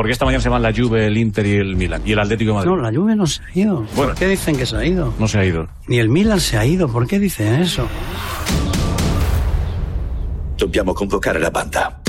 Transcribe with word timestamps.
Porque 0.00 0.12
esta 0.12 0.24
mañana 0.24 0.42
se 0.42 0.48
van 0.48 0.62
la 0.62 0.72
Juve, 0.72 1.08
el 1.08 1.18
Inter 1.18 1.44
y 1.44 1.56
el 1.56 1.76
Milan. 1.76 2.00
Y 2.06 2.12
el 2.12 2.18
Atlético 2.20 2.52
de 2.52 2.54
Madrid. 2.54 2.70
No, 2.70 2.76
la 2.78 2.90
Juve 2.90 3.14
no 3.14 3.26
se 3.26 3.42
ha 3.42 3.58
ido. 3.58 3.84
Bueno. 3.94 4.12
¿Por 4.12 4.14
qué 4.14 4.28
dicen 4.28 4.56
que 4.56 4.64
se 4.64 4.74
ha 4.74 4.82
ido? 4.82 5.12
No 5.18 5.28
se 5.28 5.38
ha 5.38 5.44
ido. 5.44 5.68
Ni 5.88 5.98
el 5.98 6.08
Milan 6.08 6.40
se 6.40 6.56
ha 6.56 6.64
ido. 6.64 6.88
¿Por 6.88 7.06
qué 7.06 7.18
dicen 7.18 7.56
eso? 7.56 7.86
Dobbiamo 10.56 10.94
convocare 10.94 11.38
la 11.38 11.50
banda. 11.50 12.00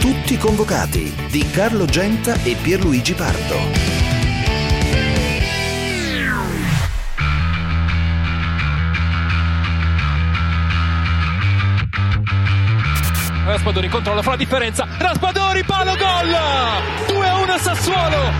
Tutti 0.00 0.36
convocati 0.36 1.14
di 1.30 1.42
Carlo 1.50 1.86
Genta 1.86 2.34
e 2.42 2.54
Pierluigi 2.62 3.14
Pardo. 3.14 3.95
Raspadori 13.46 13.88
controlla, 13.88 14.22
fa 14.22 14.30
la 14.30 14.36
differenza. 14.36 14.88
Raspadori, 14.98 15.62
palo, 15.62 15.94
gol! 15.94 16.36
2-1 17.06 17.60
Sassuolo. 17.60 18.32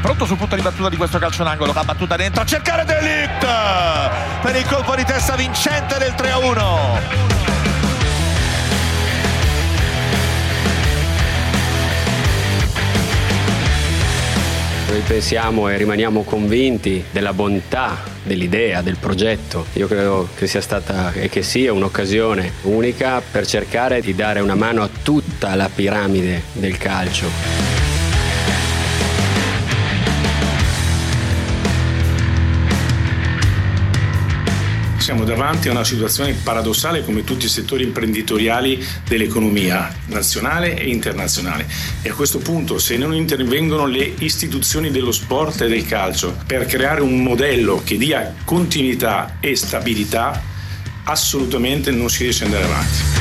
Pronto 0.00 0.24
sul 0.24 0.38
punto 0.38 0.56
di 0.56 0.62
battuta 0.62 0.88
di 0.88 0.96
questo 0.96 1.18
calcio 1.18 1.44
d'angolo, 1.44 1.74
la 1.74 1.84
battuta 1.84 2.16
dentro 2.16 2.40
a 2.40 2.46
cercare 2.46 2.86
Delict 2.86 3.46
per 4.40 4.56
il 4.56 4.64
colpo 4.64 4.94
di 4.94 5.04
testa 5.04 5.36
vincente 5.36 5.98
del 5.98 6.14
3-1. 6.16 7.26
Noi 14.88 15.00
pensiamo 15.06 15.68
e 15.68 15.76
rimaniamo 15.76 16.22
convinti 16.22 17.04
della 17.10 17.34
bontà 17.34 18.16
dell'idea, 18.28 18.80
del 18.82 18.98
progetto. 18.98 19.66
Io 19.72 19.88
credo 19.88 20.28
che 20.36 20.46
sia 20.46 20.60
stata 20.60 21.12
e 21.12 21.28
che 21.28 21.42
sia 21.42 21.72
un'occasione 21.72 22.52
unica 22.62 23.20
per 23.20 23.44
cercare 23.44 24.00
di 24.00 24.14
dare 24.14 24.38
una 24.38 24.54
mano 24.54 24.82
a 24.82 24.88
tutta 25.02 25.56
la 25.56 25.68
piramide 25.68 26.42
del 26.52 26.78
calcio. 26.78 27.77
Siamo 35.08 35.24
davanti 35.24 35.68
a 35.68 35.70
una 35.70 35.84
situazione 35.84 36.34
paradossale 36.34 37.02
come 37.02 37.24
tutti 37.24 37.46
i 37.46 37.48
settori 37.48 37.82
imprenditoriali 37.82 38.86
dell'economia 39.08 39.90
nazionale 40.08 40.76
e 40.76 40.90
internazionale. 40.90 41.66
E 42.02 42.10
a 42.10 42.12
questo 42.12 42.40
punto, 42.40 42.76
se 42.76 42.98
non 42.98 43.14
intervengono 43.14 43.86
le 43.86 44.12
istituzioni 44.18 44.90
dello 44.90 45.10
sport 45.10 45.62
e 45.62 45.68
del 45.68 45.86
calcio 45.86 46.36
per 46.46 46.66
creare 46.66 47.00
un 47.00 47.22
modello 47.22 47.80
che 47.82 47.96
dia 47.96 48.34
continuità 48.44 49.38
e 49.40 49.56
stabilità, 49.56 50.42
assolutamente 51.04 51.90
non 51.90 52.10
si 52.10 52.24
riesce 52.24 52.44
ad 52.44 52.52
andare 52.52 52.70
avanti. 52.70 53.17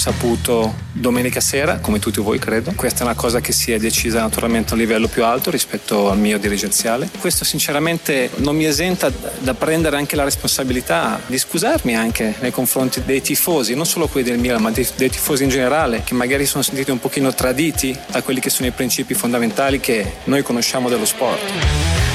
Saputo 0.00 0.74
domenica 0.92 1.40
sera, 1.40 1.78
come 1.78 1.98
tutti 1.98 2.20
voi 2.20 2.38
credo. 2.38 2.72
Questa 2.74 3.00
è 3.00 3.02
una 3.04 3.14
cosa 3.14 3.40
che 3.40 3.52
si 3.52 3.70
è 3.70 3.78
decisa 3.78 4.20
naturalmente 4.20 4.70
a 4.70 4.72
un 4.72 4.80
livello 4.80 5.08
più 5.08 5.24
alto 5.24 5.50
rispetto 5.50 6.08
al 6.08 6.18
mio 6.18 6.38
dirigenziale. 6.38 7.10
Questo 7.20 7.44
sinceramente 7.44 8.30
non 8.36 8.56
mi 8.56 8.64
esenta 8.64 9.12
da 9.40 9.52
prendere 9.52 9.98
anche 9.98 10.16
la 10.16 10.24
responsabilità 10.24 11.20
di 11.26 11.36
scusarmi 11.36 11.94
anche 11.94 12.34
nei 12.40 12.50
confronti 12.50 13.02
dei 13.04 13.20
tifosi, 13.20 13.74
non 13.74 13.84
solo 13.84 14.08
quelli 14.08 14.30
del 14.30 14.38
Milan, 14.38 14.62
ma 14.62 14.70
dei, 14.70 14.88
dei 14.96 15.10
tifosi 15.10 15.44
in 15.44 15.50
generale, 15.50 16.02
che 16.02 16.14
magari 16.14 16.46
sono 16.46 16.62
sentiti 16.62 16.90
un 16.90 16.98
pochino 16.98 17.34
traditi 17.34 17.94
da 18.10 18.22
quelli 18.22 18.40
che 18.40 18.48
sono 18.48 18.68
i 18.68 18.72
principi 18.72 19.12
fondamentali 19.12 19.80
che 19.80 20.14
noi 20.24 20.42
conosciamo 20.42 20.88
dello 20.88 21.04
sport. 21.04 22.09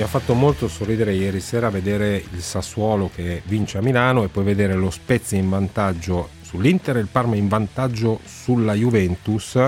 Mi 0.00 0.06
ha 0.06 0.08
fatto 0.08 0.32
molto 0.32 0.66
sorridere 0.66 1.12
ieri 1.12 1.40
sera 1.40 1.68
vedere 1.68 2.24
il 2.32 2.40
Sassuolo 2.40 3.10
che 3.14 3.42
vince 3.44 3.76
a 3.76 3.82
Milano 3.82 4.24
e 4.24 4.28
poi 4.28 4.44
vedere 4.44 4.72
lo 4.72 4.88
Spezia 4.88 5.36
in 5.36 5.50
vantaggio 5.50 6.30
sull'Inter 6.40 6.96
e 6.96 7.00
il 7.00 7.08
Parma 7.12 7.36
in 7.36 7.48
vantaggio 7.48 8.18
sulla 8.24 8.72
Juventus 8.72 9.58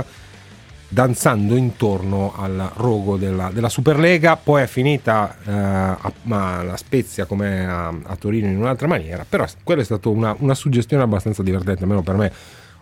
danzando 0.88 1.54
intorno 1.54 2.32
al 2.34 2.70
rogo 2.76 3.18
della, 3.18 3.50
della 3.52 3.68
Superlega. 3.68 4.38
Poi 4.38 4.62
è 4.62 4.66
finita 4.66 5.36
eh, 5.44 5.50
a, 5.52 6.12
la 6.62 6.76
Spezia 6.78 7.26
come 7.26 7.66
a, 7.66 7.88
a, 7.88 8.16
Torino 8.16 8.46
in 8.46 8.56
un'altra 8.56 8.88
maniera 8.88 9.26
però 9.28 9.44
quella 9.62 9.82
è 9.82 9.84
stata 9.84 10.08
una, 10.08 10.34
una 10.38 10.54
suggestione 10.54 11.02
abbastanza 11.02 11.42
divertente 11.42 11.82
almeno 11.82 12.00
per 12.00 12.16
me. 12.16 12.32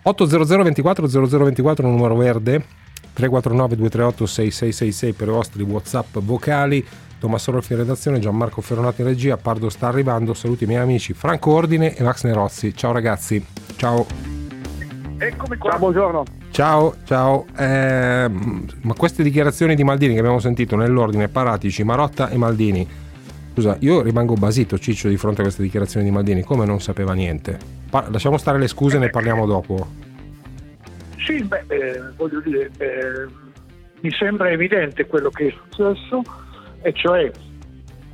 800 0.02 0.62
24 0.62 1.08
0024 1.08 1.88
numero 1.88 2.14
verde 2.14 2.64
349 3.12 3.74
238 3.74 4.24
6666 4.24 5.12
per 5.14 5.26
i 5.26 5.30
vostri 5.32 5.62
whatsapp 5.64 6.16
vocali 6.20 6.86
Tommaso 7.20 7.52
Rolfi 7.52 7.74
in 7.74 7.80
redazione, 7.80 8.18
Gianmarco 8.18 8.62
Ferronato 8.62 9.02
in 9.02 9.08
regia, 9.08 9.36
Pardo 9.36 9.68
sta 9.68 9.88
arrivando, 9.88 10.32
saluti 10.32 10.64
i 10.64 10.66
miei 10.66 10.80
amici 10.80 11.12
Franco 11.12 11.52
Ordine 11.52 11.94
e 11.94 12.02
Max 12.02 12.24
Nerozzi. 12.24 12.74
Ciao 12.74 12.92
ragazzi, 12.92 13.44
ciao. 13.76 14.06
Eccomi 15.18 15.58
qua. 15.58 15.70
Ciao, 15.70 15.78
buongiorno. 15.78 16.24
Ciao, 16.50 16.94
ciao. 17.04 17.44
Eh, 17.58 18.26
ma 18.28 18.94
queste 18.96 19.22
dichiarazioni 19.22 19.74
di 19.74 19.84
Maldini 19.84 20.14
che 20.14 20.20
abbiamo 20.20 20.38
sentito 20.38 20.76
nell'ordine, 20.76 21.28
Paratici, 21.28 21.84
Marotta 21.84 22.30
e 22.30 22.38
Maldini. 22.38 22.88
Scusa, 23.52 23.76
io 23.80 24.00
rimango 24.00 24.32
basito, 24.34 24.78
Ciccio, 24.78 25.08
di 25.08 25.18
fronte 25.18 25.42
a 25.42 25.44
queste 25.44 25.62
dichiarazioni 25.62 26.06
di 26.06 26.10
Maldini, 26.10 26.42
come 26.42 26.64
non 26.64 26.80
sapeva 26.80 27.12
niente. 27.12 27.58
Pa- 27.90 28.08
lasciamo 28.10 28.38
stare 28.38 28.58
le 28.58 28.66
scuse, 28.66 28.96
ne 28.96 29.10
parliamo 29.10 29.44
dopo. 29.44 29.86
Sì, 31.18 31.42
beh, 31.42 31.64
eh, 31.66 32.00
voglio 32.16 32.40
dire, 32.40 32.70
eh, 32.78 33.28
mi 34.00 34.10
sembra 34.12 34.50
evidente 34.50 35.06
quello 35.06 35.28
che 35.28 35.48
è 35.48 35.50
successo 35.50 36.22
e 36.82 36.92
cioè 36.92 37.30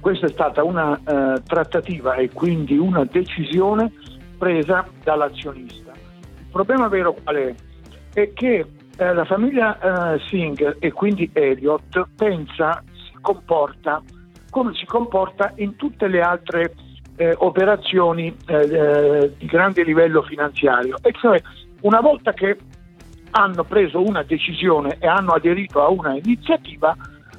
questa 0.01 0.27
è 0.27 0.31
stata 0.31 0.63
una 0.63 0.97
eh, 0.97 1.43
trattativa 1.47 2.15
e 2.15 2.31
quindi 2.31 2.77
una 2.77 3.05
decisione 3.05 3.93
presa 4.39 4.87
dall'azionista. 5.03 5.93
Il 5.93 6.47
problema 6.51 6.89
vero 6.89 7.15
qual 7.15 7.37
è? 7.37 7.55
È 8.13 8.33
che 8.33 8.67
eh, 8.97 9.13
la 9.13 9.25
famiglia 9.25 10.15
eh, 10.15 10.21
Singh 10.29 10.77
e 10.79 10.93
quindi 10.93 11.29
Elliott 11.33 12.07
pensa, 12.17 12.83
si 12.93 13.17
comporta 13.21 14.03
come 14.57 14.73
si 14.75 14.87
comporta 14.87 15.53
in 15.57 15.77
tutte 15.77 16.07
le 16.09 16.23
altre 16.23 16.73
eh, 17.17 17.35
operazioni 17.37 18.35
eh, 18.47 18.55
eh, 18.55 19.33
di 19.37 19.45
grande 19.45 19.83
livello 19.83 20.23
finanziario, 20.23 20.97
e 21.03 21.13
cioè 21.13 21.39
una 21.83 22.01
volta 22.01 22.33
che 22.33 22.57
hanno 23.33 23.65
preso 23.65 24.01
una 24.01 24.23
decisione 24.23 24.97
e 24.99 25.07
hanno 25.07 25.33
aderito 25.33 25.83
a 25.83 25.89
una 25.89 26.17
iniziativa, 26.17 26.97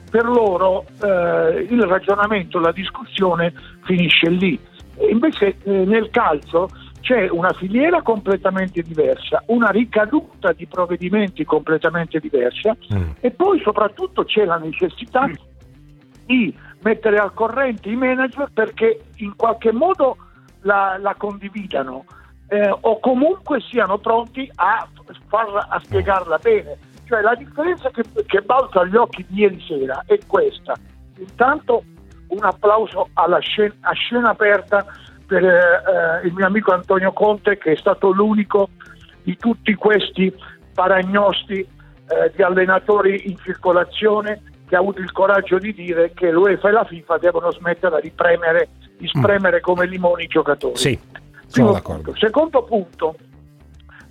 per 0.10 0.26
loro 0.26 0.86
eh, 1.02 1.68
il 1.70 1.82
ragionamento, 1.84 2.60
la 2.60 2.72
discussione 2.72 3.54
finisce 3.84 4.30
lì. 4.30 4.60
Invece 5.10 5.58
eh, 5.64 5.72
nel 5.86 6.10
calcio 6.10 6.70
c'è 7.02 7.30
una 7.30 7.54
filiera 7.54 8.02
completamente 8.02 8.82
diversa, 8.82 9.44
una 9.48 9.70
ricaduta 9.70 10.52
di 10.52 10.66
provvedimenti 10.66 11.46
completamente 11.46 12.20
diversa 12.20 12.76
mm. 12.94 13.10
e 13.20 13.32
poi 13.32 13.62
soprattutto 13.62 14.26
c'è 14.26 14.44
la 14.44 14.58
necessità 14.58 15.30
di 16.26 16.54
mettere 16.82 17.18
al 17.18 17.34
corrente 17.34 17.90
i 17.90 17.96
manager 17.96 18.50
perché 18.54 19.06
in 19.18 19.36
qualche 19.36 19.72
modo 19.72 20.18
la, 20.62 20.98
la 21.00 21.16
condividano 21.16 22.04
eh, 22.50 22.76
o 22.82 23.00
comunque 23.00 23.62
siano 23.62 24.00
pronti 24.00 24.50
a, 24.56 24.88
farla, 25.28 25.68
a 25.70 25.80
spiegarla 25.80 26.38
bene 26.40 26.78
cioè 27.08 27.22
la 27.22 27.36
differenza 27.36 27.90
che, 27.90 28.04
che 28.26 28.42
balza 28.42 28.82
agli 28.82 28.96
occhi 28.96 29.26
di 29.28 29.42
ieri 29.42 29.60
sera 29.68 30.04
è 30.06 30.18
questa. 30.28 30.76
Intanto 31.18 31.84
un 32.28 32.44
applauso 32.44 33.10
alla 33.14 33.40
scena, 33.40 33.74
a 33.82 33.94
scena 33.94 34.30
aperta 34.30 34.86
per 35.26 35.44
eh, 35.44 36.26
il 36.26 36.34
mio 36.34 36.46
amico 36.46 36.74
Antonio 36.74 37.12
Conte 37.12 37.58
che 37.58 37.74
è 37.74 37.76
stato 37.76 38.12
l'unico 38.12 38.70
di 39.24 39.36
tutti 39.38 39.74
questi 39.76 40.34
paragnosti 40.74 41.60
eh, 41.60 42.32
di 42.36 42.42
allenatori 42.42 43.30
in 43.30 43.38
circolazione 43.38 44.42
che 44.68 44.76
ha 44.76 44.80
avuto 44.80 45.00
il 45.00 45.12
coraggio 45.12 45.58
di 45.58 45.74
dire 45.74 46.12
che 46.14 46.30
l'UEFA 46.30 46.70
e 46.70 46.72
la 46.72 46.84
FIFA 46.84 47.18
devono 47.18 47.52
smettere 47.52 48.02
di, 48.02 48.12
premere, 48.12 48.70
di 48.98 49.08
spremere 49.08 49.58
mm. 49.58 49.62
come 49.62 49.86
limoni 49.86 50.24
i 50.24 50.28
giocatori. 50.28 50.76
Sì, 50.76 51.00
sono 51.48 51.72
d'accordo. 51.72 52.12
Punto. 52.12 52.20
Secondo 52.20 52.64
punto, 52.64 53.16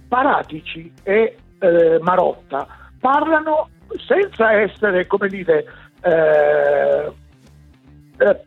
Paratici 0.08 0.92
e 1.02 1.36
eh, 1.58 1.98
Marotta 2.00 2.66
parlano 3.00 3.70
senza 4.06 4.52
essere, 4.52 5.06
come 5.06 5.28
dire, 5.28 5.64
eh, 6.02 7.12
eh, 8.18 8.40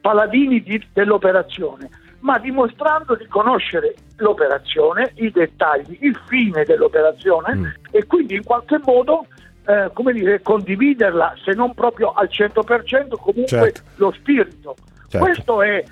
paladini 0.00 0.62
di, 0.62 0.84
dell'operazione, 0.92 1.88
ma 2.20 2.38
dimostrando 2.38 3.14
di 3.14 3.26
conoscere 3.26 3.94
l'operazione, 4.16 5.12
i 5.16 5.30
dettagli, 5.30 5.98
il 6.00 6.18
fine 6.26 6.64
dell'operazione 6.64 7.54
mm. 7.54 7.66
e 7.90 8.06
quindi 8.06 8.34
in 8.34 8.44
qualche 8.44 8.80
modo 8.84 9.26
eh, 9.66 9.90
come 9.92 10.12
dire, 10.12 10.40
condividerla, 10.42 11.34
se 11.44 11.52
non 11.52 11.74
proprio 11.74 12.12
al 12.12 12.28
100%, 12.30 13.16
comunque 13.20 13.46
Certo. 13.46 13.80
lo 13.96 14.12
spirito. 14.12 14.76
Certo. 15.08 15.18
Questo 15.18 15.62
è 15.62 15.84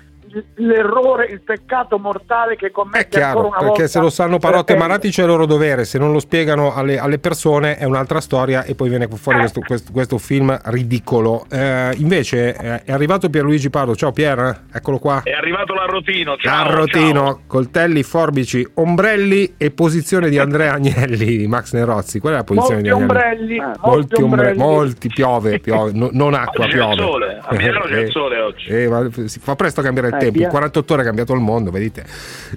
l'errore, 0.55 1.25
il 1.25 1.41
peccato 1.41 1.97
mortale 1.97 2.55
che 2.55 2.67
È 2.67 2.71
commette 2.71 3.21
ancora 3.21 3.33
chiaro, 3.33 3.39
una 3.47 3.57
perché 3.57 3.67
volta. 3.67 3.87
se 3.87 3.99
lo 3.99 4.09
sanno 4.09 4.37
Parotte 4.37 4.73
e 4.73 4.77
Maratici 4.77 5.19
è 5.21 5.23
il 5.23 5.29
loro 5.29 5.45
dovere, 5.45 5.85
se 5.85 5.97
non 5.97 6.11
lo 6.11 6.19
spiegano 6.19 6.73
alle, 6.73 6.97
alle 6.99 7.19
persone 7.19 7.77
è 7.77 7.83
un'altra 7.85 8.19
storia 8.21 8.63
e 8.63 8.75
poi 8.75 8.89
viene 8.89 9.07
fuori 9.07 9.39
questo, 9.39 9.61
questo- 9.61 9.91
questo 9.91 10.17
film 10.17 10.57
ridicolo. 10.65 11.45
Eh, 11.49 11.93
invece 11.97 12.55
eh, 12.55 12.83
è 12.83 12.91
arrivato 12.91 13.29
Pierluigi 13.29 13.69
Pardo, 13.69 13.95
ciao 13.95 14.11
Pier, 14.11 14.63
eccolo 14.73 14.99
qua. 14.99 15.21
È 15.23 15.31
arrivato 15.31 15.73
l'arrotino, 15.73 16.35
ciao. 16.37 16.63
Carrotino, 16.65 17.23
ciao. 17.25 17.39
coltelli, 17.47 18.03
forbici, 18.03 18.65
ombrelli 18.75 19.55
e 19.57 19.71
posizione 19.71 20.29
di 20.29 20.37
Andrea 20.39 20.73
Agnelli 20.73 21.37
di 21.37 21.47
Max 21.47 21.73
Nerozzi. 21.73 22.19
Qual 22.19 22.33
è 22.33 22.35
la 22.37 22.43
posizione 22.43 22.81
Molti 22.89 22.89
di 22.89 22.89
Agnelli? 22.93 23.11
ombrelli, 23.11 23.57
molti, 23.59 23.79
molti 23.81 24.21
ombre- 24.21 24.39
ombrelli. 24.51 24.57
molti 24.57 25.07
piove, 25.09 25.59
piove, 25.59 25.91
no- 25.93 26.09
non 26.11 26.33
acqua, 26.33 26.65
Oggi 26.65 26.73
c'è 26.77 26.81
il 26.83 26.95
piove. 26.95 27.01
sole, 27.11 27.39
a 27.41 27.53
Milano 27.55 27.79
c'è 27.85 27.97
il 27.99 28.05
Eh, 28.07 28.11
sole 28.11 28.39
oggi. 28.39 28.67
eh, 28.69 29.27
si 29.27 29.39
fa 29.39 29.55
presto 29.55 29.79
a 29.79 29.83
cambiare 29.83 30.07
il 30.09 30.13
Eh, 30.15 30.17
tempo, 30.25 30.37
in 30.37 30.43
via. 30.43 30.49
48 30.49 30.93
ore 30.93 31.01
è 31.01 31.05
cambiato 31.05 31.33
il 31.33 31.39
mondo, 31.41 31.71
vedete. 31.71 32.03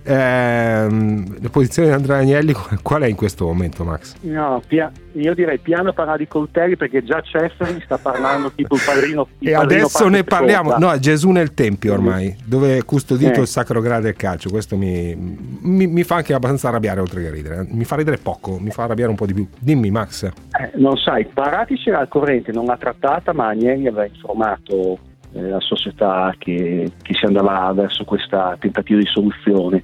Ehm, 0.05 1.37
la 1.43 1.49
posizione 1.51 1.89
di 1.89 1.95
Andrea 1.95 2.19
Agnelli 2.19 2.55
qual 2.83 3.03
è 3.03 3.07
in 3.07 3.17
questo 3.17 3.47
momento, 3.47 3.85
Max? 3.85 4.15
No, 4.21 4.63
pia- 4.67 4.91
io 5.13 5.35
direi 5.35 5.59
piano 5.59 5.93
parlare 5.93 6.19
di 6.19 6.29
coltelli 6.29 6.77
perché 6.77 7.03
già 7.03 7.21
Cessari 7.23 7.81
sta 7.85 7.99
parlando 7.99 8.53
tipo 8.53 8.75
il 8.77 8.83
padrino. 8.85 9.27
il 9.39 9.49
E 9.49 9.53
padrino 9.53 9.81
adesso 9.83 10.09
ne 10.09 10.25
parliamo. 10.25 10.77
No, 10.79 10.99
Gesù 10.99 11.31
nel 11.31 11.55
Tempio 11.55 11.93
ormai, 11.95 12.37
dove 12.45 12.77
è 12.79 12.85
custodito 12.85 13.39
Eh. 13.39 13.43
il 13.43 13.47
Sacro 13.49 13.81
Graal 13.81 14.03
del 14.03 14.15
calcio. 14.15 14.49
Questo 14.51 14.77
mi, 14.77 15.15
mi- 15.17 15.87
mi 15.87 16.03
fa 16.05 16.17
anche 16.17 16.35
abbastanza 16.35 16.69
arrabbiare, 16.69 17.01
oltre 17.01 17.23
che 17.23 17.31
ridere. 17.31 17.67
Mi 17.71 17.85
fa 17.85 17.97
ridere 17.97 18.19
poco, 18.19 18.59
mi 18.61 18.71
fa 18.71 18.85
arrabbiare 18.85 19.11
un 19.11 19.17
po' 19.17 19.27
di 19.27 19.35
più. 19.35 19.47
Dimmi, 19.59 19.91
Max. 19.91 20.25
Eh, 20.25 20.33
non 20.75 20.97
sai, 20.97 21.27
Paratici 21.27 21.89
era 21.89 21.99
al 22.01 22.09
corrente, 22.09 22.53
non 22.53 22.65
l'ha 22.67 22.77
trattata, 22.77 23.33
ma 23.33 23.49
Agnelli 23.49 23.87
aveva 23.87 24.07
informato 24.07 24.73
eh, 24.75 24.99
la 25.41 25.61
società 25.61 26.35
che, 26.39 26.91
che 27.03 27.15
si 27.15 27.25
andava 27.25 27.73
verso 27.73 28.05
questa 28.05 28.57
tentativa 28.59 28.99
di 28.99 29.07
soluzione. 29.07 29.83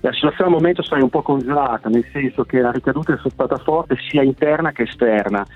La 0.00 0.12
situazione 0.12 0.50
al 0.50 0.56
momento 0.56 0.82
sai 0.82 1.00
un 1.00 1.08
po' 1.08 1.22
congelata, 1.22 1.88
nel 1.88 2.06
senso 2.12 2.44
che 2.44 2.60
la 2.60 2.70
ricaduta 2.70 3.14
è 3.14 3.30
stata 3.30 3.56
forte 3.56 3.96
sia 4.08 4.22
interna 4.22 4.72
che 4.72 4.82
esterna. 4.82 5.46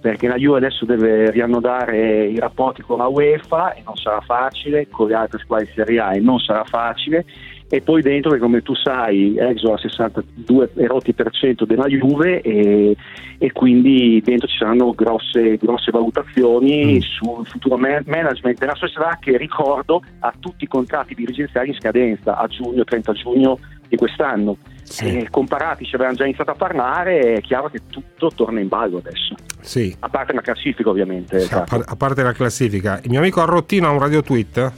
Perché 0.00 0.28
la 0.28 0.36
Juve 0.36 0.58
adesso 0.58 0.84
deve 0.84 1.32
riannodare 1.32 2.26
i 2.26 2.38
rapporti 2.38 2.82
con 2.82 2.98
la 2.98 3.08
UEFA 3.08 3.72
e 3.72 3.82
non 3.84 3.96
sarà 3.96 4.20
facile, 4.20 4.88
con 4.88 5.08
le 5.08 5.14
altre 5.14 5.40
squadre 5.40 5.66
di 5.66 5.72
Serie 5.72 6.00
A 6.00 6.14
e 6.14 6.20
non 6.20 6.38
sarà 6.38 6.62
facile, 6.62 7.24
e 7.70 7.82
poi 7.82 8.00
dentro 8.00 8.30
che 8.30 8.38
come 8.38 8.62
tu 8.62 8.74
sai 8.74 9.36
Exo 9.36 9.72
ha 9.72 9.74
il 9.74 9.80
62 9.80 10.70
e 10.74 10.86
rotti 10.86 11.12
per 11.12 11.30
cento 11.30 11.66
della 11.66 11.86
Juve 11.86 12.40
e, 12.40 12.96
e 13.36 13.52
quindi 13.52 14.22
dentro 14.24 14.48
ci 14.48 14.56
saranno 14.56 14.92
grosse, 14.92 15.56
grosse 15.58 15.90
valutazioni 15.90 16.98
sul 17.02 17.46
futuro 17.46 17.76
man- 17.76 18.04
management 18.06 18.58
della 18.58 18.74
società 18.74 19.18
che 19.20 19.36
ricordo 19.36 20.02
ha 20.20 20.32
tutti 20.38 20.64
i 20.64 20.68
contratti 20.68 21.14
dirigenziali 21.14 21.68
in 21.68 21.74
scadenza 21.74 22.38
a 22.38 22.46
giugno, 22.46 22.84
30 22.84 23.12
giugno 23.12 23.58
di 23.88 23.96
quest'anno. 23.96 24.56
E 25.00 25.28
comparati 25.30 25.84
ci 25.84 25.94
avevano 25.96 26.16
già 26.16 26.24
iniziato 26.24 26.52
a 26.52 26.54
parlare, 26.54 27.34
è 27.34 27.40
chiaro 27.42 27.68
che 27.68 27.80
tutto 27.90 28.30
torna 28.34 28.60
in 28.60 28.68
ballo 28.68 28.98
adesso. 28.98 29.34
Sì. 29.60 29.94
A 30.00 30.08
parte 30.08 30.32
la 30.32 30.40
classifica 30.40 30.88
ovviamente. 30.88 31.46
A, 31.50 31.60
par- 31.62 31.84
a 31.86 31.96
parte 31.96 32.22
la 32.22 32.32
classifica, 32.32 32.98
il 33.02 33.10
mio 33.10 33.18
amico 33.18 33.42
Arrottino 33.42 33.86
ha 33.86 33.90
un 33.90 33.98
radio 33.98 34.22
tweet. 34.22 34.72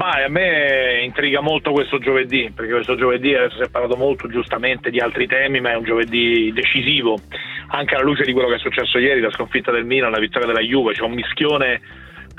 Ma 0.00 0.12
a 0.12 0.28
me 0.30 1.02
intriga 1.02 1.42
molto 1.42 1.72
questo 1.72 1.98
giovedì, 1.98 2.50
perché 2.54 2.72
questo 2.72 2.96
giovedì 2.96 3.34
adesso 3.34 3.56
si 3.56 3.64
è 3.64 3.68
parlato 3.68 3.96
molto 3.96 4.28
giustamente 4.28 4.88
di 4.88 4.98
altri 4.98 5.26
temi, 5.26 5.60
ma 5.60 5.72
è 5.72 5.76
un 5.76 5.84
giovedì 5.84 6.50
decisivo, 6.54 7.18
anche 7.66 7.96
alla 7.96 8.04
luce 8.04 8.24
di 8.24 8.32
quello 8.32 8.48
che 8.48 8.54
è 8.54 8.58
successo 8.58 8.96
ieri, 8.96 9.20
la 9.20 9.30
sconfitta 9.30 9.70
del 9.70 9.84
Milan, 9.84 10.10
la 10.10 10.18
vittoria 10.18 10.46
della 10.46 10.62
Juve, 10.62 10.94
c'è 10.94 11.02
un 11.02 11.12
mischione 11.12 11.82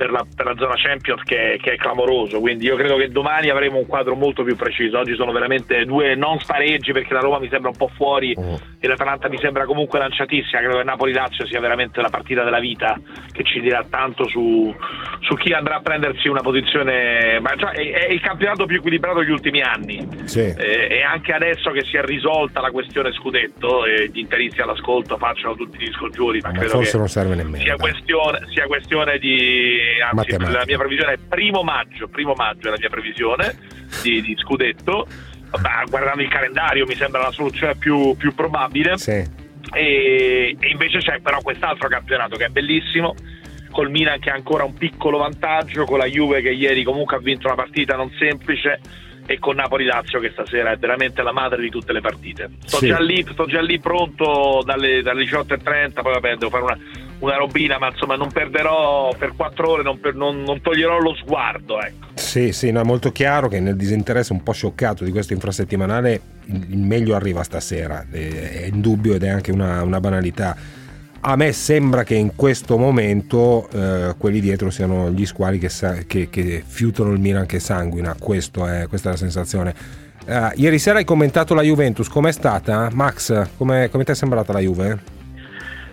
per 0.02 0.10
la, 0.10 0.26
per 0.36 0.48
la 0.48 0.56
zona 0.58 0.74
Champions 0.78 1.22
che, 1.22 1.60
che 1.62 1.74
è 1.74 1.76
clamoroso, 1.76 2.40
quindi 2.40 2.66
io 2.66 2.76
credo 2.76 2.98
che 2.98 3.10
domani 3.10 3.52
avremo 3.52 3.78
un 3.78 3.86
quadro 3.86 4.16
molto 4.16 4.42
più 4.42 4.56
preciso, 4.56 4.98
oggi 4.98 5.14
sono 5.14 5.32
veramente 5.32 5.86
due 5.86 6.16
non 6.16 6.40
spareggi 6.40 6.92
perché 6.92 7.14
la 7.14 7.20
Roma 7.20 7.38
mi 7.38 7.48
sembra 7.50 7.70
un 7.70 7.78
po' 7.78 7.92
fuori 7.94 8.32
e 8.34 8.88
l'Atalanta 8.88 9.30
mi 9.30 9.38
sembra 9.38 9.66
comunque 9.66 10.00
lanciatissima, 10.00 10.60
credo 10.60 10.78
che 10.78 10.84
Napoli-Lazio 10.86 11.46
sia 11.46 11.60
veramente 11.60 12.02
la 12.02 12.10
partita 12.10 12.44
della 12.44 12.60
vita 12.60 13.00
che 13.32 13.44
ci 13.44 13.60
dirà 13.62 13.86
tanto 13.88 14.28
su, 14.28 14.74
su 15.20 15.36
chi 15.36 15.54
andrà 15.54 15.76
a 15.76 15.82
prendersi 15.82 16.28
una 16.28 16.42
posizione, 16.42 17.40
ma 17.40 17.54
cioè, 17.56 17.70
è, 17.70 18.08
è 18.08 18.12
il 18.12 18.22
campionato 18.22 18.66
più 18.66 18.78
equilibrato 18.78 19.20
degli 19.20 19.30
ultimi 19.30 19.62
anni. 19.62 20.08
Sì. 20.24 20.40
eh, 20.40 20.88
e 20.90 21.04
anche 21.04 21.32
adesso 21.32 21.70
che 21.70 21.84
si 21.84 21.98
è 21.98 22.02
risolta 22.02 22.60
la 22.60 22.72
questione 22.72 23.12
scudetto 23.12 23.86
e 23.86 24.10
gli 24.12 24.18
interisti 24.18 24.62
all'ascolto 24.62 25.18
facciano 25.18 25.54
tutti 25.54 25.78
gli 25.78 25.92
scongiuri, 25.92 26.40
ma, 26.42 26.50
Ma 26.50 26.58
credo 26.58 26.74
forse 26.74 26.92
che 26.92 26.98
non 26.98 27.08
serve 27.08 27.36
nemmeno. 27.36 27.64
sia 27.64 27.76
questione, 27.76 28.48
sia 28.50 28.66
questione 28.66 29.20
di 29.20 29.91
anzi 30.00 30.38
la 30.38 30.64
mia 30.66 30.78
previsione 30.78 31.14
è 31.14 31.18
primo 31.18 31.64
maggio 31.64 32.08
primo 32.08 32.34
maggio 32.36 32.68
è 32.68 32.72
la 32.72 32.78
mia 32.80 32.90
previsione 32.90 33.56
di, 34.02 34.22
di 34.22 34.36
scudetto 34.38 35.08
Ma 35.62 35.84
guardando 35.90 36.22
il 36.22 36.30
calendario 36.30 36.86
mi 36.86 36.96
sembra 36.96 37.22
la 37.22 37.32
soluzione 37.32 37.76
più, 37.76 38.16
più 38.16 38.34
probabile 38.34 38.98
Sì. 38.98 39.12
e, 39.74 40.56
e 40.60 40.70
invece 40.70 41.00
c'è 41.00 41.20
però 41.20 41.40
quest'altro 41.42 41.88
campionato 41.90 42.38
che 42.38 42.46
è 42.46 42.50
bellissimo 42.50 43.16
col 43.72 43.90
Milan 43.90 44.20
che 44.20 44.30
ha 44.30 44.34
ancora 44.34 44.64
un 44.66 44.74
piccolo 44.74 45.18
vantaggio 45.18 45.86
con 45.86 45.98
la 45.98 46.06
Juve 46.06 46.42
che 46.42 46.50
ieri 46.52 46.84
comunque 46.84 47.16
ha 47.18 47.20
vinto 47.20 47.48
una 47.48 47.56
partita 47.56 47.96
non 47.96 48.12
semplice 48.20 48.80
e 49.26 49.40
con 49.40 49.56
Napoli-Lazio 49.56 50.20
che 50.20 50.32
stasera 50.32 50.72
è 50.72 50.78
veramente 50.78 51.22
la 51.22 51.32
madre 51.32 51.62
di 51.62 51.70
tutte 51.70 51.94
le 51.94 52.02
partite 52.02 52.50
sto, 52.66 52.78
Sì. 52.78 52.88
già, 52.88 53.00
lì, 53.00 53.26
sto 53.32 53.46
già 53.46 53.62
lì 53.62 53.80
pronto 53.80 54.62
dalle, 54.66 55.02
dalle 55.02 55.24
18.30 55.24 56.02
poi 56.02 56.14
vabbè 56.14 56.36
devo 56.36 56.50
fare 56.50 56.64
una, 56.64 56.78
una 57.22 57.38
robina 57.38 57.80
ma 57.80 57.88
insomma 57.90 58.16
non 58.16 58.32
perderò 58.32 59.14
per 59.18 59.34
quattro 59.36 59.70
ore 59.72 59.84
non, 59.84 60.00
per- 60.00 60.14
non- 60.16 60.44
non 60.44 60.62
toglierò 60.62 61.00
lo 61.00 61.16
sguardo 61.16 61.80
ecco. 61.82 62.08
Sì, 62.16 62.52
sì, 62.52 62.72
no, 62.72 62.82
è 62.82 62.84
molto 62.84 63.12
chiaro 63.12 63.48
che 63.48 63.60
nel 63.60 63.76
disinteresse 63.76 64.32
un 64.34 64.44
po' 64.44 64.52
scioccato 64.54 65.04
di 65.04 65.12
questo 65.12 65.34
infrasettimanale 65.34 66.22
il 66.46 66.78
meglio 66.78 67.16
arriva 67.16 67.44
stasera, 67.44 68.06
eh, 68.12 68.64
è 68.64 68.66
indubbio 68.72 69.14
ed 69.16 69.24
è 69.24 69.30
anche 69.30 69.52
una, 69.52 69.82
una 69.84 70.00
banalità. 70.00 70.56
A 71.24 71.36
me 71.36 71.52
sembra 71.52 72.04
che 72.04 72.16
in 72.16 72.36
questo 72.36 72.78
momento 72.78 73.70
eh, 73.72 74.16
quelli 74.18 74.40
dietro 74.40 74.70
siano 74.72 75.12
gli 75.12 75.26
squali 75.26 75.60
che, 75.60 75.70
che- 76.08 76.30
che 76.30 76.64
fiutano 76.66 77.12
il 77.12 77.20
Milan 77.20 77.46
che 77.46 77.60
sanguina, 77.60 78.16
è- 78.16 78.88
questa 78.88 79.10
è 79.10 79.12
la 79.12 79.18
sensazione. 79.18 79.76
Eh, 80.26 80.50
ieri 80.56 80.80
sera 80.80 80.98
hai 81.00 81.06
commentato 81.06 81.54
la 81.54 81.62
Juventus, 81.62 82.08
com'è 82.08 82.32
stata? 82.32 82.90
Max, 82.94 83.48
come 83.90 84.04
ti 84.04 84.12
è 84.12 84.16
sembrata 84.16 84.52
la 84.54 84.60
Juve? 84.60 85.20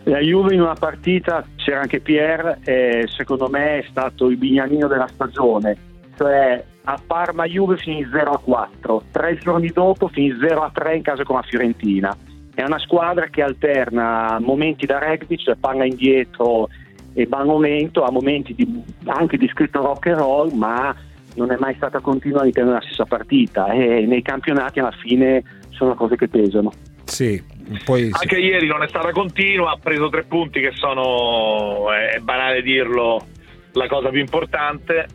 La 0.08 0.20
Juve 0.20 0.54
in 0.54 0.62
una 0.62 0.74
partita, 0.74 1.44
c'era 1.56 1.80
anche 1.80 2.00
Pierre, 2.00 2.60
eh, 2.64 3.04
secondo 3.08 3.48
me 3.48 3.80
è 3.80 3.86
stato 3.90 4.28
il 4.28 4.38
bignanino 4.38 4.88
della 4.88 5.06
stagione, 5.06 5.76
cioè 6.16 6.64
a 6.84 6.98
Parma 7.06 7.44
Juve 7.44 7.76
finì 7.76 8.06
0-4, 8.06 9.02
tre 9.10 9.36
giorni 9.36 9.68
dopo 9.68 10.08
finì 10.08 10.30
0-3 10.30 10.96
in 10.96 11.02
casa 11.02 11.24
con 11.24 11.36
la 11.36 11.42
Fiorentina. 11.42 12.16
È 12.54 12.64
una 12.64 12.78
squadra 12.78 13.26
che 13.26 13.42
alterna 13.42 14.38
momenti 14.40 14.86
da 14.86 14.98
rugby, 14.98 15.36
cioè 15.36 15.56
palla 15.56 15.84
indietro 15.84 16.70
e 17.12 17.26
ballo 17.26 17.60
lento, 17.60 18.02
a 18.02 18.10
momenti 18.10 18.54
di- 18.54 18.82
anche 19.04 19.36
di 19.36 19.46
scritto 19.48 19.82
rock 19.82 20.06
and 20.06 20.16
roll, 20.16 20.52
ma 20.54 20.96
non 21.34 21.52
è 21.52 21.56
mai 21.58 21.74
stata 21.74 22.00
continua 22.00 22.40
all'interno 22.40 22.70
della 22.70 22.82
stessa 22.82 23.04
partita 23.04 23.66
e 23.72 24.06
nei 24.06 24.22
campionati 24.22 24.78
alla 24.78 24.90
fine 24.90 25.42
sono 25.68 25.94
cose 25.94 26.16
che 26.16 26.28
pesano. 26.28 26.72
Sì, 27.04 27.42
poi 27.84 28.08
anche 28.12 28.38
ieri 28.38 28.66
non 28.66 28.82
è 28.82 28.88
stata 28.88 29.10
continua 29.12 29.72
ha 29.72 29.78
preso 29.82 30.08
tre 30.08 30.24
punti 30.24 30.60
che 30.60 30.72
sono 30.74 31.92
è, 31.92 32.18
banale 32.20 32.62
dirlo 32.62 33.26
la 33.72 33.86
cosa 33.86 34.08
più 34.08 34.20
importante 34.20 35.06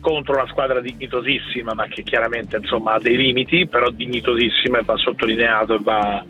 contro 0.00 0.34
una 0.34 0.48
squadra 0.48 0.80
dignitosissima 0.80 1.72
ma 1.72 1.86
che 1.86 2.02
chiaramente 2.02 2.56
insomma 2.56 2.94
ha 2.94 2.98
dei 2.98 3.16
limiti 3.16 3.66
però 3.66 3.88
dignitosissima 3.88 4.80
e 4.80 4.82
va 4.82 4.96
sottolineato 4.96 5.76
e 5.76 5.78
va, 5.80 6.22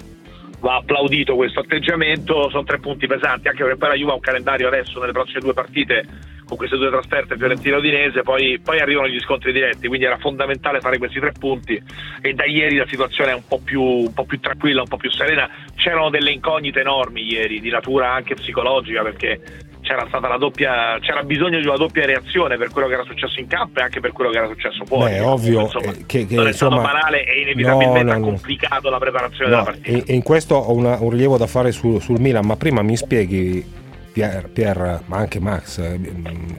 va 0.60 0.76
applaudito 0.76 1.34
questo 1.34 1.60
atteggiamento. 1.60 2.48
Sono 2.50 2.64
tre 2.64 2.78
punti 2.78 3.08
pesanti 3.08 3.48
anche 3.48 3.62
perché 3.62 3.78
poi 3.78 3.88
la 3.88 3.94
Juve 3.96 4.12
ha 4.12 4.14
un 4.14 4.20
calendario 4.20 4.68
adesso 4.68 5.00
nelle 5.00 5.12
prossime 5.12 5.40
due 5.40 5.54
partite 5.54 6.06
con 6.52 6.56
queste 6.58 6.76
due 6.76 6.90
trasferte 6.90 7.36
Fiorentina 7.38 7.78
Udinese 7.78 8.20
poi, 8.22 8.60
poi 8.62 8.78
arrivano 8.80 9.08
gli 9.08 9.18
scontri 9.20 9.52
diretti 9.52 9.88
quindi 9.88 10.04
era 10.04 10.18
fondamentale 10.18 10.80
fare 10.80 10.98
questi 10.98 11.18
tre 11.18 11.32
punti. 11.32 11.82
E 12.20 12.34
da 12.34 12.44
ieri 12.44 12.76
la 12.76 12.86
situazione 12.86 13.30
è 13.30 13.34
un 13.34 13.46
po' 13.48 13.58
più, 13.62 13.80
un 13.82 14.12
po' 14.12 14.24
più 14.24 14.38
tranquilla 14.38 14.82
un 14.82 14.88
po' 14.88 14.98
più 14.98 15.10
serena. 15.10 15.48
C'erano 15.76 16.10
delle 16.10 16.30
incognite 16.30 16.80
enormi 16.80 17.22
ieri 17.22 17.60
di 17.60 17.70
natura 17.70 18.12
anche 18.12 18.34
psicologica 18.34 19.02
perché 19.02 19.40
c'era 19.80 20.04
stata 20.06 20.28
la 20.28 20.36
doppia 20.36 20.96
c'era 21.00 21.22
bisogno 21.24 21.58
di 21.58 21.66
una 21.66 21.76
doppia 21.76 22.06
reazione 22.06 22.56
per 22.56 22.70
quello 22.70 22.86
che 22.86 22.94
era 22.94 23.02
successo 23.04 23.40
in 23.40 23.48
campo 23.48 23.80
e 23.80 23.82
anche 23.82 23.98
per 23.98 24.12
quello 24.12 24.30
che 24.30 24.36
era 24.36 24.46
successo 24.48 24.84
fuori. 24.84 25.12
Beh, 25.14 25.20
ovvio 25.20 25.60
Insomma, 25.62 25.90
eh, 25.92 26.04
che, 26.06 26.26
che, 26.26 26.34
non 26.34 26.44
è 26.44 26.50
insomma, 26.50 26.80
stato 26.82 26.92
banale 26.92 27.24
e 27.24 27.40
inevitabilmente 27.40 28.02
no, 28.04 28.10
no, 28.10 28.12
ha 28.12 28.18
no. 28.18 28.26
complicato 28.26 28.90
la 28.90 28.98
preparazione 28.98 29.50
No, 29.50 29.56
della 29.56 29.62
partita. 29.64 29.88
e, 29.98 30.04
e 30.06 30.14
in 30.14 30.22
questo 30.22 30.54
ho 30.54 30.72
una- 30.74 30.98
un 31.00 31.10
rilievo 31.10 31.36
da 31.38 31.46
fare 31.46 31.72
su- 31.72 31.98
sul 31.98 32.20
Milan, 32.20 32.44
ma 32.46 32.56
prima 32.56 32.82
mi 32.82 32.96
spieghi, 32.96 33.64
Pier, 34.12 34.50
Pier, 34.50 35.02
ma 35.06 35.16
anche 35.16 35.40
Max, 35.40 35.78
eh, 35.78 35.98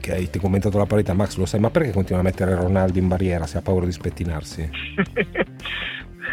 che 0.00 0.12
hai 0.12 0.30
commentato 0.40 0.76
la 0.78 0.86
parità, 0.86 1.12
Max 1.14 1.36
lo 1.36 1.46
sai, 1.46 1.60
ma 1.60 1.70
perché 1.70 1.92
continua 1.92 2.20
a 2.20 2.24
mettere 2.24 2.54
Ronaldo 2.54 2.98
in 2.98 3.06
barriera 3.08 3.46
se 3.46 3.58
ha 3.58 3.62
paura 3.62 3.86
di 3.86 3.92
spettinarsi? 3.92 4.70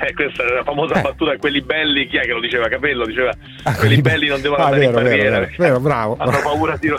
Eh, 0.04 0.14
questa 0.16 0.44
è 0.44 0.52
la 0.52 0.64
famosa 0.64 1.00
battuta, 1.00 1.38
quelli 1.38 1.62
belli, 1.62 2.08
chi 2.08 2.18
è 2.18 2.22
che 2.22 2.32
lo 2.32 2.40
diceva? 2.40 2.68
Capello 2.68 3.06
diceva, 3.06 3.32
quelli 3.78 4.02
belli 4.02 4.30
non 4.30 4.42
devono 4.42 4.64
Ah, 4.64 4.66
andare 4.68 4.88
vero, 4.88 4.98
in 4.98 5.04
barriera. 5.04 5.40
vero, 5.42 5.52
vero, 5.58 5.80
bravo. 5.80 6.16
Hanno 6.18 6.40
paura 6.42 6.76
di, 6.78 6.92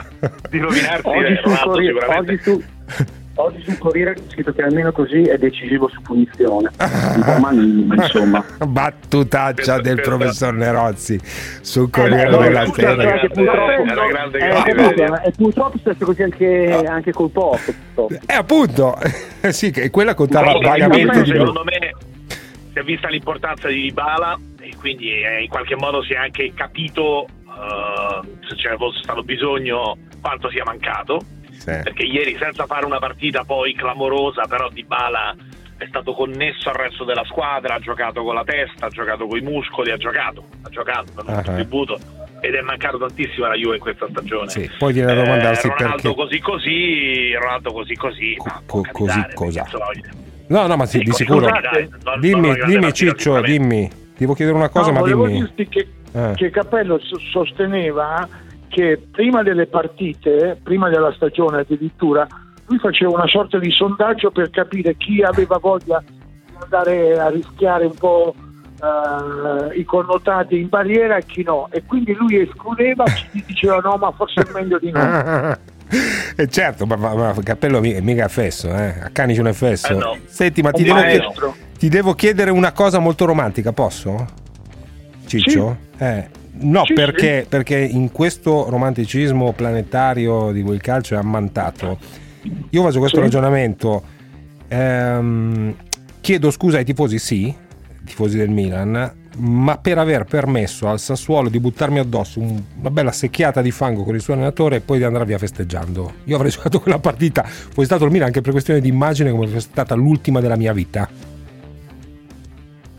di 0.51 0.59
rovinarsi. 0.61 1.01
Oggi 1.09 1.33
eh, 1.33 1.41
sul, 1.43 1.99
Ronaldo 1.99 2.31
oggi, 2.31 2.39
su, 2.43 2.63
oggi 3.37 3.63
sul 3.63 3.79
Corriere 3.79 4.13
è 4.13 4.17
scritto 4.29 4.53
che 4.53 4.63
almeno 4.63 4.93
così 4.93 5.23
è 5.23 5.37
decisivo 5.39 5.89
su 5.89 6.01
punizione. 6.03 6.71
Ma 7.41 7.51
insomma. 7.53 8.45
Battutaccia 8.67 9.81
del 9.81 9.95
Questa- 9.95 10.17
professor 10.17 10.53
Nerozzi 10.55 11.21
sul 11.61 11.87
Eh, 11.87 11.91
Corriere 11.91 12.31
no, 12.31 12.39
della 12.39 12.67
Sera. 12.67 13.19
purtroppo, 13.19 13.71
È 13.71 13.81
una 13.81 14.07
grande 14.07 14.39
eh, 14.39 14.49
cattiveria. 14.49 15.07
capito, 15.07 15.29
e 15.29 15.33
purtroppo 15.37 15.77
è 15.77 15.81
stato 15.81 16.05
così 16.05 16.23
anche, 16.23 16.83
anche 16.87 17.13
col 17.13 17.31
purtroppo. 17.31 18.09
Eh, 18.27 18.35
appunto, 18.35 18.97
sì, 19.51 19.71
che 19.71 19.91
quella 19.91 20.15
contava 20.15 20.53
vagamente 20.59 21.23
di 21.23 21.31
secondo 21.31 21.65
me 21.65 21.95
si 22.73 22.79
è 22.79 22.83
vista 22.83 23.09
l'importanza 23.09 23.69
di 23.69 23.83
Dybala 23.83 24.39
e 24.61 24.73
quindi 24.79 25.11
eh, 25.11 25.43
in 25.43 25.49
qualche 25.49 25.77
modo 25.77 26.03
si 26.03 26.13
è 26.15 26.17
anche 26.17 26.53
capito 26.55 27.27
eh, 27.27 28.29
se 28.49 28.57
ce 28.57 28.71
ne 28.71 28.77
fosse 28.77 29.01
stato 29.03 29.23
bisogno 29.23 29.97
quanto 30.23 30.49
sia 30.51 30.65
mancato 30.65 31.21
Sì. 31.63 31.81
perché 31.83 32.03
ieri 32.03 32.37
senza 32.39 32.67
fare 32.67 32.85
una 32.85 32.99
partita 32.99 33.45
poi 33.45 33.75
clamorosa 33.75 34.47
però 34.49 34.69
Dybala 34.69 35.35
è 35.79 35.87
stato 35.87 36.13
connesso 36.13 36.69
al 36.71 36.75
resto 36.75 37.05
della 37.05 37.25
squadra 37.25 37.75
ha 37.75 37.79
giocato 37.79 38.23
con 38.25 38.35
la 38.35 38.43
testa 38.43 38.87
ha 38.87 38.89
giocato 38.89 39.27
con 39.27 39.39
i 39.39 39.43
muscoli 39.43 39.93
ha 39.93 39.97
giocato 39.97 40.45
ha 40.63 40.69
giocato 40.71 41.13
per 41.15 41.25
un 41.27 41.35
Ah. 41.35 41.43
contributo 41.43 41.99
ed 42.41 42.55
è 42.55 42.61
mancato 42.63 42.99
tantissimo 42.99 43.47
alla 43.47 43.55
Juve 43.55 43.77
in 43.77 43.81
questa 43.81 44.09
stagione 44.11 44.49
Sì, 44.51 44.69
poi 44.77 44.93
viene 44.93 45.13
a 45.13 45.15
domandarsi 45.15 45.69
Eh, 45.69 45.71
Ronaldo 45.79 46.03
perché. 46.03 46.15
così 46.17 46.39
così 46.41 47.35
Ronaldo 47.35 47.73
così 47.73 47.95
così 47.95 48.37
ma 48.45 48.63
co- 48.67 48.83
così 48.91 49.21
capitare, 49.21 49.35
cosa? 49.35 49.67
No, 50.49 50.67
no, 50.67 50.77
ma 50.77 50.85
sì, 50.87 50.99
Sì, 50.99 51.05
di 51.05 51.13
sicuro. 51.13 51.47
scusate, 51.49 51.89
Dimmi, 52.19 52.55
dimmi 52.67 52.93
Ciccio, 52.93 53.41
dimmi. 53.41 53.89
Ti 53.89 54.19
devo 54.19 54.35
chiedere 54.35 54.57
una 54.57 54.69
cosa, 54.69 54.89
No, 54.89 54.95
ma 54.95 55.01
volevo 55.01 55.27
dimmi. 55.27 55.39
dirti 55.39 55.67
che, 55.69 55.89
Eh. 56.13 56.33
che 56.35 56.51
Capello 56.51 56.99
so- 56.99 57.19
sosteneva 57.21 58.29
che 58.75 59.07
prima 59.11 59.43
delle 59.43 59.67
partite, 59.67 60.59
prima 60.63 60.89
della 60.89 61.13
stagione 61.13 61.61
addirittura, 61.61 62.27
lui 62.67 62.79
faceva 62.79 63.13
una 63.13 63.27
sorta 63.27 63.59
di 63.59 63.71
sondaggio 63.71 64.31
per 64.31 64.49
capire 64.49 64.97
chi 64.97 65.21
aveva 65.23 65.59
voglia 65.59 66.03
di 66.07 66.55
andare 66.63 67.19
a 67.19 67.29
rischiare 67.29 67.85
un 67.85 67.95
po' 67.95 68.35
eh, 68.81 69.79
i 69.79 69.85
connotati 69.85 70.59
in 70.59 70.69
barriera 70.71 71.17
e 71.19 71.25
chi 71.27 71.43
no. 71.43 71.69
E 71.71 71.83
quindi 71.85 72.15
lui 72.15 72.41
escludeva, 72.41 73.05
chi 73.05 73.27
gli 73.33 73.45
diceva 73.47 73.77
no, 73.79 73.97
ma 73.97 74.11
forse 74.13 74.41
è 74.41 74.51
meglio 74.53 74.79
di 74.79 74.91
no. 74.91 75.57
Eh, 76.35 76.49
certo, 76.49 76.87
ma, 76.87 76.97
ma, 76.97 77.15
ma 77.15 77.35
Cappello 77.43 77.79
mi- 77.81 78.01
mica 78.01 78.25
è 78.25 78.29
fesso, 78.29 78.69
eh? 78.75 78.95
a 79.03 79.11
cani 79.13 79.35
ce 79.35 79.43
n'è 79.43 79.53
fesso. 79.53 79.93
Eh, 79.93 79.97
no. 79.97 80.17
Senti, 80.25 80.63
ma 80.63 80.71
ti 80.71 80.81
Un 80.81 80.87
devo, 80.89 80.99
maestro. 81.01 81.51
chied- 81.53 81.77
ti 81.79 81.89
devo 81.91 82.15
chiedere 82.15 82.51
una 82.51 82.73
cosa 82.73 82.99
molto 82.99 83.27
romantica, 83.27 83.73
posso? 83.75 84.27
Ciccio? 85.27 85.77
Eh, 85.99 86.29
no, 86.63 86.85
Sì, 86.85 86.93
perché, 86.95 87.47
perché 87.49 87.79
in 87.79 88.11
questo 88.13 88.69
romanticismo 88.69 89.53
planetario 89.53 90.51
di 90.53 90.63
cui 90.63 90.75
il 90.75 90.81
calcio 90.81 91.15
è 91.15 91.19
ammantato, 91.19 91.99
io 92.71 92.83
faccio 92.83 92.99
questo 92.99 93.19
Sì. 93.19 93.23
ragionamento. 93.23 94.03
ehm, 94.69 95.75
chiedo 96.21 96.51
scusa 96.51 96.79
ai 96.79 96.85
tifosi, 96.85 97.19
sì, 97.19 97.55
tifosi 98.07 98.39
del 98.39 98.49
Milan, 98.49 99.13
ma 99.37 99.77
per 99.79 99.99
aver 99.99 100.25
permesso 100.25 100.89
al 100.89 100.99
Sassuolo 100.99 101.49
di 101.51 101.61
buttarmi 101.61 101.99
addosso 101.99 102.41
un- 102.41 102.63
una 102.81 102.91
bella 102.91 103.13
secchiata 103.13 103.61
di 103.61 103.71
fango 103.71 104.03
con 104.03 104.15
il 104.15 104.21
suo 104.23 104.33
allenatore 104.35 104.77
e 104.77 104.81
poi 104.81 104.97
di 104.99 105.05
andare 105.05 105.25
via 105.27 105.37
festeggiando. 105.39 106.13
Io 106.25 106.37
avrei 106.37 106.51
giocato 106.53 106.81
quella 106.81 106.99
partita, 106.99 107.43
fosse 107.45 107.85
stato 107.85 108.05
il 108.07 108.11
Milan 108.13 108.29
anche 108.29 108.41
per 108.41 108.53
questione 108.53 108.81
di 108.81 108.89
immagine 108.89 109.31
come 109.31 109.47
fosse 109.47 109.61
stata 109.61 109.95
l'ultima 109.95 110.41
della 110.41 110.57
mia 110.57 110.73
vita. 110.73 111.07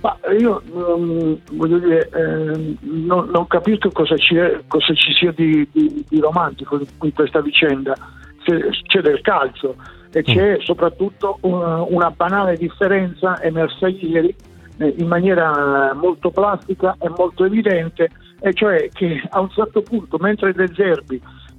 Ma 0.03 0.17
io 0.37 0.61
ehm, 0.61 1.37
voglio 1.53 1.77
dire, 1.79 2.09
ehm, 2.13 2.75
non, 2.81 3.29
non 3.29 3.47
capisco 3.47 3.89
cosa 3.91 4.17
ci, 4.17 4.35
è- 4.35 4.59
cosa 4.67 4.93
ci 4.93 5.13
sia 5.13 5.31
di, 5.31 5.65
di- 5.71 6.05
di 6.09 6.19
romantico 6.19 6.77
in, 7.01 7.13
questa 7.13 7.39
vicenda. 7.39 7.95
Se- 8.45 8.69
C'è 8.85 8.99
del 8.99 9.21
calcio 9.21 9.75
e 10.11 10.21
c'è 10.21 10.57
soprattutto 10.59 11.37
una, 11.43 11.81
una 11.83 12.11
banale 12.11 12.57
differenza 12.57 13.41
emersa 13.41 13.87
ieri 13.87 14.35
eh, 14.79 14.93
in 14.97 15.07
maniera 15.07 15.93
molto 15.93 16.31
plastica 16.31 16.97
e 16.99 17.07
molto 17.17 17.45
evidente, 17.45 18.09
e 18.41 18.53
cioè 18.53 18.89
che 18.91 19.23
a 19.29 19.39
un 19.39 19.49
certo 19.51 19.81
punto, 19.83 20.17
mentre 20.19 20.51
De 20.53 20.67
Zerbi 20.75 21.15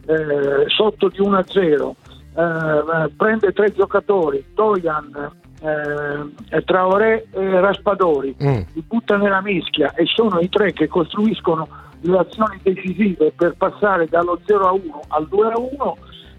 eh, 0.06 0.64
sotto 0.68 1.08
di 1.08 1.18
1-0 1.18 1.90
eh, 2.36 3.10
prende 3.16 3.52
tre 3.52 3.72
giocatori, 3.72 4.44
Dojan, 4.54 5.30
eh, 5.64 6.64
Traoré 6.64 7.26
e 7.33 7.61
Raspadori, 7.61 8.37
Mm. 8.42 8.61
li 8.73 8.85
butta 8.87 9.16
nella 9.16 9.40
mischia 9.40 9.92
e 9.94 10.04
sono 10.06 10.38
i 10.40 10.49
tre 10.49 10.73
che 10.73 10.88
costruiscono 10.88 11.66
le 12.00 12.18
azioni 12.18 12.59
decisive 12.62 13.33
per 13.33 13.54
passare 13.56 14.06
dallo 14.06 14.38
0 14.44 14.66
a 14.66 14.73
1 14.73 15.00
al 15.09 15.26
2 15.28 15.47
a 15.52 15.59
1. 15.59 15.97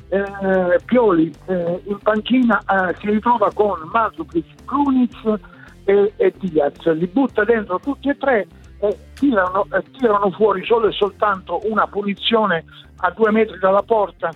Eh, 0.08 0.80
Pioli 0.86 1.34
eh, 1.48 1.82
in 1.86 1.98
panchina 1.98 2.60
eh, 2.60 2.96
si 3.00 3.10
ritrova 3.10 3.50
con 3.52 3.80
Mandzukic, 3.92 4.64
Krunic 4.66 5.40
e, 5.84 6.14
e 6.16 6.34
Diaz, 6.40 6.94
li 6.94 7.08
butta 7.08 7.44
dentro 7.44 7.80
tutti 7.80 8.10
e 8.10 8.18
tre 8.18 8.46
e 8.80 8.98
tirano, 9.16 9.66
eh, 9.72 9.82
tirano 9.98 10.30
fuori 10.30 10.64
solo 10.64 10.88
e 10.88 10.92
soltanto 10.92 11.60
una 11.64 11.88
punizione 11.88 12.64
a 12.98 13.10
due 13.10 13.32
metri 13.32 13.58
dalla 13.58 13.82
porta 13.82 14.30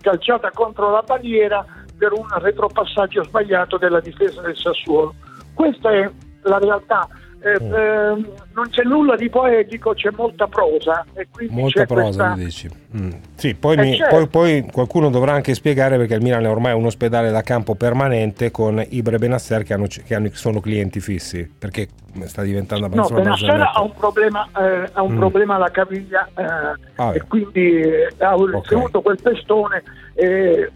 calciata 0.00 0.50
contro 0.50 0.90
la 0.90 1.02
barriera 1.02 1.64
per 1.96 2.12
un 2.12 2.26
retropassaggio 2.28 3.24
sbagliato 3.24 3.76
della 3.78 4.00
difesa 4.00 4.40
del 4.40 4.56
Sassuolo. 4.56 5.14
Questa 5.54 5.90
è 5.92 6.10
la 6.42 6.58
realtà. 6.58 7.08
Eh, 7.44 7.62
Mm. 7.62 7.72
ehm, 7.74 8.28
non 8.54 8.68
c'è 8.70 8.82
nulla 8.84 9.16
di 9.16 9.28
poetico, 9.28 9.92
c'è 9.92 10.08
molta 10.16 10.46
prosa. 10.46 11.04
E 11.12 11.26
quindi 11.30 11.54
Molta 11.54 11.84
prosa, 11.84 12.32
questa- 12.32 12.34
dici. 12.34 12.70
Mm. 12.96 13.10
Sì, 13.34 13.54
poi, 13.54 13.76
Eh, 13.76 13.80
mi- 13.82 13.96
certo. 13.96 14.14
poi- 14.14 14.28
poi 14.28 14.66
qualcuno 14.72 15.10
dovrà 15.10 15.32
anche 15.32 15.52
spiegare 15.52 15.98
perché 15.98 16.14
il 16.14 16.22
Milan 16.22 16.44
è 16.44 16.48
ormai 16.48 16.72
un 16.72 16.86
ospedale 16.86 17.30
da 17.30 17.42
campo 17.42 17.74
permanente 17.74 18.50
con 18.50 18.82
Ibre 18.88 19.18
Benasser 19.18 19.62
che, 19.62 19.74
hanno- 19.74 19.86
che 19.88 20.14
hanno- 20.14 20.30
sono 20.32 20.60
clienti 20.60 21.00
fissi, 21.00 21.46
perché 21.58 21.88
sta 22.24 22.42
diventando 22.42 22.86
No, 22.86 22.92
abbastanza 22.92 23.20
una 23.20 23.34
Benassera 23.36 23.72
ha 23.72 23.82
un 23.82 23.92
problema, 23.92 24.48
eh, 24.58 24.88
ha 24.92 25.02
un 25.02 25.12
Mm. 25.12 25.18
problema 25.18 25.54
alla 25.56 25.70
caviglia 25.70 26.26
eh, 26.36 26.42
Ah, 26.96 27.12
e 27.14 27.20
quindi 27.28 27.82
ha 28.18 28.34
ricevuto 28.38 29.02
quel 29.02 29.18
pestone. 29.20 29.82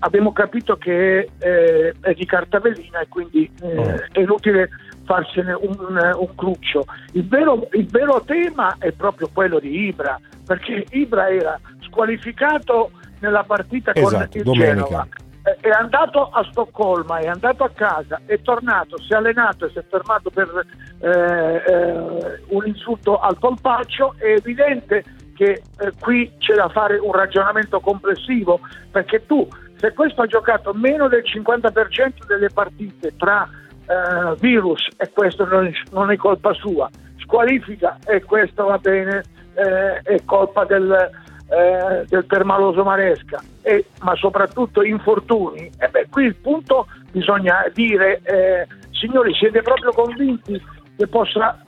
abbiamo 0.01 0.33
capito 0.33 0.77
che 0.77 1.29
eh, 1.39 1.95
è 2.01 2.13
di 2.13 2.27
carta 2.27 2.59
velina 2.59 2.99
e 3.01 3.07
quindi 3.09 3.49
Oh. 3.63 3.83
è 4.13 4.19
inutile 4.21 4.69
farsene 5.09 5.55
un, 5.55 6.13
un 6.19 6.35
cruccio. 6.35 6.85
Il 7.13 7.27
vero, 7.27 7.67
il 7.73 7.87
vero 7.87 8.23
tema 8.27 8.77
è 8.79 8.93
proprio 8.93 9.31
quello 9.33 9.59
di 9.59 9.87
Ibra, 9.87 10.21
perché 10.45 10.85
Ibra 10.91 11.31
era 11.31 11.59
squalificato 11.81 12.91
nella 13.21 13.43
partita 13.43 13.93
con 13.95 14.03
Esatto, 14.03 14.37
il 14.37 14.43
domenica. 14.45 14.75
Genova 14.75 15.09
è- 15.43 15.57
è 15.61 15.71
andato 15.71 16.29
a 16.29 16.47
Stoccolma, 16.51 17.19
è 17.19 17.27
andato 17.27 17.65
a 17.65 17.71
casa, 17.71 18.21
è 18.27 18.41
tornato, 18.43 18.99
si 18.99 19.13
è 19.13 19.17
allenato 19.17 19.65
e 19.65 19.71
si 19.71 19.79
è 19.79 19.85
fermato 19.89 20.29
per 20.29 20.67
eh, 21.01 21.09
eh, 21.09 22.43
un 22.49 22.67
insulto 22.67 23.19
al 23.19 23.39
polpaccio, 23.39 24.15
è 24.19 24.33
evidente 24.33 25.05
che 25.35 25.63
eh, 25.79 25.93
qui 25.99 26.31
c'è 26.39 26.55
da 26.55 26.69
fare 26.69 26.99
un 26.99 27.13
ragionamento 27.13 27.81
complessivo, 27.81 28.61
perché 28.91 29.25
tu, 29.25 29.49
se 29.77 29.93
questo 29.95 30.23
ha 30.23 30.27
giocato 30.27 30.75
meno 30.75 31.09
del 31.09 31.23
50% 31.25 32.27
delle 32.27 32.51
partite 32.53 33.17
tra 33.17 33.49
eh, 33.89 34.37
virus 34.39 34.87
e 34.97 35.11
questo 35.11 35.47
non 35.47 35.73
non 35.93 36.11
è 36.11 36.17
colpa 36.17 36.53
sua, 36.53 36.91
squalifica 37.19 37.99
e 38.07 38.23
questo 38.23 38.67
va 38.67 38.79
bene, 38.79 39.23
eh, 39.55 40.01
è 40.03 40.25
colpa 40.25 40.65
del, 40.65 41.11
eh, 41.49 42.05
del 42.07 42.25
permaloso 42.27 42.85
Maresca, 42.85 43.43
e- 43.63 43.87
ma 44.03 44.15
soprattutto 44.17 44.83
infortuni. 44.83 45.71
E 45.79 45.89
beh, 45.89 46.09
qui 46.11 46.25
il 46.25 46.37
punto 46.37 46.87
bisogna 47.11 47.65
dire, 47.73 48.21
eh, 48.25 48.67
signori, 48.91 49.35
siete 49.35 49.63
proprio 49.63 49.93
convinti 49.93 50.61
che 50.97 51.07
possa 51.07 51.63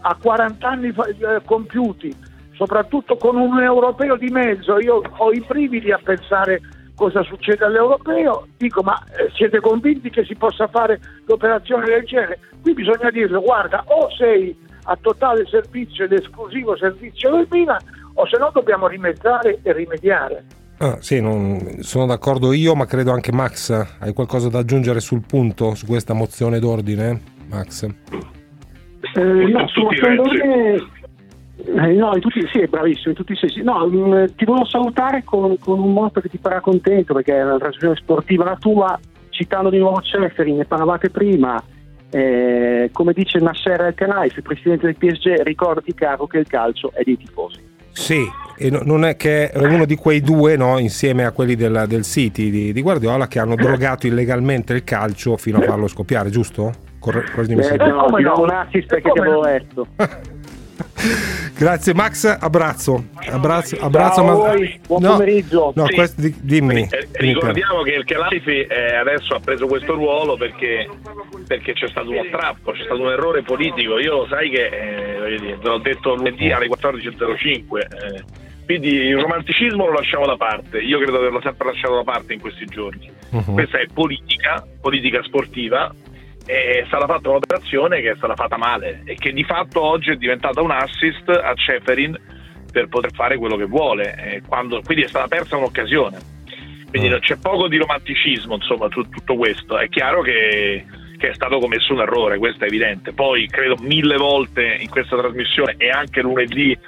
a 0.00 0.16
40 0.20 0.68
anni 0.68 0.88
eh, 0.88 1.40
compiuti, 1.44 2.14
soprattutto 2.52 3.16
con 3.16 3.36
un 3.36 3.60
europeo 3.60 4.16
di 4.16 4.28
mezzo, 4.28 4.78
io 4.78 5.02
ho 5.16 5.32
i 5.32 5.44
brividi 5.46 5.92
a 5.92 6.00
pensare 6.02 6.60
cosa 6.96 7.22
succede 7.22 7.64
all'europeo, 7.64 8.48
dico 8.56 8.82
ma 8.82 9.00
eh, 9.16 9.30
siete 9.34 9.60
convinti 9.60 10.10
che 10.10 10.24
si 10.24 10.34
possa 10.34 10.66
fare 10.66 10.98
l'operazione 11.26 11.86
del 11.86 12.04
genere? 12.04 12.40
Qui 12.60 12.72
bisogna 12.72 13.10
dirlo, 13.10 13.40
guarda, 13.40 13.84
o 13.86 14.10
sei 14.10 14.56
a 14.84 14.98
totale 15.00 15.46
servizio 15.46 16.04
ed 16.04 16.12
esclusivo 16.12 16.76
servizio 16.76 17.30
del 17.30 17.46
Milan, 17.50 17.78
o 18.14 18.26
se 18.26 18.38
no 18.38 18.50
dobbiamo 18.52 18.88
rimezzare 18.88 19.60
e 19.62 19.72
rimediare. 19.72 20.44
Ah, 20.78 20.96
sì, 21.00 21.20
non- 21.20 21.78
sono 21.80 22.06
d'accordo 22.06 22.52
io, 22.52 22.74
ma 22.74 22.86
credo 22.86 23.12
anche 23.12 23.32
Max. 23.32 23.70
Hai 23.98 24.12
qualcosa 24.12 24.48
da 24.48 24.58
aggiungere 24.58 25.00
sul 25.00 25.22
punto, 25.26 25.74
su 25.74 25.86
questa 25.86 26.12
mozione 26.12 26.58
d'ordine, 26.58 27.20
Max? 27.48 27.84
Eh, 27.84 29.22
no, 29.22 29.68
su 29.68 29.80
tutti 29.80 29.96
i 29.96 30.14
Mondone, 30.14 30.86
eh, 31.66 31.92
no, 31.92 32.14
in 32.14 32.20
tutti, 32.20 32.40
sì, 32.52 32.60
è 32.60 32.66
bravissimo, 32.66 33.08
in 33.10 33.14
tutti 33.14 33.32
i 33.32 33.36
sensi. 33.36 33.62
No, 33.62 33.86
mh, 33.86 34.34
ti 34.36 34.44
volevo 34.44 34.66
salutare 34.66 35.24
con, 35.24 35.58
con 35.58 35.80
un 35.80 35.92
motto 35.92 36.20
che 36.20 36.28
ti 36.28 36.38
farà 36.40 36.60
contento 36.60 37.14
perché 37.14 37.36
è 37.36 37.44
una 37.44 37.58
trasmissione 37.58 37.96
sportiva 37.96 38.44
la 38.44 38.56
tua, 38.56 38.98
citando 39.30 39.70
di 39.70 39.78
nuovo 39.78 40.00
Ceferi, 40.00 40.52
ne 40.52 40.64
parlavate 40.64 41.10
prima, 41.10 41.62
Eh, 42.08 42.88
come 42.92 43.12
dice 43.12 43.40
Nasser 43.40 43.80
El-Khelaifi, 43.80 44.40
presidente 44.40 44.86
del 44.86 44.96
PSG, 44.96 45.42
ricordati 45.42 45.92
caro 45.92 46.26
che 46.26 46.38
il 46.38 46.46
calcio 46.46 46.92
è 46.94 47.02
dei 47.02 47.16
tifosi. 47.16 47.60
Sì, 47.90 48.24
e 48.56 48.70
no, 48.70 48.80
non 48.84 49.04
è 49.04 49.16
che 49.16 49.50
è 49.50 49.58
uno 49.58 49.86
di 49.86 49.96
quei 49.96 50.20
due, 50.20 50.56
no, 50.56 50.78
insieme 50.78 51.24
a 51.24 51.32
quelli 51.32 51.56
del, 51.56 51.86
del 51.88 52.04
City 52.04 52.50
di, 52.50 52.72
di, 52.72 52.82
Guardiola, 52.82 53.26
che 53.26 53.38
hanno 53.38 53.56
drogato 53.56 54.06
illegalmente 54.06 54.74
il 54.74 54.84
calcio 54.84 55.36
fino 55.36 55.58
a 55.58 55.62
farlo 55.62 55.88
scoppiare, 55.88 56.30
giusto? 56.30 56.72
Corre, 56.98 57.24
eh, 57.34 57.76
no, 57.76 58.06
ti 58.14 58.22
do 58.22 58.40
un 58.40 58.50
assist 58.50 58.86
perché 58.86 59.10
ti 59.10 59.18
avevo 59.18 59.42
letto. 59.42 59.86
Grazie 61.56 61.94
Max, 61.94 62.24
abbraccio. 62.40 63.04
Abbraccio, 63.30 63.76
abbraccio 63.80 64.14
Ciao 64.16 64.24
ma... 64.24 64.54
buon 64.86 65.02
no, 65.02 65.10
pomeriggio. 65.12 65.72
No, 65.74 65.86
Sì. 65.86 65.94
questo, 65.94 66.20
di- 66.20 66.34
dimmi. 66.40 66.82
Eh, 66.90 67.08
Ricordiamo 67.12 67.82
che 67.82 67.92
il 67.92 68.04
Kelaifi 68.04 68.60
eh, 68.62 68.94
adesso 68.96 69.34
ha 69.34 69.40
preso 69.40 69.66
questo 69.66 69.94
ruolo 69.94 70.36
perché, 70.36 70.88
perché 71.46 71.72
c'è 71.72 71.88
stato 71.88 72.10
uno 72.10 72.24
strappo, 72.28 72.72
c'è 72.72 72.84
stato 72.84 73.00
un 73.00 73.10
errore 73.10 73.42
politico. 73.42 73.98
Io 73.98 74.12
lo 74.18 74.26
sai 74.28 74.50
che, 74.50 74.66
eh, 74.66 75.38
dire, 75.38 75.58
te 75.58 75.68
l'ho 75.68 75.78
detto 75.78 76.14
lunedì 76.14 76.50
alle 76.52 76.68
14.05. 76.68 77.78
eh, 77.80 78.44
quindi 78.66 78.88
il 78.88 79.16
romanticismo 79.18 79.86
lo 79.86 79.92
lasciamo 79.92 80.26
da 80.26 80.36
parte. 80.36 80.78
Io 80.80 80.96
credo 80.98 81.12
di 81.12 81.18
averlo 81.18 81.40
sempre 81.40 81.66
lasciato 81.68 81.94
da 81.94 82.02
parte 82.02 82.32
in 82.34 82.40
questi 82.40 82.64
giorni. 82.66 83.08
Mhm. 83.30 83.52
Questa 83.54 83.78
è 83.78 83.86
politica, 83.92 84.66
politica 84.80 85.22
sportiva. 85.22 85.94
È 86.46 86.84
stata 86.86 87.06
fatta 87.06 87.28
un'operazione 87.28 88.00
che 88.00 88.12
è 88.12 88.16
stata 88.16 88.36
fatta 88.36 88.56
male 88.56 89.02
e 89.04 89.16
che 89.16 89.32
di 89.32 89.42
fatto 89.42 89.82
oggi 89.82 90.10
è 90.12 90.16
diventata 90.16 90.62
un 90.62 90.70
assist 90.70 91.28
a 91.28 91.52
Ceferin 91.54 92.16
per 92.70 92.86
poter 92.88 93.12
fare 93.12 93.36
quello 93.36 93.56
che 93.56 93.64
vuole. 93.64 94.42
quando- 94.46 94.80
quindi 94.82 95.04
è 95.04 95.08
stata 95.08 95.26
persa 95.26 95.56
un'occasione. 95.56 96.34
Quindi 96.88 97.08
no, 97.08 97.18
c'è 97.18 97.36
poco 97.36 97.68
di 97.68 97.78
romanticismo, 97.78 98.54
insomma, 98.54 98.88
su 98.90 99.02
tutto 99.08 99.34
questo. 99.34 99.76
È 99.76 99.88
chiaro 99.88 100.22
che, 100.22 100.84
che 101.18 101.30
è 101.30 101.34
stato 101.34 101.58
commesso 101.58 101.92
un 101.92 102.00
errore, 102.00 102.38
questo 102.38 102.64
è 102.64 102.68
evidente. 102.68 103.12
Poi 103.12 103.46
credo 103.48 103.76
mille 103.80 104.16
volte 104.16 104.76
in 104.80 104.88
questa 104.88 105.16
trasmissione 105.16 105.74
e 105.78 105.90
anche 105.90 106.22
lunedì 106.22 106.78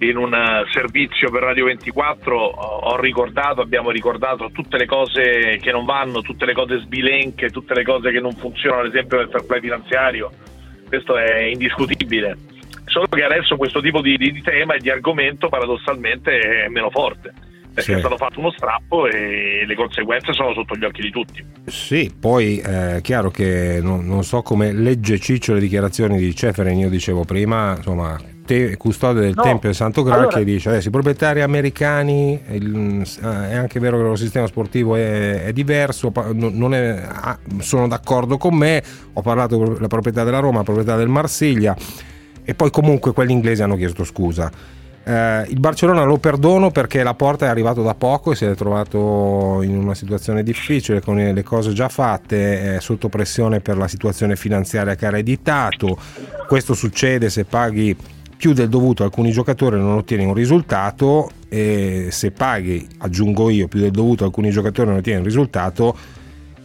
in 0.00 0.16
un 0.16 0.32
eh, 0.32 0.64
servizio 0.72 1.30
per 1.30 1.42
Radio 1.42 1.66
24 1.66 2.36
ho 2.36 3.00
ricordato, 3.00 3.60
abbiamo 3.60 3.90
ricordato 3.90 4.50
tutte 4.52 4.78
le 4.78 4.86
cose 4.86 5.58
che 5.60 5.70
non 5.72 5.84
vanno, 5.84 6.22
tutte 6.22 6.46
le 6.46 6.54
cose 6.54 6.78
sbilenche, 6.80 7.50
tutte 7.50 7.74
le 7.74 7.84
cose 7.84 8.10
che 8.10 8.20
non 8.20 8.32
funzionano, 8.32 8.82
ad 8.82 8.88
esempio 8.88 9.18
nel 9.18 9.28
fair 9.30 9.44
play 9.44 9.60
finanziario. 9.60 10.30
Questo 10.88 11.16
è 11.16 11.42
indiscutibile. 11.42 12.36
Solo 12.86 13.06
che 13.06 13.22
adesso 13.22 13.56
questo 13.56 13.80
tipo 13.80 14.00
di, 14.00 14.16
di- 14.16 14.40
tema 14.42 14.74
e 14.74 14.78
di 14.78 14.90
argomento 14.90 15.48
paradossalmente 15.48 16.64
è 16.64 16.68
meno 16.68 16.90
forte. 16.90 17.32
Perché 17.72 17.92
Sì. 17.92 17.96
è 17.96 17.98
stato 18.00 18.16
fatto 18.16 18.40
uno 18.40 18.50
strappo 18.50 19.06
e 19.06 19.64
le 19.64 19.74
conseguenze 19.76 20.32
sono 20.32 20.52
sotto 20.54 20.74
gli 20.74 20.84
occhi 20.84 21.02
di 21.02 21.10
tutti. 21.10 21.44
Sì, 21.66 22.12
poi 22.18 22.58
eh, 22.58 22.96
è 22.96 23.00
chiaro 23.00 23.30
che 23.30 23.78
non, 23.80 24.04
non 24.06 24.24
so 24.24 24.42
come 24.42 24.72
legge 24.72 25.20
Ciccio 25.20 25.54
le 25.54 25.60
dichiarazioni 25.60 26.18
di 26.18 26.34
Ceferin, 26.34 26.78
io 26.78 26.88
dicevo 26.88 27.22
prima, 27.24 27.74
insomma, 27.76 28.18
te- 28.50 28.76
custode 28.76 29.20
del 29.20 29.34
No, 29.36 29.42
Tempio 29.42 29.68
del 29.68 29.74
Santo 29.76 30.02
Graal 30.02 30.20
allora- 30.22 30.36
che 30.38 30.44
dice 30.44 30.70
adesso 30.70 30.88
i 30.88 30.90
proprietari 30.90 31.40
americani, 31.40 32.40
il- 32.50 33.06
eh, 33.22 33.50
è 33.50 33.54
anche 33.54 33.78
vero 33.78 33.92
che 33.92 33.98
il 33.98 34.04
loro 34.06 34.16
sistema 34.16 34.46
sportivo 34.48 34.96
è, 34.96 35.44
è 35.44 35.52
diverso, 35.52 36.12
è- 36.12 37.02
ah, 37.06 37.38
sono 37.58 37.86
d'accordo 37.86 38.38
con 38.38 38.54
me, 38.56 38.82
ho 39.12 39.22
parlato 39.22 39.56
con 39.56 39.76
la 39.78 39.86
proprietà 39.86 40.24
della 40.24 40.40
Roma, 40.40 40.58
la 40.58 40.64
proprietà 40.64 40.96
del 40.96 41.06
Marsiglia 41.08 41.76
e 42.42 42.54
poi 42.54 42.70
comunque 42.70 43.12
quelli 43.12 43.32
inglesi 43.32 43.62
hanno 43.62 43.76
chiesto 43.76 44.02
scusa. 44.02 44.50
Eh, 45.02 45.44
il 45.48 45.58
Barcellona 45.58 46.02
lo 46.04 46.18
perdono 46.18 46.70
perché 46.70 47.02
la 47.02 47.14
porta 47.14 47.46
è 47.46 47.48
arrivato 47.48 47.82
da 47.82 47.94
poco 47.94 48.32
e 48.32 48.34
si 48.36 48.44
è 48.44 48.54
trovato 48.54 49.60
in 49.62 49.76
una 49.76 49.94
situazione 49.94 50.42
difficile 50.42 51.00
con 51.00 51.16
le 51.16 51.42
cose 51.42 51.72
già 51.72 51.88
fatte, 51.88 52.76
è 52.76 52.80
sotto 52.80 53.08
pressione 53.08 53.60
per 53.60 53.78
la 53.78 53.88
situazione 53.88 54.36
finanziaria 54.36 54.94
che 54.96 55.06
ha 55.06 55.08
ereditato. 55.08 55.96
Questo 56.46 56.74
succede 56.74 57.30
se 57.30 57.44
paghi 57.44 57.96
più 58.40 58.54
del 58.54 58.70
dovuto 58.70 59.04
alcuni 59.04 59.32
giocatori 59.32 59.78
non 59.78 59.96
ottieni 59.98 60.24
un 60.24 60.32
risultato 60.32 61.28
e 61.50 62.06
se 62.10 62.30
paghi, 62.30 62.88
aggiungo 63.00 63.50
io, 63.50 63.68
più 63.68 63.80
del 63.80 63.90
dovuto 63.90 64.24
alcuni 64.24 64.48
giocatori 64.48 64.88
non 64.88 64.96
ottieni 64.96 65.18
un 65.18 65.26
risultato 65.26 65.94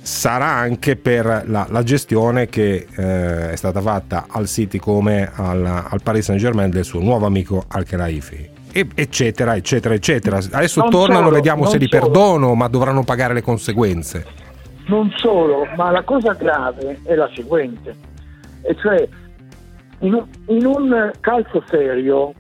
sarà 0.02 0.46
anche 0.46 0.96
per 0.96 1.44
la, 1.48 1.68
la 1.70 1.84
gestione 1.84 2.48
che 2.48 2.88
eh, 2.96 3.52
è 3.52 3.56
stata 3.58 3.82
fatta 3.82 4.28
al 4.30 4.48
City 4.48 4.78
come 4.78 5.30
al, 5.36 5.66
al 5.66 6.02
Paris 6.02 6.24
Saint 6.24 6.40
Germain 6.40 6.70
del 6.70 6.86
suo 6.86 7.02
nuovo 7.02 7.26
amico 7.26 7.66
Al 7.68 7.84
Khelaifi 7.84 8.50
e- 8.72 8.88
eccetera 8.96 9.58
eccetera 9.58 9.94
eccetera. 9.94 10.38
Adesso 10.38 10.80
Non 10.80 10.90
tornano 10.92 11.24
solo, 11.24 11.36
vediamo 11.36 11.66
se 11.66 11.78
li 11.78 11.90
solo. 11.90 12.02
perdono 12.04 12.56
ma 12.56 12.70
dovranno 12.70 13.04
pagare 13.04 13.34
le 13.34 13.42
conseguenze. 13.42 14.26
Non 14.88 15.12
solo, 15.18 15.66
ma 15.76 15.92
la 15.92 16.04
cosa 16.04 16.32
grave 16.34 17.02
è 17.04 17.16
la 17.16 17.30
seguente, 17.36 17.94
e 18.62 18.76
cioè 18.82 19.06
in 20.06 20.14
un, 20.14 20.28
in 20.48 20.66
un 20.66 21.12
calcio 21.20 21.64
serio 21.68 22.34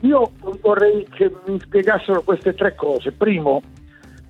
io 0.00 0.32
vorrei 0.60 1.06
che 1.10 1.30
mi 1.46 1.58
spiegassero 1.60 2.22
queste 2.22 2.54
tre 2.54 2.74
cose. 2.74 3.12
Primo, 3.12 3.60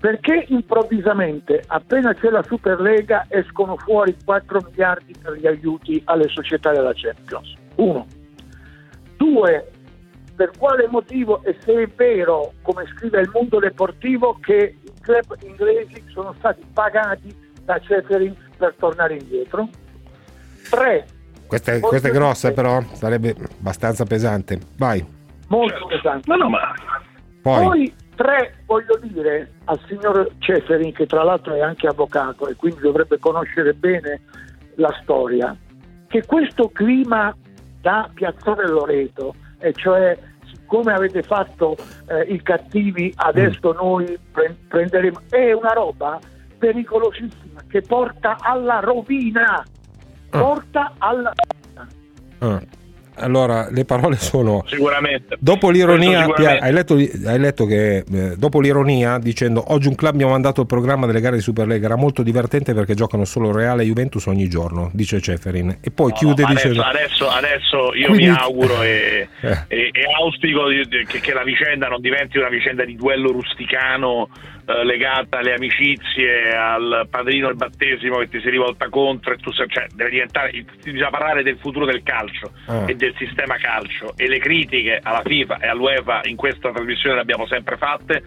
perché 0.00 0.46
improvvisamente 0.48 1.62
appena 1.66 2.12
c'è 2.12 2.28
la 2.30 2.42
Superlega 2.42 3.26
escono 3.28 3.76
fuori 3.76 4.16
4 4.24 4.60
miliardi 4.68 5.14
per 5.20 5.34
gli 5.34 5.46
aiuti 5.46 6.00
alle 6.06 6.28
società 6.28 6.72
della 6.72 6.92
Champions? 6.94 7.54
Uno. 7.76 8.06
Due, 9.16 9.70
per 10.34 10.50
quale 10.58 10.88
motivo 10.88 11.42
e 11.44 11.56
se 11.60 11.82
è 11.82 11.86
vero, 11.86 12.54
come 12.62 12.84
scrive 12.96 13.20
il 13.20 13.30
mondo 13.32 13.60
deportivo, 13.60 14.38
che 14.40 14.76
i 14.82 14.92
club 15.00 15.36
inglesi 15.42 16.02
sono 16.08 16.34
stati 16.38 16.64
pagati 16.72 17.32
da 17.64 17.78
Ceferin 17.78 18.34
per 18.56 18.74
tornare 18.76 19.18
indietro? 19.18 19.68
Tre, 20.68 21.06
questa, 21.50 21.72
è- 21.72 21.80
questa 21.80 22.08
è 22.08 22.12
grossa 22.12 22.52
però 22.52 22.80
sarebbe 22.92 23.34
abbastanza 23.58 24.04
pesante. 24.04 24.58
Vai. 24.78 25.04
Molto 25.48 25.86
pesante. 25.86 26.30
No, 26.30 26.36
no, 26.36 26.48
ma 26.48 26.72
poi, 27.42 27.64
Poi 27.64 27.94
tre, 28.14 28.54
voglio 28.66 28.98
dire 29.02 29.54
al 29.64 29.80
signor 29.88 30.30
Ceferin, 30.38 30.92
che 30.92 31.06
tra 31.06 31.24
l'altro 31.24 31.54
è 31.54 31.60
anche 31.60 31.88
avvocato 31.88 32.46
e 32.48 32.54
quindi 32.54 32.80
dovrebbe 32.80 33.18
conoscere 33.18 33.72
bene 33.74 34.20
la 34.76 34.94
storia, 35.02 35.56
che 36.06 36.24
questo 36.24 36.68
clima 36.68 37.34
da 37.80 38.08
Piazzale 38.14 38.68
Loreto, 38.68 39.34
e 39.58 39.72
cioè 39.72 40.16
siccome 40.46 40.92
avete 40.92 41.22
fatto 41.22 41.76
eh, 42.08 42.32
i 42.32 42.40
cattivi, 42.42 43.12
adesso 43.16 43.72
noi 43.72 44.16
pre- 44.30 44.54
prenderemo, 44.68 45.22
è 45.30 45.52
una 45.52 45.72
roba 45.72 46.18
pericolosissima 46.58 47.62
che 47.68 47.80
porta 47.82 48.36
alla 48.38 48.80
rovina, 48.80 49.64
porta 50.38 50.92
alla 50.98 51.32
ah. 52.38 52.62
allora 53.16 53.68
le 53.70 53.84
parole 53.84 54.16
sono 54.16 54.64
sicuramente. 54.66 55.36
Dopo 55.40 55.68
l'ironia, 55.70 56.24
sicuramente. 56.24 56.64
hai, 56.64 56.72
letto, 56.72 56.94
hai 56.94 57.38
letto 57.38 57.66
che 57.66 57.96
eh, 57.98 58.36
dopo 58.36 58.60
l'ironia 58.60 59.18
dicendo 59.18 59.62
oggi 59.72 59.88
un 59.88 59.94
club 59.94 60.14
mi 60.14 60.22
ha 60.22 60.28
mandato 60.28 60.62
il 60.62 60.66
programma 60.66 61.04
delle 61.06 61.20
gare 61.20 61.36
di 61.36 61.42
Superlega 61.42 61.84
era 61.86 61.96
molto 61.96 62.22
divertente 62.22 62.72
perché 62.72 62.94
giocano 62.94 63.24
solo 63.26 63.52
Reale 63.52 63.82
e 63.82 63.86
Juventus 63.86 64.24
ogni 64.26 64.48
giorno, 64.48 64.90
dice 64.94 65.20
Ceferin. 65.20 65.78
E 65.82 65.90
poi 65.90 66.08
No, 66.10 66.14
chiude 66.14 66.42
ma 66.44 66.48
dicendo 66.50 66.82
adesso, 66.82 67.28
adesso, 67.28 67.94
io 67.94 68.06
Quindi- 68.06 68.28
mi 68.28 68.34
auguro 68.36 68.82
e, 68.82 69.28
Eh. 69.42 69.58
e- 69.68 69.90
e 69.92 70.02
auspico 70.18 70.64
che, 71.06 71.20
che 71.20 71.32
la 71.34 71.42
vicenda 71.42 71.88
non 71.88 72.00
diventi 72.00 72.38
una 72.38 72.48
vicenda 72.48 72.84
di 72.84 72.96
duello 72.96 73.32
rusticano 73.32 74.28
eh, 74.78 74.84
legata 74.84 75.38
alle 75.38 75.54
amicizie, 75.54 76.54
al 76.54 77.06
padrino 77.10 77.46
del 77.48 77.56
battesimo 77.56 78.18
che 78.18 78.28
ti 78.28 78.40
si 78.40 78.50
rivolta 78.50 78.88
contro 78.88 79.32
e 79.32 79.36
tu 79.38 79.50
sei- 79.52 79.68
cioè, 79.68 79.86
deve 79.94 80.10
diventare 80.10 80.64
bisogna 80.82 81.10
parlare 81.10 81.42
del 81.42 81.58
futuro 81.58 81.84
del 81.86 82.02
calcio 82.02 82.52
Ah. 82.66 82.84
e 82.86 82.94
del 82.94 83.14
sistema 83.18 83.56
calcio 83.56 84.14
e 84.16 84.28
le 84.28 84.38
critiche 84.38 85.00
alla 85.02 85.22
FIFA 85.24 85.58
e 85.58 85.66
all'UEFA 85.68 86.20
in 86.24 86.36
questa 86.36 86.70
trasmissione 86.70 87.16
le 87.16 87.20
abbiamo 87.22 87.46
sempre 87.46 87.76
fatte 87.76 88.22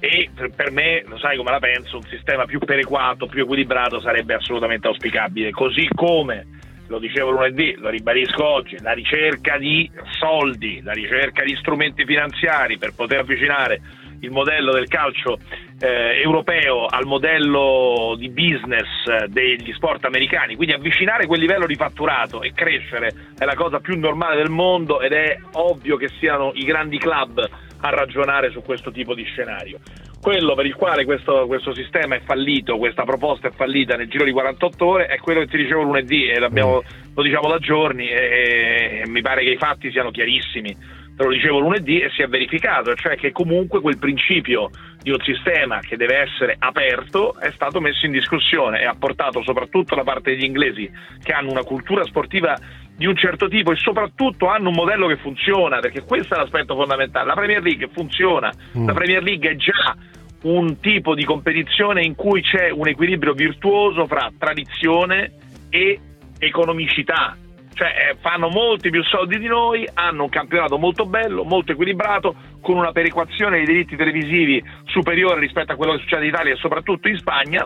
e 0.00 0.28
per- 0.34 0.50
per 0.54 0.70
me, 0.70 1.02
lo 1.06 1.18
sai 1.18 1.36
come 1.36 1.50
la 1.50 1.58
penso, 1.58 1.96
un 1.96 2.04
sistema 2.04 2.44
più 2.44 2.58
perequato, 2.60 3.26
più 3.26 3.42
equilibrato 3.42 4.00
sarebbe 4.00 4.34
assolutamente 4.34 4.86
auspicabile, 4.86 5.50
così 5.50 5.88
come 5.94 6.46
lo 6.86 6.98
dicevo 6.98 7.30
lunedì, 7.30 7.74
lo 7.76 7.90
ribadisco 7.90 8.42
oggi, 8.44 8.76
la 8.80 8.92
ricerca 8.92 9.58
di 9.58 9.90
soldi, 10.18 10.80
la 10.82 10.92
ricerca 10.92 11.42
di 11.44 11.54
strumenti 11.56 12.04
finanziari 12.06 12.78
per 12.78 12.94
poter 12.94 13.18
avvicinare 13.18 13.80
il 14.20 14.30
modello 14.30 14.72
del 14.72 14.88
calcio 14.88 15.38
eh, 15.80 16.20
europeo 16.22 16.86
al 16.86 17.06
modello 17.06 18.14
di 18.18 18.28
business 18.30 19.06
eh, 19.06 19.28
degli 19.28 19.72
sport 19.72 20.04
americani, 20.04 20.56
quindi 20.56 20.74
avvicinare 20.74 21.26
quel 21.26 21.40
livello 21.40 21.66
di 21.66 21.76
fatturato 21.76 22.42
e 22.42 22.52
crescere 22.52 23.12
è 23.38 23.44
la 23.44 23.54
cosa 23.54 23.78
più 23.78 23.98
normale 23.98 24.36
del 24.36 24.50
mondo 24.50 25.00
ed 25.00 25.12
è 25.12 25.36
ovvio 25.52 25.96
che 25.96 26.08
siano 26.18 26.52
i 26.54 26.64
grandi 26.64 26.98
club 26.98 27.48
a 27.80 27.90
ragionare 27.90 28.50
su 28.50 28.62
questo 28.62 28.90
tipo 28.90 29.14
di 29.14 29.22
scenario. 29.24 29.78
Quello 30.20 30.54
per 30.54 30.66
il 30.66 30.74
quale 30.74 31.04
questo, 31.04 31.46
questo 31.46 31.72
sistema 31.72 32.16
è 32.16 32.20
fallito, 32.20 32.76
questa 32.76 33.04
proposta 33.04 33.48
è 33.48 33.52
fallita 33.52 33.94
nel 33.94 34.08
giro 34.08 34.24
di 34.24 34.32
48 34.32 34.84
ore, 34.86 35.06
è 35.06 35.18
quello 35.18 35.40
che 35.40 35.46
ti 35.46 35.58
dicevo 35.58 35.82
lunedì 35.82 36.28
e 36.28 36.40
l'abbiamo- 36.40 36.82
lo 37.14 37.22
diciamo 37.22 37.48
da 37.48 37.58
giorni 37.58 38.08
e, 38.08 39.02
e 39.04 39.08
mi 39.08 39.22
pare 39.22 39.44
che 39.44 39.50
i 39.50 39.56
fatti 39.56 39.92
siano 39.92 40.10
chiarissimi. 40.10 40.76
Te 41.18 41.24
lo 41.24 41.30
dicevo 41.30 41.58
lunedì 41.58 41.98
e 41.98 42.10
si 42.10 42.22
è 42.22 42.28
verificato, 42.28 42.94
cioè 42.94 43.16
che 43.16 43.32
comunque 43.32 43.80
quel 43.80 43.98
principio 43.98 44.70
di 45.02 45.10
un 45.10 45.18
sistema 45.22 45.80
che 45.80 45.96
deve 45.96 46.18
essere 46.18 46.54
aperto 46.56 47.36
è 47.40 47.50
stato 47.50 47.80
messo 47.80 48.06
in 48.06 48.12
discussione 48.12 48.80
e 48.80 48.84
ha 48.84 48.94
portato 48.96 49.42
soprattutto 49.42 49.96
da 49.96 50.04
parte 50.04 50.30
degli 50.30 50.44
inglesi 50.44 50.88
che 51.20 51.32
hanno 51.32 51.50
una 51.50 51.64
cultura 51.64 52.04
sportiva 52.04 52.56
di 52.96 53.06
un 53.06 53.16
certo 53.16 53.48
tipo 53.48 53.72
e 53.72 53.76
soprattutto 53.76 54.46
hanno 54.46 54.68
un 54.68 54.76
modello 54.76 55.08
che 55.08 55.16
funziona, 55.16 55.80
perché 55.80 56.02
questo 56.02 56.34
è 56.34 56.38
l'aspetto 56.38 56.76
fondamentale. 56.76 57.26
La 57.26 57.34
Premier 57.34 57.62
League 57.62 57.88
funziona, 57.92 58.52
mm. 58.78 58.86
la 58.86 58.92
Premier 58.92 59.22
League 59.22 59.50
è 59.50 59.56
già 59.56 59.96
un 60.42 60.78
tipo 60.78 61.16
di 61.16 61.24
competizione 61.24 62.04
in 62.04 62.14
cui 62.14 62.42
c'è 62.42 62.70
un 62.70 62.86
equilibrio 62.86 63.32
virtuoso 63.32 64.06
fra 64.06 64.30
tradizione 64.38 65.32
e 65.68 65.98
economicità 66.38 67.36
cioè 67.78 68.10
eh, 68.10 68.16
fanno 68.20 68.48
molti 68.48 68.90
più 68.90 69.04
soldi 69.04 69.38
di 69.38 69.46
noi, 69.46 69.88
hanno 69.94 70.24
un 70.24 70.28
campionato 70.28 70.78
molto 70.78 71.04
bello, 71.04 71.44
molto 71.44 71.70
equilibrato, 71.70 72.34
con 72.60 72.76
una 72.76 72.90
perequazione 72.90 73.58
dei 73.58 73.66
diritti 73.66 73.94
televisivi 73.94 74.60
superiore 74.86 75.38
rispetto 75.38 75.72
a 75.72 75.76
quello 75.76 75.92
che 75.92 76.00
succede 76.00 76.24
in 76.24 76.30
Italia 76.30 76.54
e 76.54 76.56
soprattutto 76.56 77.06
in 77.06 77.16
Spagna, 77.16 77.64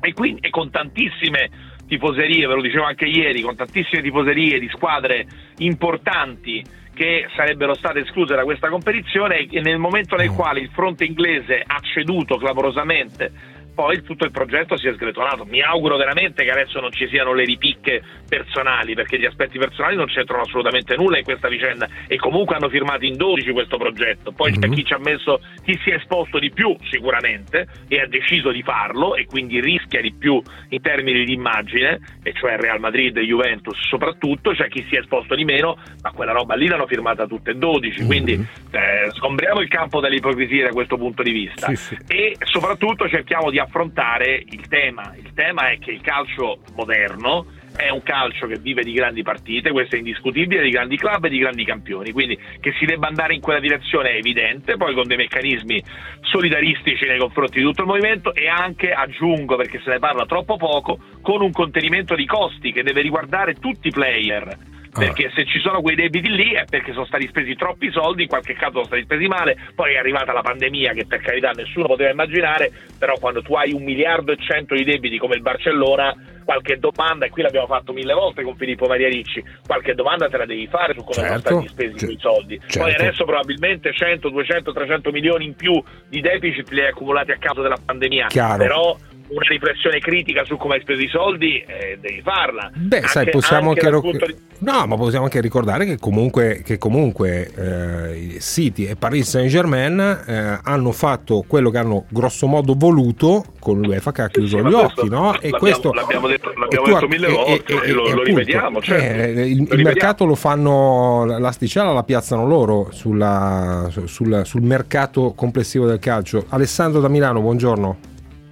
e, 0.00 0.12
quindi, 0.12 0.42
e 0.42 0.50
con 0.50 0.70
tantissime 0.70 1.50
tifoserie, 1.88 2.46
ve 2.46 2.54
lo 2.54 2.62
dicevo 2.62 2.84
anche 2.84 3.06
ieri, 3.06 3.42
con 3.42 3.56
tantissime 3.56 4.00
tifoserie 4.00 4.60
di 4.60 4.68
squadre 4.68 5.26
importanti 5.58 6.62
che 6.94 7.26
sarebbero 7.34 7.74
state 7.74 8.00
escluse 8.00 8.36
da 8.36 8.44
questa 8.44 8.68
competizione 8.68 9.48
e 9.50 9.60
nel 9.60 9.78
momento 9.78 10.14
nel 10.14 10.30
mm. 10.30 10.34
quale 10.34 10.60
il 10.60 10.70
fronte 10.72 11.04
inglese 11.04 11.64
ha 11.66 11.80
ceduto 11.80 12.36
clamorosamente 12.36 13.32
poi 13.74 14.02
tutto 14.02 14.24
il 14.24 14.30
progetto 14.30 14.76
si 14.76 14.88
è 14.88 14.92
sgretonato. 14.92 15.44
Mi 15.44 15.60
auguro 15.60 15.96
veramente 15.96 16.44
che 16.44 16.50
adesso 16.50 16.80
non 16.80 16.92
ci 16.92 17.08
siano 17.08 17.32
le 17.32 17.44
ripicche 17.44 18.02
personali, 18.28 18.94
perché 18.94 19.18
gli 19.18 19.24
aspetti 19.24 19.58
personali 19.58 19.96
non 19.96 20.06
c'entrano 20.06 20.42
assolutamente 20.42 20.96
nulla 20.96 21.18
in 21.18 21.24
questa 21.24 21.48
vicenda 21.48 21.88
e 22.06 22.16
comunque 22.16 22.56
hanno 22.56 22.68
firmato 22.68 23.04
in 23.04 23.16
12 23.16 23.50
questo 23.52 23.76
progetto. 23.76 24.32
Poi 24.32 24.50
mm-hmm. 24.50 24.60
c'è 24.60 24.68
chi 24.68 24.84
ci 24.84 24.92
ha 24.92 24.98
messo, 24.98 25.40
chi 25.64 25.78
si 25.82 25.90
è 25.90 25.94
esposto 25.94 26.38
di 26.38 26.50
più 26.50 26.74
sicuramente 26.90 27.66
e 27.88 28.00
ha 28.00 28.06
deciso 28.06 28.50
di 28.50 28.62
farlo 28.62 29.14
e 29.14 29.26
quindi 29.26 29.60
rischia 29.60 30.00
di 30.00 30.12
più 30.12 30.40
in 30.70 30.80
termini 30.80 31.24
di 31.24 31.32
immagine, 31.32 32.00
e 32.22 32.32
cioè 32.32 32.56
Real 32.56 32.80
Madrid 32.80 33.16
e 33.16 33.24
Juventus 33.24 33.78
soprattutto, 33.88 34.52
c'è 34.52 34.68
chi 34.68 34.84
si 34.88 34.96
è 34.96 35.00
esposto 35.00 35.34
di 35.34 35.44
meno, 35.44 35.78
ma 36.02 36.10
quella 36.12 36.32
roba 36.32 36.54
lì 36.54 36.66
l'hanno 36.66 36.86
firmata 36.86 37.26
tutte 37.26 37.50
e 37.50 37.54
12, 37.54 37.98
mm-hmm. 37.98 38.06
quindi 38.06 38.32
eh, 38.32 39.10
sgombriamo 39.10 39.60
il 39.60 39.68
campo 39.68 40.00
dall'ipocrisia 40.00 40.64
da 40.64 40.72
questo 40.72 40.96
punto 40.96 41.22
di 41.22 41.30
vista 41.30 41.68
sì, 41.68 41.76
sì. 41.76 41.98
e 42.06 42.36
soprattutto 42.44 43.08
cerchiamo 43.08 43.50
di 43.50 43.58
affrontare 43.62 44.42
il 44.50 44.68
tema. 44.68 45.14
Il 45.16 45.32
tema 45.34 45.70
è 45.70 45.78
che 45.78 45.90
il 45.90 46.00
calcio 46.00 46.58
moderno 46.74 47.46
è 47.76 47.88
un 47.88 48.02
calcio 48.02 48.46
che 48.46 48.58
vive 48.58 48.82
di 48.82 48.92
grandi 48.92 49.22
partite, 49.22 49.70
questo 49.70 49.94
è 49.96 49.98
indiscutibile, 49.98 50.62
di 50.62 50.70
grandi 50.70 50.96
club 50.96 51.24
e 51.24 51.28
di 51.30 51.38
grandi 51.38 51.64
campioni, 51.64 52.12
quindi 52.12 52.38
che 52.60 52.72
si 52.78 52.84
debba 52.84 53.08
andare 53.08 53.34
in 53.34 53.40
quella 53.40 53.60
direzione 53.60 54.10
è 54.10 54.16
evidente, 54.16 54.76
poi 54.76 54.94
con 54.94 55.06
dei 55.06 55.16
meccanismi 55.16 55.82
solidaristici 56.20 57.06
nei 57.06 57.18
confronti 57.18 57.58
di 57.58 57.64
tutto 57.64 57.82
il 57.82 57.88
movimento 57.88 58.34
e 58.34 58.46
anche, 58.46 58.92
aggiungo 58.92 59.56
perché 59.56 59.80
se 59.82 59.90
ne 59.90 59.98
parla 59.98 60.26
troppo 60.26 60.56
poco, 60.56 60.98
con 61.22 61.40
un 61.40 61.50
contenimento 61.50 62.14
di 62.14 62.26
costi 62.26 62.72
che 62.72 62.82
deve 62.82 63.00
riguardare 63.00 63.54
tutti 63.54 63.88
i 63.88 63.92
player 63.92 64.70
perché 64.92 65.30
se 65.34 65.46
ci 65.46 65.58
sono 65.60 65.80
quei 65.80 65.96
debiti 65.96 66.28
lì 66.28 66.52
è 66.52 66.66
perché 66.68 66.92
sono 66.92 67.06
stati 67.06 67.26
spesi 67.28 67.54
troppi 67.54 67.90
soldi, 67.90 68.22
in 68.22 68.28
qualche 68.28 68.54
caso 68.54 68.72
sono 68.72 68.86
stati 68.86 69.02
spesi 69.02 69.26
male, 69.26 69.56
poi 69.74 69.94
è 69.94 69.98
arrivata 69.98 70.32
la 70.32 70.42
pandemia 70.42 70.92
che 70.92 71.06
per 71.06 71.20
carità 71.20 71.50
nessuno 71.52 71.86
poteva 71.86 72.10
immaginare, 72.10 72.70
però 72.98 73.14
quando 73.18 73.42
tu 73.42 73.54
hai 73.54 73.72
un 73.72 73.82
miliardo 73.82 74.32
e 74.32 74.36
cento 74.36 74.74
di 74.74 74.84
debiti 74.84 75.18
come 75.18 75.36
il 75.36 75.42
Barcellona, 75.42 76.14
qualche 76.44 76.78
domanda, 76.78 77.26
e 77.26 77.30
qui 77.30 77.42
l'abbiamo 77.42 77.66
fatto 77.66 77.92
mille 77.92 78.14
volte 78.14 78.42
con 78.42 78.56
Filippo 78.56 78.86
Maria 78.86 79.08
Ricci, 79.08 79.42
qualche 79.66 79.94
domanda 79.94 80.28
te 80.28 80.36
la 80.36 80.46
devi 80.46 80.66
fare 80.66 80.94
su 80.94 81.02
come 81.02 81.14
certo, 81.14 81.48
sono 81.48 81.60
stati 81.62 81.68
spesi 81.68 81.94
c- 81.94 82.04
quei 82.04 82.18
soldi. 82.18 82.60
Certo. 82.60 82.78
Poi 82.78 82.94
adesso 82.94 83.24
probabilmente 83.24 83.92
100, 83.92 84.28
200, 84.28 84.72
300 84.72 85.10
milioni 85.10 85.44
in 85.46 85.54
più 85.54 85.82
di 86.08 86.20
deficit 86.20 86.70
li 86.70 86.80
hai 86.80 86.88
accumulati 86.88 87.32
a 87.32 87.36
causa 87.38 87.62
della 87.62 87.78
pandemia, 87.84 88.26
Chiaro. 88.26 88.58
però 88.58 88.96
una 89.32 89.46
riflessione 89.48 89.98
critica 89.98 90.44
su 90.44 90.56
come 90.56 90.74
hai 90.74 90.80
speso 90.82 91.00
i 91.00 91.08
soldi, 91.08 91.58
eh, 91.58 91.98
devi 92.00 92.20
farla. 92.22 92.70
Beh, 92.74 92.96
anche, 92.96 93.08
sai, 93.08 93.30
possiamo 93.30 93.70
anche, 93.70 93.86
anche 93.86 94.26
di... 94.26 94.36
no, 94.58 94.86
ma 94.86 94.96
possiamo 94.96 95.24
anche 95.24 95.40
ricordare 95.40 95.86
che 95.86 95.98
comunque, 95.98 96.62
che 96.64 96.78
comunque 96.78 97.50
eh, 97.54 98.40
City 98.40 98.84
e 98.84 98.96
Paris 98.96 99.30
Saint 99.30 99.48
Germain 99.48 99.98
eh, 100.26 100.60
hanno 100.62 100.92
fatto 100.92 101.44
quello 101.46 101.70
che 101.70 101.78
hanno 101.78 102.04
grosso 102.08 102.46
modo 102.46 102.74
voluto 102.76 103.44
con 103.58 103.80
l'UEFA 103.80 104.12
che 104.12 104.22
ha 104.22 104.28
chiuso 104.28 104.58
sì, 104.58 104.64
gli 104.64 104.74
occhi, 104.74 105.08
no? 105.08 105.40
E 105.40 105.50
questo 105.50 105.92
l'abbiamo 105.92 106.26
detto, 106.32 106.52
l'abbiamo 106.58 106.86
detto 106.86 107.08
mille 107.08 107.28
volte 107.28 107.72
e, 107.72 107.76
e, 107.76 107.88
e 107.88 107.92
lo, 107.92 108.08
lo 108.08 108.22
rivediamo. 108.22 108.80
Certo. 108.80 109.04
Eh, 109.04 109.50
il, 109.50 109.68
il 109.70 109.82
mercato 109.82 110.24
lo 110.24 110.34
fanno, 110.34 111.24
l'asticella 111.24 111.92
la 111.92 112.02
piazzano 112.02 112.46
loro 112.46 112.88
sulla, 112.90 113.88
sul, 113.90 114.42
sul 114.44 114.62
mercato 114.62 115.32
complessivo 115.34 115.86
del 115.86 115.98
calcio. 115.98 116.44
Alessandro 116.48 117.00
da 117.00 117.08
Milano, 117.08 117.40
buongiorno. 117.40 118.10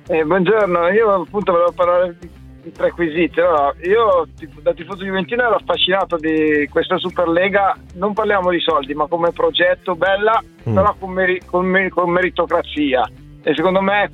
Eh, 0.09 0.25
buongiorno, 0.25 0.89
io 0.89 1.23
appunto 1.23 1.53
volevo 1.53 1.71
parlare 1.71 2.17
di, 2.19 2.29
di 2.63 2.73
tre 2.73 2.91
quesiti. 2.91 3.39
Allora, 3.39 3.73
io 3.83 4.27
da 4.61 4.75
tifoso 4.75 5.05
juventino 5.05 5.45
ero 5.45 5.55
affascinato 5.55 6.17
di 6.17 6.67
questa 6.69 6.99
Superlega, 6.99 7.77
non 7.95 8.13
parliamo 8.13 8.51
di 8.51 8.61
soldi, 8.61 8.93
ma 8.95 9.07
come 9.07 9.31
progetto 9.31 9.95
bella, 9.95 10.43
mm. 10.69 10.75
però 10.75 10.97
con, 10.99 11.11
meri, 11.13 11.41
con, 11.45 11.89
con, 11.91 12.11
meritocrazia. 12.11 13.09
E 13.43 13.55
secondo 13.55 13.81
me 13.81 14.11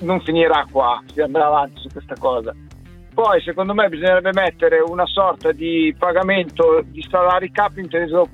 non 0.00 0.20
finirà 0.22 0.66
qua, 0.70 1.02
si 1.12 1.20
andrà 1.20 1.46
avanti 1.46 1.78
su 1.80 1.88
questa 1.92 2.14
cosa. 2.18 2.54
Poi 3.14 3.40
secondo 3.42 3.74
me 3.74 3.88
bisognerebbe 3.88 4.32
mettere 4.32 4.80
una 4.80 5.06
sorta 5.06 5.52
di 5.52 5.94
pagamento 5.96 6.82
di 6.84 7.00
salari 7.08 7.52
cap 7.52 7.76
inteso 7.76 8.28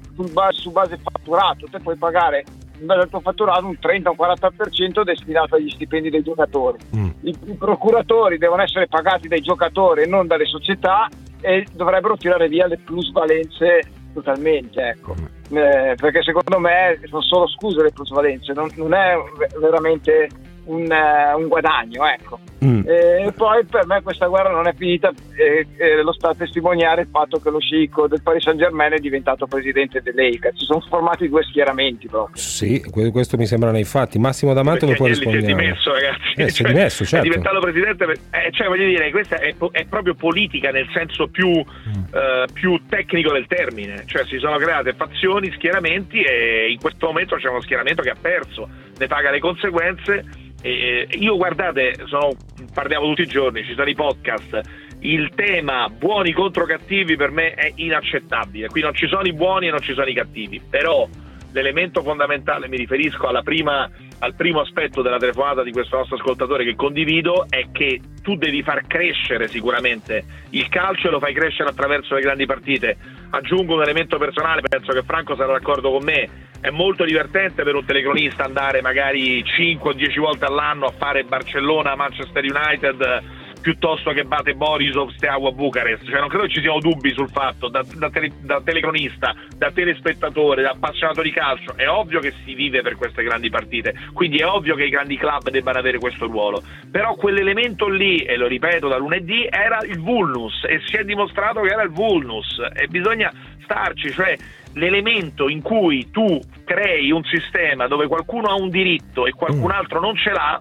su 0.53 0.71
base, 0.73 0.97
fatturato, 0.97 1.67
te 1.71 1.81
puoi 1.81 1.97
pagare 1.97 2.45
in 2.81 2.87
base 2.87 3.01
al 3.01 3.09
tuo 3.11 3.21
fatturato 3.21 3.67
un 3.67 3.79
30 3.79 4.09
o 4.09 4.15
40% 4.19 5.03
destinato 5.03 5.57
agli 5.57 5.69
stipendi 5.69 6.09
dei 6.09 6.23
giocatori. 6.23 6.79
Mm. 6.97 7.11
I, 7.21 7.39
I, 7.45 7.55
procuratori 7.59 8.39
devono 8.39 8.63
essere 8.63 8.89
pagati 8.89 9.29
dai 9.29 9.43
giocatori 9.43 10.03
e 10.03 10.07
non 10.07 10.27
dalle 10.27 10.47
società 10.47 11.09
e 11.43 11.67
dovrebbero 11.75 12.17
tirare 12.17 12.49
via 12.49 12.67
le 12.67 12.79
plusvalenze 12.79 13.81
totalmente, 14.15 14.81
ecco. 14.81 15.15
Eh, 15.51 15.95
perché 15.97 16.23
secondo 16.23 16.59
me 16.59 16.99
sono 17.05 17.21
solo 17.21 17.49
scuse 17.49 17.83
le 17.83 17.93
plusvalenze, 17.93 18.55
non, 18.55 18.71
non 18.77 18.95
è 18.95 19.15
veramente 19.59 20.29
un, 20.71 20.87
uh, 20.89 21.39
un 21.39 21.49
guadagno. 21.49 22.07
Ecco. 22.07 22.39
Mm. 22.65 22.83
E 22.87 23.33
poi 23.35 23.65
per 23.65 23.87
me 23.87 24.03
questa 24.03 24.27
guerra 24.27 24.51
non 24.51 24.67
è 24.67 24.75
finita 24.77 25.11
e, 25.35 25.67
e, 25.79 26.03
lo 26.03 26.13
sta 26.13 26.31
a 26.31 26.35
testimoniare 26.35 27.03
il 27.03 27.09
fatto 27.11 27.39
che 27.41 27.49
lo 27.49 27.59
sceicco 27.59 28.07
del 28.07 28.23
Paris 28.23 28.43
Saint 28.43 28.59
Germain 28.59 28.93
è 28.93 28.99
diventato 28.99 29.47
presidente 29.47 30.03
dell'Eica. 30.03 30.51
Si 30.55 30.67
sono 30.67 30.81
formati 30.81 31.29
due 31.29 31.43
schieramenti 31.43 32.07
proprio. 32.07 32.37
Sì, 32.37 32.83
questo 33.11 33.37
mi 33.37 33.47
sembra 33.47 33.71
nei 33.71 33.85
fatti. 33.85 34.19
Massimo 34.19 34.53
D'Amato 34.53 34.87
lo 34.87 34.93
può 34.93 35.07
rispondere. 35.07 35.45
Si 35.45 35.51
è 35.51 35.55
dimesso, 35.55 35.93
ragazzi. 35.93 36.19
Eh, 36.41 36.45
cioè, 36.45 36.51
si 36.51 36.63
è 36.63 36.67
dimesso, 36.67 37.05
certo. 37.05 37.27
È 37.27 37.29
diventato 37.29 37.61
presidente. 37.61 38.05
Eh, 38.31 38.51
cioè, 38.53 38.69
voglio 38.69 38.87
dire, 38.87 39.11
questa 39.11 39.39
è, 39.39 39.55
è 39.73 39.85
proprio 39.87 40.15
politica 40.15 40.71
nel 40.71 40.89
senso 40.93 41.29
più, 41.29 41.49
mm. 41.49 42.03
eh, 42.15 42.47
più, 42.53 42.81
tecnico 42.89 43.33
del 43.33 43.47
termine. 43.47 44.05
Cioè, 44.07 44.25
si 44.25 44.39
sono 44.39 44.57
create 44.57 44.95
fazioni, 44.95 45.51
schieramenti 45.53 46.23
e 46.23 46.71
in 46.71 46.79
questo 46.79 47.07
momento 47.07 47.37
c'è 47.37 47.49
uno 47.49 47.61
schieramento 47.61 48.01
che 48.01 48.11
ha 48.11 48.17
perso, 48.19 48.69
ne 48.97 49.07
paga 49.07 49.31
le 49.31 49.41
conseguenze 49.41 50.25
eh, 50.63 51.09
io 51.11 51.37
guardate, 51.37 51.95
sono, 52.07 52.31
parliamo 52.73 53.07
tutti 53.07 53.23
i 53.23 53.27
giorni, 53.27 53.65
ci 53.65 53.75
sono 53.75 53.89
i 53.89 53.95
podcast, 53.95 54.61
il 55.01 55.31
tema 55.35 55.89
buoni 55.89 56.33
contro 56.33 56.67
cattivi 56.67 57.17
per 57.17 57.31
me 57.31 57.55
è 57.55 57.73
inaccettabile, 57.77 58.69
qui 58.69 58.83
non 58.83 58.95
ci 58.95 59.07
sono 59.07 59.23
i 59.23 59.33
buoni 59.33 59.69
e 59.69 59.71
non 59.71 59.81
ci 59.81 59.95
sono 59.95 60.07
i 60.07 60.15
cattivi, 60.15 60.61
però 60.69 61.09
l'elemento 61.53 62.03
fondamentale, 62.03 62.69
mi 62.69 62.77
riferisco 62.77 63.29
prima, 63.43 63.91
al 64.19 64.35
primo 64.35 64.61
aspetto 64.61 65.03
della 65.03 65.19
telefonata 65.19 65.63
di 65.63 65.73
questo 65.73 65.97
nostro 65.97 66.17
ascoltatore 66.17 66.65
che 66.65 66.77
condivido, 66.77 67.47
è 67.49 67.67
che 67.73 68.01
tu 68.23 68.37
devi 68.37 68.63
far 68.63 68.87
crescere 68.87 69.49
sicuramente 69.49 70.25
il 70.51 70.69
calcio 70.69 71.09
e 71.09 71.11
lo 71.11 71.19
fai 71.19 71.33
crescere 71.33 71.71
attraverso 71.71 72.15
le 72.15 72.21
grandi 72.21 72.47
partite. 72.47 72.97
Aggiungo 73.31 73.75
un 73.75 73.83
elemento 73.83 74.19
personale, 74.19 74.61
penso 74.61 74.93
che 74.93 75.03
Franco 75.03 75.35
sarà 75.35 75.53
d'accordo 75.53 75.91
con 75.91 76.05
me, 76.05 76.29
è 76.61 76.71
molto 76.71 77.05
divertente 77.05 77.63
per 77.63 77.75
un 77.75 77.85
telecronista 77.85 78.45
andare 78.45 78.83
magari 78.83 79.43
5 79.43 79.91
o 79.91 79.93
10 79.93 80.19
volte 80.19 80.45
all'anno 80.45 80.87
a 80.87 80.93
fare 80.93 81.25
Barcellona, 81.25 81.97
Manchester 81.97 82.45
United 82.45 83.39
piuttosto 83.61 84.13
che 84.13 84.25
bate 84.25 84.55
Borisov, 84.55 85.11
Steaua, 85.11 85.53
Bucarest. 85.53 86.05
Cioè, 86.05 86.19
non 86.19 86.29
credo 86.29 86.49
ci 86.49 86.61
siano 86.61 86.81
dubbi 86.81 87.13
sul 87.13 87.29
fatto, 87.29 87.69
da, 87.69 87.85
da, 87.95 88.11
tele, 88.11 88.33
da, 88.41 88.61
telecronista, 88.63 89.35
da 89.57 89.71
telespettatore, 89.71 90.63
da 90.63 90.71
appassionato 90.71 91.23
di 91.23 91.31
calcio, 91.31 91.77
è 91.77 91.89
ovvio 91.89 92.21
che 92.21 92.33
si 92.45 92.55
vive 92.55 92.83
per 92.83 92.97
queste 92.97 93.23
grandi 93.23 93.51
partite, 93.51 93.95
quindi 94.13 94.39
è 94.39 94.47
ovvio 94.47 94.75
che 94.75 94.85
i 94.85 94.91
grandi 94.91 95.17
club 95.17 95.51
debbano 95.51 95.79
avere 95.79 95.99
questo 95.99 96.27
ruolo. 96.27 96.63
Però 96.91 97.15
quell'elemento 97.15 97.89
lì, 97.89 98.19
e 98.19 98.37
lo 98.37 98.47
ripeto 98.47 98.89
da 98.89 98.97
lunedì, 98.97 99.47
era 99.49 99.79
il 99.83 100.01
vulnus 100.01 100.65
e 100.65 100.81
si 100.87 100.97
è 100.97 101.05
dimostrato 101.05 101.61
che 101.61 101.73
era 101.73 101.83
il 101.83 101.91
vulnus 101.91 102.59
e 102.75 102.87
bisogna 102.89 103.31
starci, 103.63 104.11
cioè 104.11 104.37
l'elemento 104.75 105.49
in 105.49 105.63
cui 105.63 106.11
tu 106.11 106.41
crei 106.65 107.11
un 107.11 107.23
sistema 107.25 107.87
dove 107.87 108.07
qualcuno 108.07 108.49
ha 108.49 108.55
un 108.55 108.69
diritto 108.69 109.27
e 109.27 109.33
qualcun 109.33 109.71
mm. 109.71 109.79
altro 109.79 110.01
non 110.01 110.17
ce 110.17 110.31
l'ha, 110.31 110.59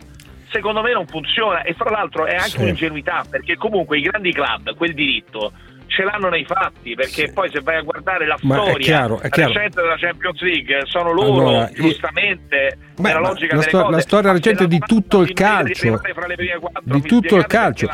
secondo 0.49 0.81
me 0.81 0.93
non 0.93 1.05
funziona 1.07 1.61
e 1.61 1.73
fra 1.73 1.89
l'altro 1.89 2.25
è 2.25 2.35
anche 2.35 2.49
sì. 2.49 2.61
un'ingenuità 2.61 3.23
perché 3.29 3.55
comunque 3.55 3.99
i 3.99 4.01
grandi 4.01 4.31
club 4.31 4.75
quel 4.75 4.93
diritto 4.93 5.51
ce 5.89 6.03
l'hanno 6.03 6.29
nei 6.29 6.45
fatti, 6.45 6.93
perché 6.93 7.31
poi 7.33 7.49
se 7.51 7.61
vai 7.61 7.77
a 7.77 7.81
guardare 7.81 8.25
la 8.25 8.37
Ma 8.43 8.57
è 8.57 8.61
storia 8.61 8.85
chiaro, 8.85 9.19
è 9.19 9.29
chiaro. 9.29 9.53
recente 9.53 9.81
della 9.81 9.97
Champions 9.97 10.41
League, 10.41 10.81
sono 10.85 11.11
loro, 11.11 11.49
Allora, 11.49 11.69
giustamente, 11.73 12.77
Beh, 12.95 13.01
nella 13.01 13.19
logica 13.19 13.55
la, 13.55 13.61
sto- 13.63 13.81
cose, 13.81 13.91
la 13.91 14.01
storia 14.01 14.31
recente 14.31 14.67
di 14.67 14.79
tutto 14.79 15.21
il 15.21 15.33
calcio, 15.33 15.99
di 15.99 16.51
mi 16.83 17.01
tutto 17.01 17.35
il 17.35 17.45
calcio. 17.47 17.89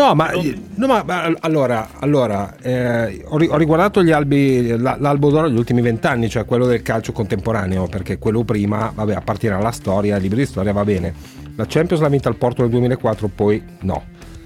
No, 0.00 0.14
ma, 0.14 0.30
no, 0.76 0.86
ma- 0.86 1.30
allora, 1.40 1.88
allora 1.98 2.54
eh, 2.62 3.22
ho, 3.28 3.36
ri- 3.36 3.48
ho 3.50 3.56
riguardato 3.58 4.02
gli 4.02 4.10
albi, 4.12 4.74
la- 4.78 4.96
l'albo 4.98 5.28
d'oro 5.30 5.46
degli 5.48 5.58
ultimi 5.58 5.82
vent'anni, 5.82 6.30
cioè 6.30 6.46
quello 6.46 6.64
del 6.64 6.80
calcio 6.80 7.12
contemporaneo, 7.12 7.86
perché 7.86 8.16
quello 8.18 8.42
prima, 8.42 8.90
vabbè, 8.94 9.14
a 9.14 9.20
partire 9.20 9.54
dalla 9.56 9.72
storia, 9.72 10.16
i 10.16 10.20
libri 10.22 10.38
di 10.38 10.46
storia 10.46 10.72
va 10.72 10.84
bene. 10.84 11.12
La 11.54 11.66
Champions 11.68 12.00
l'ha 12.02 12.08
vinta 12.08 12.30
il 12.30 12.36
Porto 12.36 12.62
nel 12.62 12.70
2004, 12.70 13.28
poi 13.28 13.62
no. 13.80 14.02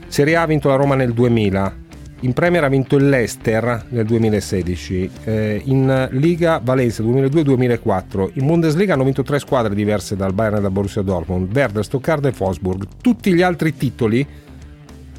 Serie 0.09 0.35
A 0.35 0.43
ha 0.43 0.47
vinto 0.47 0.69
la 0.69 0.75
Roma 0.75 0.97
nel 0.97 1.13
2000, 1.13 1.75
in 2.23 2.33
Premier 2.33 2.65
ha 2.65 2.69
vinto 2.69 2.97
il 2.97 3.09
Leicester 3.09 3.87
nel 3.91 4.07
2016, 4.07 5.11
eh, 5.23 5.63
in 5.67 6.09
Liga 6.13 6.61
Valencia 6.65 7.05
2002-2004, 7.05 8.31
in 8.35 8.47
Bundesliga 8.47 8.95
hanno 8.95 9.05
vinto 9.05 9.23
tre 9.23 9.39
squadre 9.39 9.73
diverse 9.75 10.17
dal 10.17 10.33
Bayern 10.33 10.57
e 10.57 10.61
dal 10.63 10.73
Borussia 10.73 11.03
Dortmund, 11.03 11.55
Werder, 11.55 11.85
Stoccarda 11.85 12.29
e 12.29 12.33
Wolfsburg. 12.37 12.87
Tutti 13.01 13.33
gli 13.33 13.43
altri 13.43 13.77
titoli 13.77 14.27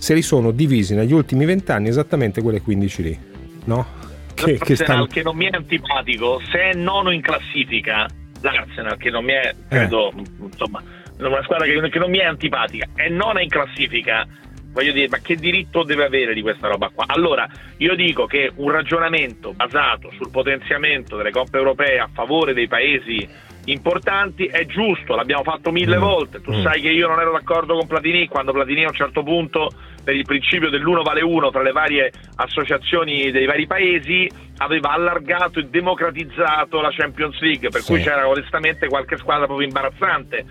se 0.05 0.13
li 0.13 0.21
sono 0.21 0.51
divisi 0.51 0.93
negli 0.93 1.13
ultimi 1.13 1.45
vent'anni 1.45 1.87
esattamente 1.87 2.43
quelle 2.43 2.61
15 2.61 3.01
lì, 3.01 3.19
no? 3.63 3.87
Che, 4.35 4.59
che 4.59 4.75
stanno... 4.75 5.07
Che 5.07 5.23
non 5.23 5.35
mi 5.35 5.45
è 5.45 5.49
antipatico, 5.51 6.39
se 6.51 6.59
è 6.59 6.73
nono 6.75 7.09
in 7.09 7.21
classifica, 7.21 8.05
l'Arsenal 8.41 8.97
che 8.97 9.09
non 9.09 9.23
mi 9.23 9.31
è, 9.31 9.55
credo, 9.67 10.13
insomma, 10.43 10.83
una 11.17 11.41
squadra 11.41 11.65
che, 11.65 11.89
che 11.89 11.97
non 11.97 12.11
mi 12.11 12.19
è 12.19 12.25
antipatica, 12.25 12.85
è 12.93 13.09
nona 13.09 13.41
in 13.41 13.49
classifica, 13.49 14.27
voglio 14.73 14.91
dire, 14.91 15.07
ma 15.09 15.17
che 15.17 15.37
diritto 15.37 15.81
deve 15.81 16.05
avere 16.05 16.35
di 16.35 16.43
questa 16.43 16.67
roba 16.67 16.91
qua? 16.93 17.05
Allora, 17.07 17.49
io 17.77 17.95
dico 17.95 18.27
che 18.27 18.51
un 18.57 18.69
ragionamento 18.69 19.53
basato 19.53 20.11
sul 20.17 20.29
potenziamento 20.29 21.17
delle 21.17 21.31
coppe 21.31 21.57
europee 21.57 21.97
a 21.97 22.09
favore 22.13 22.53
dei 22.53 22.67
paesi 22.67 23.27
importanti 23.65 24.45
è 24.45 24.67
giusto, 24.67 25.15
l'abbiamo 25.15 25.41
fatto 25.41 25.71
mille 25.71 25.97
volte. 25.97 26.41
Tu 26.41 26.51
Mm. 26.51 26.61
sai 26.61 26.81
che 26.81 26.89
io 26.89 27.07
non 27.07 27.19
ero 27.19 27.31
d'accordo 27.31 27.75
con 27.75 27.87
Platini 27.87 28.27
quando 28.27 28.51
Platini 28.51 28.83
a 28.83 28.89
un 28.89 28.93
certo 28.93 29.23
punto, 29.23 29.71
per 30.05 30.15
il 30.15 30.23
principio 30.23 30.69
dell'uno 30.69 31.01
vale 31.01 31.21
uno 31.23 31.49
tra 31.49 31.63
le 31.63 31.71
varie 31.71 32.11
associazioni 32.35 33.31
dei 33.31 33.45
vari 33.47 33.65
paesi, 33.65 34.29
aveva 34.59 34.91
allargato 34.91 35.59
e 35.59 35.63
democratizzato 35.63 36.79
la 36.79 36.91
Champions 36.91 37.39
League, 37.41 37.69
per 37.69 37.81
Sì. 37.81 37.91
cui 37.91 38.01
c'era 38.01 38.27
onestamente 38.27 38.87
qualche 38.87 39.17
squadra 39.17 39.45
proprio 39.47 39.67
imbarazzante. 39.67 40.45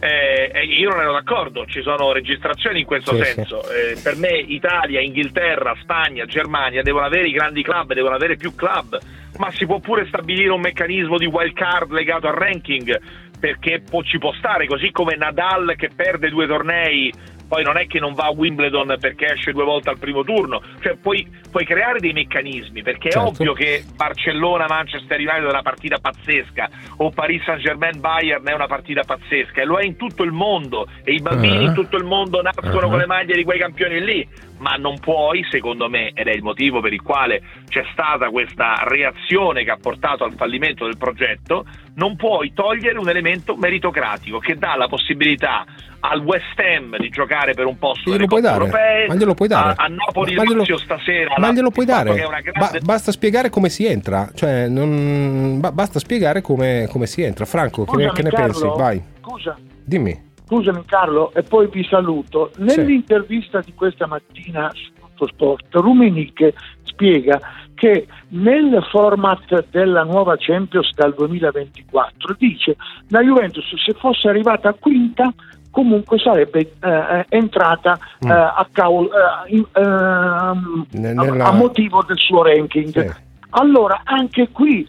Eh, 0.00 0.64
io 0.64 0.90
non 0.90 1.00
ero 1.00 1.12
d'accordo, 1.12 1.64
ci 1.66 1.82
sono 1.82 2.12
registrazioni 2.12 2.80
in 2.80 2.86
questo 2.86 3.16
Sì, 3.16 3.24
senso. 3.24 3.62
Eh, 3.68 3.98
per 4.00 4.14
me 4.16 4.28
Italia, 4.28 5.00
Inghilterra, 5.00 5.74
Spagna, 5.80 6.24
Germania 6.26 6.82
devono 6.82 7.06
avere 7.06 7.26
i 7.26 7.32
grandi 7.32 7.62
club, 7.64 7.94
devono 7.94 8.14
avere 8.14 8.36
più 8.36 8.54
club, 8.54 8.96
ma 9.38 9.50
si 9.52 9.66
può 9.66 9.80
pure 9.80 10.06
stabilire 10.06 10.50
un 10.50 10.60
meccanismo 10.60 11.18
di 11.18 11.26
wild 11.26 11.52
card 11.54 11.90
legato 11.90 12.28
al 12.28 12.34
ranking, 12.34 12.96
perché 13.40 13.80
può- 13.88 14.02
ci 14.02 14.18
può 14.18 14.32
stare, 14.34 14.66
così 14.66 14.92
come 14.92 15.16
Nadal 15.16 15.74
che 15.76 15.90
perde 15.94 16.28
due 16.28 16.46
tornei, 16.46 17.12
poi 17.48 17.64
non 17.64 17.76
è 17.78 17.86
che 17.86 17.98
non 17.98 18.12
va 18.14 18.26
a 18.26 18.30
Wimbledon 18.30 18.96
perché 19.00 19.32
esce 19.32 19.52
due 19.52 19.64
volte 19.64 19.88
al 19.90 19.98
primo 19.98 20.22
turno, 20.22 20.60
cioè 20.80 20.96
puoi, 20.96 21.26
puoi 21.50 21.64
creare 21.64 21.98
dei 21.98 22.12
meccanismi, 22.12 22.82
perché 22.82 23.10
Certo. 23.10 23.26
è 23.26 23.30
ovvio 23.30 23.52
che 23.54 23.82
Barcellona-Manchester 23.96 25.18
United 25.18 25.44
è 25.44 25.48
una 25.48 25.62
partita 25.62 25.98
pazzesca, 25.98 26.68
o 26.98 27.10
Paris 27.10 27.42
Saint-Germain-Bayern 27.44 28.46
è 28.46 28.52
una 28.52 28.66
partita 28.66 29.02
pazzesca, 29.02 29.62
e 29.62 29.64
lo 29.64 29.78
è 29.78 29.84
in 29.84 29.96
tutto 29.96 30.22
il 30.22 30.32
mondo, 30.32 30.86
e 31.04 31.12
i 31.12 31.20
bambini 31.20 31.56
Ah. 31.56 31.60
in 31.68 31.74
tutto 31.74 31.96
il 31.96 32.04
mondo 32.04 32.42
nascono 32.42 32.86
Ah. 32.86 32.88
con 32.90 32.98
le 32.98 33.06
maglie 33.06 33.34
di 33.34 33.44
quei 33.44 33.58
campioni 33.58 34.04
lì, 34.04 34.28
ma 34.58 34.74
non 34.76 34.98
puoi, 34.98 35.44
secondo 35.50 35.88
me, 35.88 36.10
ed 36.14 36.26
è 36.26 36.32
il 36.32 36.42
motivo 36.42 36.80
per 36.80 36.92
il 36.92 37.02
quale 37.02 37.42
c'è 37.68 37.84
stata 37.92 38.28
questa 38.30 38.82
reazione 38.86 39.64
che 39.64 39.70
ha 39.70 39.78
portato 39.80 40.24
al 40.24 40.34
fallimento 40.34 40.84
del 40.84 40.96
progetto, 40.96 41.64
non 41.94 42.16
puoi 42.16 42.52
togliere 42.52 42.98
un 42.98 43.08
elemento 43.08 43.56
meritocratico 43.56 44.38
che 44.38 44.56
dà 44.56 44.76
la 44.76 44.86
possibilità 44.88 45.64
al 46.00 46.20
West 46.20 46.58
Ham 46.60 46.96
di 46.98 47.08
giocare 47.08 47.54
per 47.54 47.66
un 47.66 47.76
posto 47.78 48.02
Glielo 48.10 48.14
nelle 48.16 48.26
puoi 48.28 48.40
dare, 48.40 48.58
europee, 48.64 49.06
ma 49.08 49.14
glielo 49.14 49.34
puoi 49.34 49.48
dare. 49.48 49.74
a, 49.76 49.84
a 49.84 49.88
Napoli 49.88 50.34
Ma 50.34 50.42
glielo- 50.44 50.56
Lazio 50.58 50.78
stasera, 50.78 51.34
Ma 51.38 51.50
glielo 51.52 51.70
puoi 51.70 51.86
dare, 51.86 52.10
una 52.10 52.28
Ba- 52.28 52.40
grande- 52.40 52.80
basta 52.80 53.10
spiegare 53.10 53.50
come 53.50 53.68
si 53.68 53.84
entra, 53.84 54.30
cioè 54.34 54.68
non- 54.68 55.58
ba- 55.60 55.72
basta 55.72 55.98
spiegare 55.98 56.40
come, 56.40 56.86
come 56.90 57.06
si 57.06 57.22
entra. 57.22 57.44
Franco, 57.46 57.84
che 57.84 57.96
ne, 57.96 58.08
Scusami, 58.08 58.14
che 58.16 58.22
ne 58.22 58.30
Carlo, 58.30 58.60
pensi? 58.60 58.78
Vai, 58.78 59.02
Scusa, 59.20 59.58
dimmi. 59.84 60.26
Scusami 60.48 60.82
Carlo, 60.86 61.30
e 61.34 61.42
poi 61.42 61.68
vi 61.70 61.84
saluto. 61.84 62.50
Nell'intervista 62.56 63.60
di 63.60 63.74
questa 63.74 64.06
mattina 64.06 64.70
su 64.72 64.90
Tutto 64.98 65.26
Sport, 65.26 65.74
Rumeniche 65.74 66.54
spiega 66.84 67.38
che 67.74 68.06
nel 68.30 68.82
format 68.90 69.66
della 69.70 70.02
nuova 70.04 70.34
Champions 70.38 70.92
dal 70.94 71.14
2024 71.14 72.34
dice 72.38 72.76
la 73.10 73.20
Juventus 73.20 73.64
se 73.84 73.92
fosse 73.92 74.28
arrivata 74.28 74.72
quinta 74.72 75.32
comunque 75.70 76.18
sarebbe 76.18 76.72
eh, 76.82 77.24
entrata 77.28 77.96
Mm. 78.26 78.30
eh, 78.30 78.32
a, 78.34 78.66
cavolo- 78.72 79.10
eh, 79.12 79.54
in- 79.54 79.66
ehm, 79.74 80.86
Ne- 80.92 81.10
a- 81.10 81.12
nella- 81.22 81.44
a 81.46 81.52
motivo 81.52 82.02
del 82.04 82.16
suo 82.18 82.42
ranking. 82.42 82.88
Sì. 82.88 83.16
Allora 83.50 84.00
anche 84.04 84.48
qui 84.50 84.84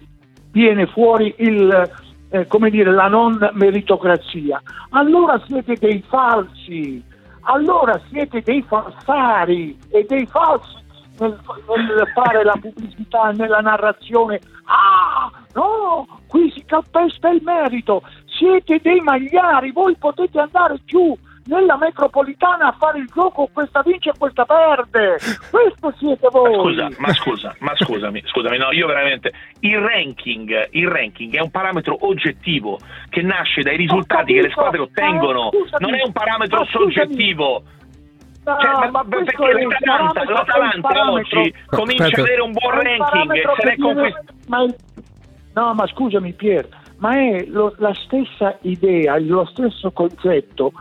viene 0.52 0.88
fuori 0.88 1.32
il, 1.38 1.91
eh, 2.30 2.48
come 2.48 2.70
dire, 2.70 2.92
la 2.92 3.08
non 3.08 3.38
meritocrazia. 3.54 4.62
Allora 4.92 5.42
siete 5.48 5.76
dei 5.80 6.04
falsi, 6.08 7.04
allora 7.42 8.00
siete 8.10 8.42
dei 8.42 8.63
falsari 8.68 9.78
e 9.89 10.06
dei 10.08 10.26
falsi 10.28 10.78
nel, 11.20 11.39
nel 11.68 12.08
fare 12.13 12.44
la 12.44 12.58
pubblicità, 12.60 13.32
nella 13.32 13.60
narrazione. 13.60 14.39
Ah, 14.65 15.32
no, 15.54 16.08
qui 16.28 16.52
si 16.52 16.63
calpesta 16.65 17.30
il 17.30 17.42
merito, 17.44 18.04
siete 18.26 18.80
dei 18.82 19.00
magliari, 19.02 19.72
voi 19.72 19.96
potete 19.98 20.39
andare 20.39 20.80
giù 20.86 21.18
nella 21.45 21.78
metropolitana 21.78 22.67
a 22.67 22.75
fare 22.78 22.99
il 22.99 23.10
gioco, 23.13 23.49
questa 23.52 23.82
vince 23.84 24.10
e 24.10 24.13
questa 24.17 24.45
perde. 24.45 25.17
Questo 25.49 25.93
siete 25.97 26.28
voi. 26.32 26.54
Scusa, 26.54 26.89
ma 26.97 27.13
scusa, 27.13 27.56
ma 27.60 27.71
scusami, 27.75 28.21
scusami, 28.25 28.58
no, 28.58 28.71
io 28.71 28.88
veramente 28.88 29.32
il 29.62 29.78
ranking, 29.80 30.67
il 30.71 30.88
ranking 30.88 31.34
è 31.36 31.41
un 31.41 31.49
parametro 31.52 31.97
oggettivo 32.08 32.78
che 33.10 33.21
nasce 33.21 33.62
dai 33.62 33.78
risultati 33.78 34.34
che 34.34 34.41
le 34.41 34.49
squadre 34.52 34.82
ottengono, 34.82 35.49
non 35.80 35.93
è 35.95 36.02
un 36.04 36.12
parametro 36.12 36.65
soggettivo. 36.65 37.63
Cioè, 38.43 38.89
ma- 38.89 38.89
ma 38.91 39.04
perché 39.04 39.36
l'Atalanta, 39.63 40.23
l'Atalanta 40.23 41.12
oggi 41.12 41.54
comincia 41.67 42.04
Aspetta. 42.06 42.21
ad 42.21 42.28
avere 42.28 42.41
un 42.41 42.52
buon 42.52 42.71
ranking 42.71 43.32
se 43.34 43.62
viene- 43.63 43.78
conquistato. 43.78 44.34
ma 44.47 44.62
il- 44.63 44.75
No, 45.54 45.73
ma 45.73 45.86
scusami 45.88 46.34
Pier, 46.34 46.67
ma 46.99 47.15
è 47.15 47.43
lo- 47.47 47.73
la 47.80 47.93
stessa 47.93 48.58
idea, 48.62 49.17
lo 49.19 49.45
stesso 49.45 49.91
concetto. 49.91 50.71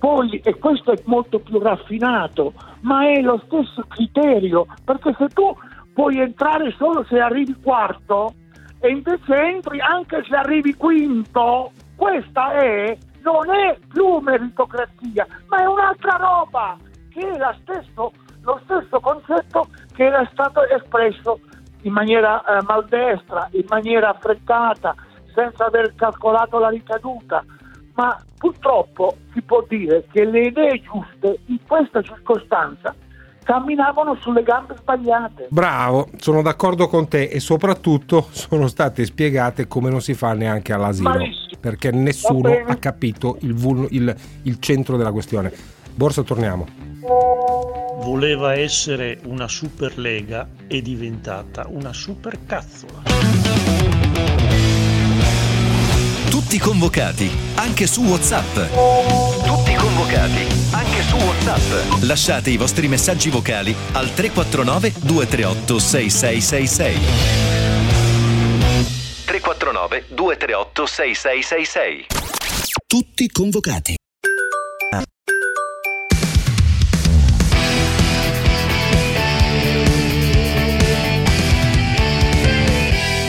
Poi, 0.00 0.40
e 0.42 0.58
questo 0.58 0.92
è 0.92 1.02
molto 1.04 1.40
più 1.40 1.58
raffinato, 1.58 2.54
ma 2.80 3.06
è 3.06 3.20
lo 3.20 3.38
stesso 3.44 3.84
criterio, 3.86 4.66
perché 4.82 5.14
se 5.18 5.28
tu 5.28 5.54
puoi 5.92 6.18
entrare 6.18 6.74
solo 6.78 7.04
se 7.04 7.20
arrivi 7.20 7.54
quarto 7.62 8.32
e 8.80 8.88
invece 8.88 9.34
entri 9.34 9.78
anche 9.78 10.24
se 10.26 10.34
arrivi 10.34 10.74
quinto, 10.74 11.72
questa 11.96 12.52
è, 12.52 12.96
non 13.22 13.50
è 13.54 13.76
più 13.92 14.20
meritocrazia, 14.20 15.26
ma 15.48 15.58
è 15.58 15.66
un'altra 15.66 16.16
roba, 16.16 16.78
che 17.10 17.20
è 17.20 17.56
stesso, 17.60 18.12
lo 18.40 18.60
stesso 18.64 19.00
concetto 19.00 19.66
che 19.94 20.06
era 20.06 20.26
stato 20.32 20.66
espresso 20.66 21.40
in 21.82 21.92
maniera 21.92 22.42
eh, 22.42 22.62
maldestra, 22.62 23.48
in 23.52 23.66
maniera 23.68 24.08
affrettata, 24.08 24.94
senza 25.34 25.66
aver 25.66 25.94
calcolato 25.94 26.58
la 26.58 26.70
ricaduta. 26.70 27.44
Ma 27.94 28.22
purtroppo 28.38 29.16
si 29.34 29.42
può 29.42 29.64
dire 29.68 30.04
che 30.12 30.24
le 30.24 30.46
idee 30.46 30.80
giuste 30.80 31.40
in 31.46 31.58
questa 31.66 32.02
circostanza 32.02 32.94
camminavano 33.42 34.14
sulle 34.20 34.42
gambe 34.42 34.76
sbagliate. 34.78 35.48
Bravo, 35.50 36.08
sono 36.18 36.40
d'accordo 36.40 36.86
con 36.88 37.08
te 37.08 37.24
e 37.24 37.40
soprattutto 37.40 38.28
sono 38.30 38.68
state 38.68 39.04
spiegate 39.04 39.66
come 39.66 39.90
non 39.90 40.00
si 40.00 40.14
fa 40.14 40.32
neanche 40.34 40.72
all'asilo, 40.72 41.08
Malissimo. 41.08 41.58
perché 41.60 41.90
nessuno 41.90 42.52
ha 42.66 42.76
capito 42.76 43.38
il, 43.40 43.54
vul- 43.54 43.88
il- 43.90 44.14
il 44.42 44.60
centro 44.60 44.96
della 44.96 45.10
questione. 45.12 45.52
Borsa, 45.94 46.22
torniamo. 46.22 46.66
Voleva 48.02 48.54
essere 48.54 49.18
una 49.24 49.48
superlega, 49.48 50.48
è 50.66 50.80
diventata 50.80 51.66
una 51.68 51.92
supercazzola 51.92 53.02
tutti 56.40 56.58
convocati, 56.58 57.30
anche 57.56 57.86
su 57.86 58.02
WhatsApp. 58.02 58.54
Tutti 59.44 59.74
convocati, 59.74 60.46
anche 60.70 61.02
su 61.02 61.16
WhatsApp. 61.16 62.02
Lasciate 62.04 62.48
i 62.48 62.56
vostri 62.56 62.88
messaggi 62.88 63.28
vocali 63.28 63.76
al 63.92 64.14
349 64.14 64.92
238 65.00 65.78
6666. 65.78 66.98
349 69.26 70.04
238 70.08 70.86
6666. 70.86 72.06
Tutti 72.86 73.28
convocati. 73.28 73.94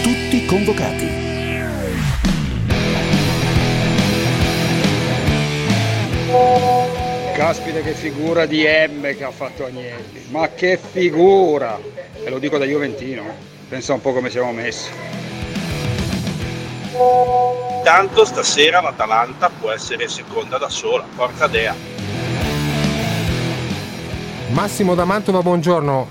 Tutti 0.02 0.46
convocati 0.46 1.11
Caspita 7.42 7.80
che 7.80 7.94
figura 7.94 8.46
di 8.46 8.66
M 8.66 9.16
che 9.16 9.24
ha 9.24 9.32
fatto 9.32 9.66
Agnelli, 9.66 10.28
ma 10.30 10.50
che 10.50 10.78
figura! 10.78 11.76
E 12.24 12.30
lo 12.30 12.38
dico 12.38 12.60
da 12.60 12.66
Juventino, 12.66 13.24
pensa 13.68 13.94
un 13.94 14.00
po' 14.00 14.14
come 14.14 14.30
siamo 14.30 14.52
messi. 14.52 14.92
Tanto 17.84 18.26
stasera 18.26 18.80
l'Atalanta 18.80 19.50
può 19.50 19.72
essere 19.72 20.08
seconda 20.08 20.60
da 20.60 20.70
sola, 20.70 21.04
forza 21.16 21.48
Dea. 21.48 21.74
Massimo 24.52 24.94
da 24.94 25.06
Mantova, 25.06 25.42
buongiorno. 25.42 26.10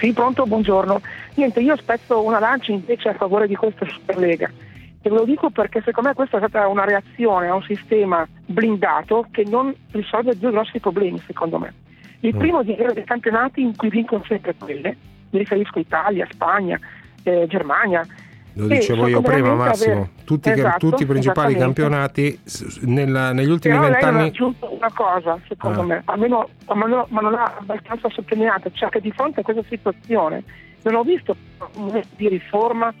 Sì, 0.00 0.14
pronto, 0.14 0.46
buongiorno. 0.46 0.98
Niente, 1.34 1.60
io 1.60 1.76
spezzo 1.76 2.22
una 2.22 2.38
lancia 2.38 2.72
invece 2.72 3.10
a 3.10 3.14
favore 3.14 3.46
di 3.46 3.54
questa 3.54 3.84
Superlega. 3.86 4.50
E 5.04 5.10
ve 5.10 5.16
lo 5.16 5.24
dico 5.24 5.50
perché 5.50 5.82
secondo 5.84 6.10
me 6.10 6.14
questa 6.14 6.36
è 6.36 6.40
stata 6.40 6.68
una 6.68 6.84
reazione 6.84 7.48
a 7.48 7.54
un 7.54 7.62
sistema 7.62 8.26
blindato 8.46 9.26
che 9.32 9.44
non 9.44 9.74
risolve 9.90 10.38
due 10.38 10.52
grossi 10.52 10.78
problemi, 10.78 11.18
secondo 11.26 11.58
me. 11.58 11.74
Il 12.20 12.34
Mm. 12.36 12.38
primo 12.38 12.62
di 12.62 12.72
avere 12.72 12.92
dei 12.94 13.04
campionati 13.04 13.60
in 13.62 13.74
cui 13.74 13.88
vincono 13.88 14.22
sempre 14.28 14.54
quelle, 14.56 14.96
mi 15.30 15.38
riferisco 15.40 15.80
Italia, 15.80 16.24
Spagna, 16.30 16.78
eh, 17.24 17.46
Germania. 17.48 18.06
Lo 18.54 18.66
dicevo 18.68 19.08
io 19.08 19.20
prima, 19.22 19.54
Massimo. 19.54 19.92
avere- 19.94 20.10
Tutti, 20.24 20.48
i- 20.50 20.52
Esatto, 20.52 20.88
tutti 20.88 21.02
i 21.02 21.06
principali 21.06 21.56
campionati 21.56 22.38
nella- 22.82 23.32
negli 23.32 23.50
ultimi 23.50 23.74
lei 23.74 23.82
non 23.82 23.92
ha 23.92 23.98
vent'anni. 23.98 24.28
aggiunto 24.28 24.72
una 24.72 24.90
cosa, 24.94 25.38
secondo 25.48 25.80
Ah. 25.80 25.84
me, 25.84 26.02
almeno 26.04 26.48
ma 26.68 26.86
non, 26.86 27.04
ma 27.08 27.20
non 27.22 27.32
l'ha 27.32 27.56
abbastanza 27.58 28.08
sottolineato, 28.08 28.70
cioè 28.72 28.88
che 28.90 29.00
di 29.00 29.10
fronte 29.10 29.40
a 29.40 29.42
questa 29.42 29.64
situazione 29.68 30.44
non 30.82 30.94
ho 30.94 31.02
visto 31.02 31.34
di 32.16 32.28
riforma 32.28 32.92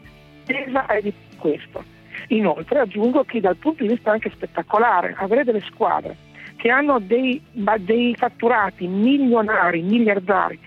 tesa 0.46 0.86
a 0.86 0.98
di 1.00 1.12
questo. 1.38 1.84
Inoltre 2.28 2.80
aggiungo 2.80 3.24
che 3.24 3.40
dal 3.40 3.56
punto 3.56 3.82
di 3.82 3.90
vista 3.90 4.10
anche 4.10 4.30
spettacolare, 4.30 5.14
avere 5.18 5.44
delle 5.44 5.60
squadre 5.60 6.16
che 6.56 6.70
hanno 6.70 7.00
dei, 7.00 7.42
dei 7.78 8.14
fatturati 8.16 8.86
milionari, 8.86 9.82
miliardari, 9.82 10.58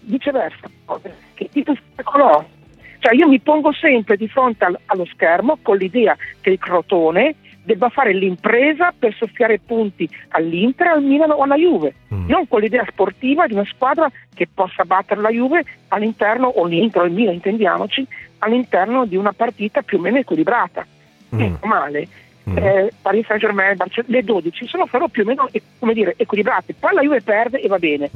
viceversa, 0.00 0.68
che 1.34 1.48
tipo 1.48 1.72
spettacolose. 1.74 2.60
Cioè 2.98 3.14
io 3.14 3.28
mi 3.28 3.40
pongo 3.40 3.72
sempre 3.72 4.16
di 4.16 4.26
fronte 4.28 4.64
al- 4.64 4.78
allo 4.86 5.04
schermo 5.06 5.58
con 5.62 5.76
l'idea 5.76 6.16
che 6.40 6.50
il 6.50 6.58
Crotone 6.58 7.34
debba 7.62 7.88
fare 7.88 8.12
l'impresa 8.12 8.92
per 8.96 9.14
soffiare 9.14 9.58
punti 9.58 10.08
all'Inter, 10.30 10.88
al 10.88 11.02
Milano 11.02 11.34
o 11.34 11.42
alla 11.42 11.56
Juve, 11.56 11.94
non 12.08 12.48
con 12.48 12.60
l'idea 12.60 12.84
sportiva 12.90 13.46
di 13.46 13.54
una 13.54 13.64
squadra 13.64 14.10
che 14.34 14.48
possa 14.52 14.84
battere 14.84 15.20
la 15.20 15.30
Juve 15.30 15.64
all'interno, 15.88 16.48
o 16.48 16.66
l'Inter 16.66 17.02
o 17.02 17.04
il 17.04 17.12
Milan, 17.12 17.34
intendiamoci, 17.34 18.06
all'interno 18.38 19.06
di 19.06 19.16
una 19.16 19.32
partita 19.32 19.82
più 19.82 19.98
o 19.98 20.00
meno 20.00 20.18
equilibrata. 20.18 20.84
È 21.60 21.66
male. 21.66 22.08
Eh, 22.44 22.92
Paris 23.00 23.26
Saint 23.26 23.40
Germain, 23.40 23.76
le 24.06 24.22
12 24.22 24.66
sono 24.66 24.86
però 24.86 25.08
più 25.08 25.22
o 25.22 25.26
meno 25.26 25.48
come 25.78 25.94
dire, 25.94 26.14
equilibrate. 26.16 26.74
Poi 26.78 26.94
la 26.94 27.02
Juve 27.02 27.22
perde 27.22 27.60
e 27.60 27.68
va 27.68 27.78
bene. 27.78 28.10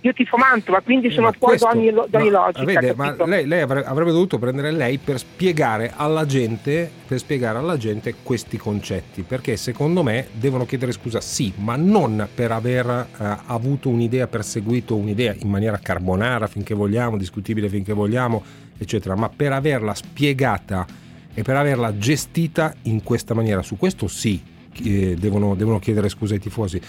Io 0.00 0.12
tifo 0.12 0.36
Mantova, 0.36 0.80
quindi 0.80 1.10
sono 1.10 1.32
fuori 1.32 1.58
da 1.58 1.68
ogni, 1.68 1.90
da 1.92 2.18
ogni 2.18 2.30
ma, 2.30 2.46
logica. 2.46 2.64
vede, 2.64 2.94
ma 2.94 3.16
lei, 3.26 3.46
lei 3.46 3.60
avre- 3.60 3.84
avrebbe 3.84 4.12
dovuto 4.12 4.38
prendere 4.38 4.70
lei 4.70 4.98
per 4.98 5.18
spiegare 5.18 5.92
alla 5.94 6.26
gente 6.26 6.90
per 7.12 7.18
spiegare 7.18 7.58
alla 7.58 7.76
gente 7.76 8.14
questi 8.22 8.56
concetti 8.56 9.22
perché 9.22 9.56
secondo 9.56 10.02
me 10.02 10.28
devono 10.32 10.64
chiedere 10.64 10.92
scusa 10.92 11.20
sì 11.20 11.52
ma 11.56 11.76
non 11.76 12.26
per 12.34 12.52
aver 12.52 12.86
eh, 12.86 13.36
avuto 13.46 13.90
un'idea 13.90 14.26
perseguito 14.26 14.96
un'idea 14.96 15.34
in 15.38 15.50
maniera 15.50 15.78
carbonara 15.78 16.46
finché 16.46 16.74
vogliamo 16.74 17.18
discutibile 17.18 17.68
finché 17.68 17.92
vogliamo 17.92 18.42
eccetera 18.78 19.14
ma 19.14 19.28
per 19.28 19.52
averla 19.52 19.94
spiegata 19.94 20.86
e 21.34 21.42
per 21.42 21.56
averla 21.56 21.96
gestita 21.96 22.74
in 22.82 23.02
questa 23.02 23.34
maniera 23.34 23.62
su 23.62 23.76
questo 23.76 24.06
sì 24.08 24.42
eh, 24.84 25.16
devono, 25.18 25.54
devono 25.54 25.78
chiedere 25.78 26.08
scusa 26.08 26.34
ai 26.34 26.40
tifosi 26.40 26.80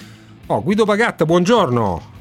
oh 0.47 0.63
Guido 0.63 0.85
Bagatta 0.85 1.25
buongiorno 1.25 2.11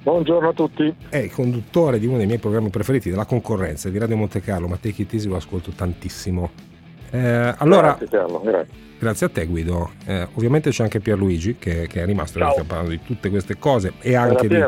Buongiorno 0.00 0.48
a 0.48 0.52
tutti. 0.52 0.94
è 1.10 1.18
il 1.18 1.30
conduttore 1.30 1.98
di 1.98 2.06
uno 2.06 2.16
dei 2.16 2.26
miei 2.26 2.38
programmi 2.38 2.70
preferiti 2.70 3.10
della 3.10 3.26
concorrenza 3.26 3.90
di 3.90 3.98
Radio 3.98 4.16
Monte 4.16 4.40
Carlo, 4.40 4.66
ma 4.66 4.76
Take 4.76 5.02
It 5.02 5.12
Easy 5.12 5.28
lo 5.28 5.36
ascolto 5.36 5.70
tantissimo. 5.72 6.50
Eh, 7.10 7.54
allora, 7.58 7.88
Grazie, 7.98 8.08
Carlo, 8.18 8.40
grazie. 8.40 8.74
grazie 8.98 9.26
a 9.26 9.28
te 9.28 9.44
Guido. 9.44 9.90
Eh, 10.06 10.26
ovviamente 10.34 10.70
c'è 10.70 10.84
anche 10.84 11.00
Pierluigi 11.00 11.56
che, 11.58 11.86
che 11.88 12.00
è 12.02 12.06
rimasto, 12.06 12.38
Ciao. 12.38 12.50
stiamo 12.52 12.68
parlando 12.68 12.92
di 12.92 13.00
tutte 13.04 13.28
queste 13.28 13.58
cose 13.58 13.94
e 14.00 14.14
anche 14.14 14.48
di. 14.48 14.64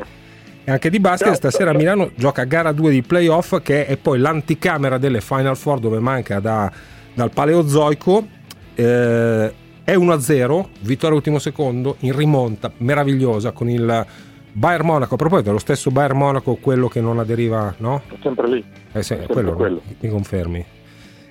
E 0.65 0.71
anche 0.71 0.91
di 0.91 1.01
basket. 1.01 1.29
Ciao, 1.29 1.37
Stasera 1.37 1.71
a. 1.71 1.75
Milano 1.75 2.11
gioca 2.15 2.45
gara 2.45 2.73
2 2.73 2.91
di 2.91 3.03
playoff 3.03 3.61
che 3.63 3.87
è 3.87 3.97
poi 3.97 4.19
l'anticamera 4.19 4.99
delle 4.99 5.21
Final 5.21 5.57
Four 5.57 5.81
dove 5.81 5.99
manca 5.99 6.41
da- 6.41 6.71
dal 7.15 7.31
Paleozoico. 7.31 8.27
Eh, 8.75 9.53
è 9.85 9.95
1-0, 9.97 10.69
vittoria 10.81 11.17
ultimo 11.17 11.39
secondo, 11.39 11.97
in 12.01 12.17
rimonta 12.17 12.71
meravigliosa 12.79 13.51
con 13.53 13.69
il 13.69 14.07
Bayern 14.53 14.87
Monaco. 14.87 15.15
A 15.15 15.17
proposito, 15.17 15.51
è 15.51 15.53
lo 15.53 15.59
stesso 15.59 15.91
Bayern 15.91 16.17
Monaco 16.17 16.55
quello 16.57 16.89
che 16.89 17.01
non 17.01 17.19
aderiva, 17.19 17.75
no? 17.79 18.03
È 18.09 18.15
sempre 18.23 18.49
lì. 18.49 18.65
Eh 18.93 19.03
sì, 19.03 19.15
È 19.15 19.17
sempre 19.17 19.33
quello, 19.35 19.55
quello. 19.55 19.83
mi 19.99 20.09
confermi. 20.09 20.65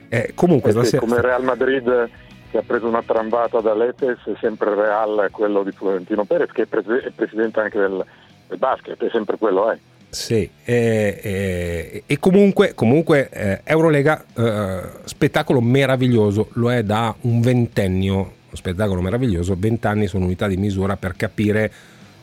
Eh, 0.10 0.32
comunque, 0.36 0.72
Eh 0.72 0.84
sì, 0.86 0.98
come 0.98 1.22
Real 1.22 1.44
Madrid 1.44 2.10
che 2.52 2.58
ha 2.58 2.64
preso 2.66 2.88
una 2.88 3.04
trambata 3.06 3.62
dall'Etes, 3.62 4.18
è 4.26 4.34
sempre 4.42 4.74
Real 4.74 5.28
quello 5.32 5.62
di 5.64 5.72
Florentino 5.72 6.26
Perez, 6.26 6.52
che 6.52 6.64
è, 6.64 6.66
pres- 6.66 7.04
è 7.04 7.12
presidente 7.16 7.60
anche 7.60 7.78
del, 7.78 8.04
del 8.50 8.58
basket, 8.58 9.02
è 9.02 9.10
sempre 9.12 9.38
quello, 9.38 9.72
eh. 9.72 9.78
Sì, 10.10 10.50
eh, 10.66 11.20
eh, 11.22 12.04
e 12.06 12.20
comunque, 12.20 12.74
comunque 12.74 13.30
eh, 13.30 13.62
Eurolega, 13.64 14.26
eh, 14.36 14.82
spettacolo 15.04 15.62
meraviglioso, 15.62 16.50
lo 16.54 16.72
è 16.72 16.84
da 16.84 17.16
un 17.22 17.42
ventennio, 17.42 18.32
spettacolo 18.52 19.02
meraviglioso, 19.02 19.56
vent'anni 19.56 20.08
sono 20.08 20.26
unità 20.26 20.48
di 20.48 20.58
misura 20.58 20.98
per 20.98 21.16
capire 21.16 21.72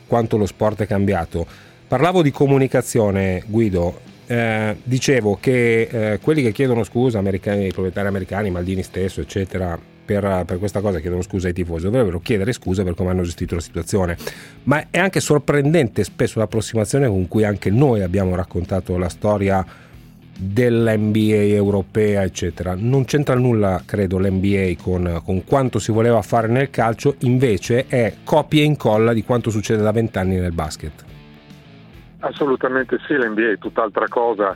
quanto 0.05 0.35
lo 0.35 0.45
sport 0.45 0.81
è 0.81 0.85
cambiato. 0.87 1.47
Parlavo 1.87 2.21
di 2.21 2.31
comunicazione, 2.31 3.43
Guido, 3.47 4.01
eh, 4.27 4.75
dicevo 4.83 5.37
che 5.39 5.81
eh, 5.89 6.19
quelli 6.19 6.41
che 6.41 6.51
chiedono 6.51 6.83
scusa, 6.83 7.19
americani, 7.19 7.67
i 7.67 7.71
proprietari 7.71 8.07
americani, 8.07 8.49
Maldini 8.49 8.83
stesso, 8.83 9.21
eccetera, 9.21 9.79
per, 10.07 10.45
per 10.45 10.57
questa 10.57 10.79
cosa 10.79 10.99
chiedono 10.99 11.21
scusa 11.21 11.47
ai 11.47 11.53
tifosi, 11.53 11.83
dovrebbero 11.83 12.19
chiedere 12.19 12.53
scusa 12.53 12.83
per 12.83 12.95
come 12.95 13.09
hanno 13.09 13.23
gestito 13.23 13.55
la 13.55 13.61
situazione. 13.61 14.15
Ma 14.63 14.85
è 14.89 14.97
anche 14.97 15.19
sorprendente 15.19 16.05
spesso 16.05 16.39
l'approssimazione 16.39 17.07
con 17.07 17.27
cui 17.27 17.43
anche 17.43 17.69
noi 17.69 18.01
abbiamo 18.01 18.33
raccontato 18.35 18.97
la 18.97 19.09
storia 19.09 19.65
dell'NBA 20.39 21.43
europea, 21.55 22.23
eccetera. 22.23 22.73
Non 22.77 23.03
c'entra 23.03 23.35
nulla, 23.35 23.81
credo, 23.85 24.17
l'NBA 24.17 24.81
con, 24.81 25.21
con 25.25 25.43
quanto 25.43 25.77
si 25.77 25.91
voleva 25.91 26.21
fare 26.21 26.47
nel 26.47 26.69
calcio, 26.69 27.15
invece 27.19 27.87
è 27.87 28.13
copia 28.23 28.61
e 28.61 28.65
incolla 28.65 29.11
di 29.13 29.23
quanto 29.23 29.49
succede 29.49 29.81
da 29.81 29.91
vent'anni 29.91 30.37
nel 30.37 30.53
basket. 30.53 31.03
Assolutamente 32.19 32.97
sì, 33.05 33.13
l'NBA 33.13 33.51
è 33.51 33.57
tutt'altra 33.57 34.07
cosa, 34.07 34.55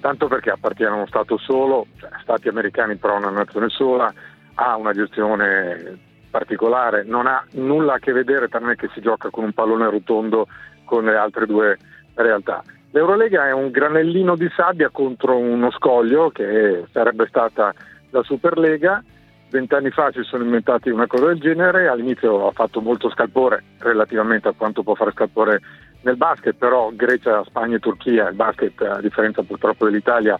tanto 0.00 0.28
perché 0.28 0.50
appartiene 0.50 0.92
a 0.92 0.96
uno 0.96 1.06
Stato 1.06 1.38
solo, 1.38 1.86
cioè 1.98 2.10
Stati 2.22 2.48
americani 2.48 2.96
però 2.96 3.16
una 3.16 3.30
nazione 3.30 3.68
sola, 3.70 4.12
ha 4.54 4.76
una 4.76 4.92
gestione 4.92 5.98
particolare, 6.30 7.04
non 7.04 7.26
ha 7.26 7.44
nulla 7.52 7.94
a 7.94 7.98
che 7.98 8.12
vedere 8.12 8.48
tranne 8.48 8.74
che 8.74 8.88
si 8.92 9.00
gioca 9.00 9.30
con 9.30 9.44
un 9.44 9.52
pallone 9.52 9.88
rotondo 9.88 10.48
con 10.84 11.04
le 11.04 11.16
altre 11.16 11.46
due 11.46 11.78
realtà. 12.14 12.62
L'Eurolega 12.90 13.46
è 13.46 13.52
un 13.52 13.70
granellino 13.70 14.36
di 14.36 14.48
sabbia 14.54 14.88
contro 14.90 15.36
uno 15.36 15.70
scoglio 15.72 16.30
che 16.30 16.84
sarebbe 16.92 17.26
stata 17.26 17.74
la 18.10 18.22
Superlega. 18.22 19.02
Vent'anni 19.50 19.90
fa 19.90 20.10
si 20.12 20.22
sono 20.22 20.44
inventati 20.44 20.90
una 20.90 21.06
cosa 21.06 21.26
del 21.26 21.38
genere, 21.38 21.88
all'inizio 21.88 22.46
ha 22.46 22.52
fatto 22.52 22.80
molto 22.80 23.10
scalpore 23.10 23.62
relativamente 23.78 24.48
a 24.48 24.54
quanto 24.56 24.82
può 24.82 24.94
fare 24.94 25.12
scalpore 25.12 25.60
nel 26.02 26.16
basket, 26.16 26.54
però 26.56 26.90
Grecia, 26.92 27.44
Spagna 27.44 27.76
e 27.76 27.80
Turchia, 27.80 28.28
il 28.28 28.34
basket 28.34 28.80
a 28.82 29.00
differenza 29.00 29.42
purtroppo 29.42 29.84
dell'Italia 29.84 30.36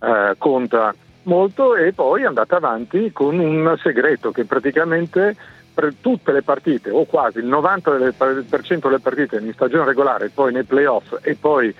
eh, 0.00 0.34
conta 0.38 0.94
molto 1.24 1.74
e 1.76 1.92
poi 1.92 2.22
è 2.22 2.26
andata 2.26 2.56
avanti 2.56 3.12
con 3.12 3.38
un 3.38 3.76
segreto 3.82 4.30
che 4.30 4.44
praticamente 4.44 5.36
per 5.74 5.94
tutte 6.00 6.32
le 6.32 6.42
partite 6.42 6.90
o 6.90 7.04
quasi 7.04 7.38
il 7.38 7.46
90% 7.46 8.80
delle 8.82 8.98
partite 8.98 9.36
in 9.36 9.52
stagione 9.52 9.84
regolare 9.84 10.30
poi 10.30 10.52
nei 10.52 10.64
playoff 10.64 11.14
e 11.22 11.36
poi 11.36 11.68
eh, 11.68 11.74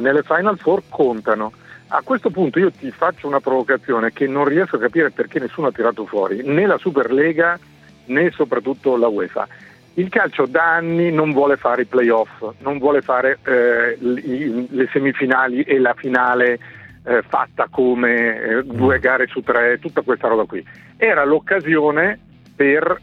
nelle 0.00 0.22
Final 0.22 0.58
Four 0.58 0.82
contano. 0.88 1.52
A 1.88 2.02
questo 2.04 2.30
punto 2.30 2.58
io 2.58 2.70
ti 2.70 2.90
faccio 2.90 3.26
una 3.26 3.40
provocazione 3.40 4.12
che 4.12 4.26
non 4.26 4.44
riesco 4.44 4.76
a 4.76 4.80
capire 4.80 5.10
perché 5.10 5.40
nessuno 5.40 5.68
ha 5.68 5.72
tirato 5.72 6.04
fuori, 6.06 6.42
né 6.44 6.66
la 6.66 6.78
Superlega 6.78 7.58
né 8.04 8.30
soprattutto 8.30 8.96
la 8.96 9.08
UEFA. 9.08 9.48
Il 9.94 10.10
calcio 10.10 10.46
da 10.46 10.74
anni 10.76 11.10
non 11.10 11.32
vuole 11.32 11.56
fare 11.56 11.82
i 11.82 11.86
playoff, 11.86 12.44
non 12.58 12.78
vuole 12.78 13.00
fare 13.00 13.38
eh, 13.42 13.96
le 13.98 14.88
semifinali 14.92 15.62
e 15.62 15.80
la 15.80 15.94
finale 15.94 16.58
eh, 17.08 17.22
fatta 17.26 17.68
come 17.70 18.40
eh, 18.40 18.62
due 18.64 18.98
gare 18.98 19.26
su 19.26 19.40
tre, 19.40 19.78
tutta 19.78 20.02
questa 20.02 20.28
roba 20.28 20.44
qui. 20.44 20.64
Era 20.96 21.24
l'occasione 21.24 22.18
per 22.54 23.00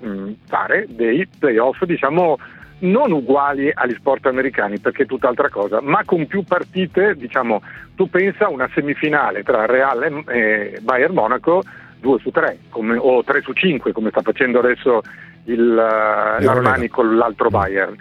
mh, 0.00 0.30
fare 0.46 0.86
dei 0.88 1.26
playoff, 1.38 1.84
diciamo, 1.84 2.38
non 2.80 3.12
uguali 3.12 3.70
agli 3.72 3.94
sport 3.94 4.26
americani 4.26 4.78
perché 4.78 5.04
è 5.04 5.06
tutt'altra 5.06 5.48
cosa, 5.48 5.80
ma 5.80 6.02
con 6.04 6.26
più 6.26 6.42
partite, 6.44 7.14
diciamo, 7.14 7.62
tu 7.94 8.08
pensa 8.08 8.46
a 8.46 8.50
una 8.50 8.68
semifinale 8.74 9.42
tra 9.42 9.66
Real 9.66 10.24
e 10.28 10.78
Bayern 10.80 11.14
Monaco 11.14 11.62
2 12.00 12.18
su 12.20 12.30
3 12.30 12.58
come, 12.70 12.96
o 12.96 13.22
3 13.24 13.40
su 13.42 13.52
5 13.52 13.92
come 13.92 14.10
sta 14.10 14.22
facendo 14.22 14.58
adesso 14.58 15.02
il, 15.44 15.60
uh, 15.60 16.42
l'Armani 16.42 16.88
con 16.88 17.16
l'altro 17.16 17.48
Bayern. 17.48 17.96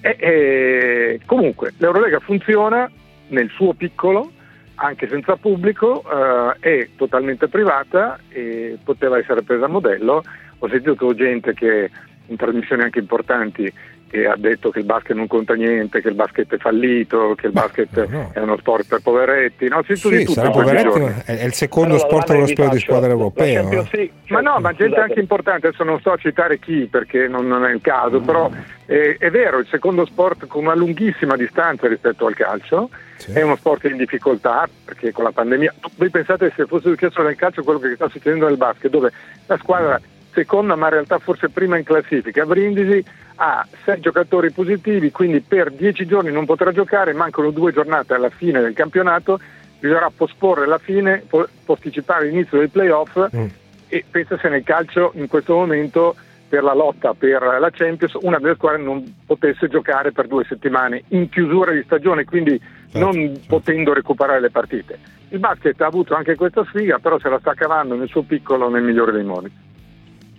E, 0.00 0.16
e, 0.18 1.20
comunque 1.24 1.72
l'Eurolega 1.78 2.18
funziona 2.20 2.90
nel 3.28 3.50
suo 3.50 3.74
piccolo, 3.74 4.30
anche 4.76 5.08
senza 5.08 5.36
pubblico, 5.36 6.02
uh, 6.04 6.58
è 6.58 6.88
totalmente 6.96 7.48
privata 7.48 8.18
e 8.28 8.78
poteva 8.82 9.18
essere 9.18 9.42
presa 9.42 9.66
a 9.66 9.68
modello. 9.68 10.22
Ho 10.58 10.68
sentito 10.68 11.14
gente 11.14 11.52
che 11.54 11.90
in 12.26 12.36
trasmissioni 12.36 12.82
anche 12.82 12.98
importanti 12.98 13.72
che 14.08 14.26
ha 14.26 14.36
detto 14.36 14.70
che 14.70 14.78
il 14.78 14.84
basket 14.84 15.16
non 15.16 15.26
conta 15.26 15.54
niente, 15.54 16.00
che 16.00 16.08
il 16.08 16.14
basket 16.14 16.54
è 16.54 16.58
fallito, 16.58 17.34
che 17.36 17.46
il 17.46 17.52
basket 17.52 18.06
no. 18.06 18.30
è 18.32 18.38
uno 18.40 18.56
sport 18.56 18.86
per 18.86 19.00
poveretti. 19.02 19.68
No, 19.68 19.82
sì, 19.86 19.96
sì 19.96 20.26
sarà 20.26 20.50
poveretti, 20.50 21.00
è 21.24 21.44
il 21.44 21.52
secondo 21.52 21.94
allora, 21.94 22.08
sport 22.08 22.30
europeo 22.30 22.68
di 22.68 22.78
squadra 22.78 23.10
europeo. 23.10 23.70
Eh. 23.70 23.86
Sì, 23.90 24.10
ma 24.28 24.40
no, 24.40 24.58
ma 24.60 24.72
gente 24.72 25.00
anche 25.00 25.20
importante, 25.20 25.68
adesso 25.68 25.84
non 25.84 25.98
sto 26.00 26.12
a 26.12 26.16
citare 26.16 26.58
chi 26.58 26.86
perché 26.86 27.26
non, 27.26 27.46
non 27.46 27.64
è 27.64 27.72
il 27.72 27.80
caso, 27.80 28.20
mm. 28.20 28.24
però 28.24 28.50
è, 28.86 29.16
è, 29.18 29.30
vero, 29.30 29.58
il 29.58 29.66
secondo 29.68 30.06
sport 30.06 30.46
con 30.46 30.64
una 30.64 30.74
lunghissima 30.74 31.36
distanza 31.36 31.88
rispetto 31.88 32.26
al 32.26 32.34
calcio, 32.34 32.90
sì. 33.16 33.32
è 33.32 33.42
uno 33.42 33.56
sport 33.56 33.84
in 33.84 33.96
difficoltà 33.96 34.68
perché 34.84 35.10
con 35.12 35.24
la 35.24 35.32
pandemia, 35.32 35.74
voi 35.96 36.10
pensate 36.10 36.52
se 36.54 36.66
fosse 36.66 36.90
successo 36.90 37.22
nel 37.22 37.34
calcio 37.34 37.64
quello 37.64 37.80
che 37.80 37.94
sta 37.94 38.08
succedendo 38.08 38.46
nel 38.46 38.56
basket, 38.56 38.90
dove 38.90 39.10
la 39.46 39.56
squadra 39.56 40.00
seconda 40.36 40.76
ma 40.76 40.86
in 40.86 40.92
realtà 40.92 41.18
forse 41.18 41.48
prima 41.48 41.78
in 41.78 41.84
classifica, 41.84 42.44
Brindisi 42.44 43.02
ha 43.36 43.66
sei 43.84 44.00
giocatori 44.00 44.52
positivi, 44.52 45.10
quindi 45.10 45.40
per 45.40 45.70
dieci 45.70 46.06
giorni 46.06 46.30
non 46.30 46.44
potrà 46.44 46.72
giocare, 46.72 47.14
mancano 47.14 47.50
due 47.50 47.72
giornate 47.72 48.12
alla 48.12 48.28
fine 48.28 48.60
del 48.60 48.74
campionato, 48.74 49.40
bisognerà 49.78 50.10
posporre 50.14 50.66
la 50.66 50.78
fine, 50.78 51.24
posticipare 51.64 52.26
l'inizio 52.26 52.58
dei 52.58 52.68
playoff 52.68 53.18
mm. 53.34 53.46
e 53.88 54.04
pensa 54.10 54.38
se 54.38 54.48
nel 54.48 54.62
calcio 54.62 55.12
in 55.14 55.28
questo 55.28 55.54
momento 55.54 56.14
per 56.48 56.62
la 56.62 56.74
lotta 56.74 57.12
per 57.12 57.42
la 57.42 57.70
Champions 57.72 58.16
una 58.20 58.38
delle 58.38 58.54
squadre 58.54 58.82
non 58.82 59.02
potesse 59.26 59.68
giocare 59.68 60.12
per 60.12 60.28
due 60.28 60.44
settimane 60.44 61.02
in 61.08 61.28
chiusura 61.28 61.72
di 61.72 61.82
stagione, 61.84 62.24
quindi 62.24 62.58
certo, 62.58 62.98
non 62.98 63.14
certo. 63.14 63.40
potendo 63.48 63.92
recuperare 63.92 64.40
le 64.40 64.50
partite. 64.50 64.98
Il 65.30 65.40
basket 65.40 65.80
ha 65.80 65.86
avuto 65.86 66.14
anche 66.14 66.36
questa 66.36 66.64
sfiga, 66.64 66.98
però 66.98 67.18
se 67.18 67.28
la 67.28 67.40
sta 67.40 67.54
cavando 67.54 67.96
nel 67.96 68.08
suo 68.08 68.22
piccolo 68.22 68.68
nel 68.68 68.82
migliore 68.82 69.12
dei 69.12 69.24
modi. 69.24 69.50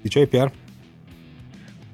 Dicevi 0.02 0.28
Pier? 0.28 0.52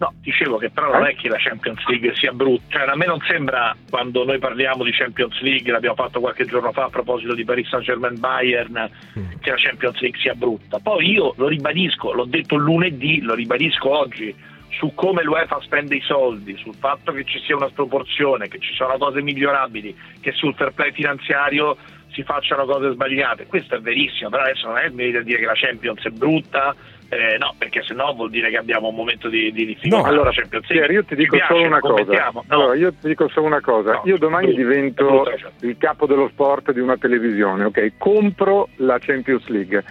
No, 0.04 0.14
dicevo 0.22 0.58
che 0.58 0.70
però 0.70 0.92
non 0.92 1.06
è 1.06 1.16
che 1.16 1.30
la 1.30 1.38
Champions 1.38 1.82
League 1.88 2.14
sia 2.16 2.34
brutta, 2.34 2.80
cioè, 2.80 2.90
a 2.90 2.96
me 2.96 3.06
non 3.06 3.20
sembra 3.26 3.74
quando 3.90 4.26
noi 4.26 4.38
parliamo 4.38 4.84
di 4.84 4.92
Champions 4.92 5.40
League, 5.40 5.72
l'abbiamo 5.72 5.96
fatto 5.96 6.20
qualche 6.20 6.46
giorno 6.46 6.74
fa 6.74 6.86
a 6.86 6.90
proposito 6.90 7.34
di 7.34 7.46
Paris 7.46 7.70
Saint 7.70 7.86
Germain 7.86 8.20
Bayern, 8.20 8.90
mm. 9.18 9.40
che 9.40 9.52
la 9.52 9.56
Champions 9.56 10.00
League 10.02 10.20
sia 10.20 10.34
brutta. 10.34 10.80
Poi 10.80 11.10
io 11.10 11.34
lo 11.38 11.48
ribadisco, 11.48 12.12
l'ho 12.12 12.26
detto 12.26 12.58
lunedì, 12.58 13.22
lo 13.22 13.34
ribadisco 13.34 13.98
oggi, 13.98 14.36
su 14.78 14.92
come 14.94 15.24
l'UEFA 15.24 15.62
spende 15.62 15.96
i 15.96 16.02
soldi, 16.02 16.58
sul 16.58 16.76
fatto 16.76 17.14
che 17.14 17.24
ci 17.24 17.40
sia 17.40 17.56
una 17.56 17.70
sproporzione, 17.70 18.50
che 18.50 18.60
ci 18.60 18.74
sono 18.74 18.98
cose 18.98 19.22
migliorabili, 19.22 19.96
che 20.20 20.34
sul 20.34 20.54
fair 20.56 20.74
play 20.74 20.92
finanziario 20.92 21.78
si 22.12 22.24
facciano 22.24 22.66
cose 22.66 22.92
sbagliate. 22.92 23.46
Questo 23.46 23.76
è 23.76 23.80
verissimo, 23.80 24.30
però 24.30 24.44
adesso 24.44 24.68
non 24.68 24.78
è 24.78 24.86
il 24.86 24.94
merito 24.94 25.20
a 25.20 25.22
dire 25.22 25.40
che 25.40 25.46
la 25.46 25.56
Champions 25.56 26.04
è 26.04 26.10
brutta, 26.10 26.76
eh, 27.14 27.38
no, 27.38 27.54
perché 27.58 27.82
se 27.84 27.94
no 27.94 28.14
vuol 28.14 28.30
dire 28.30 28.50
che 28.50 28.58
abbiamo 28.58 28.90
un 28.90 28.96
momento 28.96 29.30
di, 29.30 29.52
di 29.52 29.66
difficoltà. 29.66 29.98
No, 29.98 30.04
allora, 30.04 30.32
Champions 30.32 30.68
League. 30.70 30.94
io 30.94 31.04
ti 31.04 31.16
dico 31.16 31.36
piace, 31.36 31.54
solo 31.54 31.66
una 31.68 31.80
cosa. 31.80 32.32
No. 32.34 32.44
Allora, 32.48 32.76
io 32.76 32.92
ti 32.94 33.08
dico 33.08 33.28
solo 33.30 33.46
una 33.46 33.62
cosa. 33.62 33.94
No, 33.94 34.02
io 34.06 34.18
domani 34.18 34.48
brutto, 34.48 34.62
divento 34.62 35.06
brutto, 35.06 35.38
certo. 35.38 35.66
il 35.66 35.78
capo 35.78 36.06
dello 36.06 36.30
sport 36.30 36.72
di 36.72 36.80
una 36.80 36.98
televisione, 36.98 37.66
ok? 37.66 37.94
Compro 37.98 38.70
la 38.78 38.98
Champions 39.00 39.48
League 39.48 39.84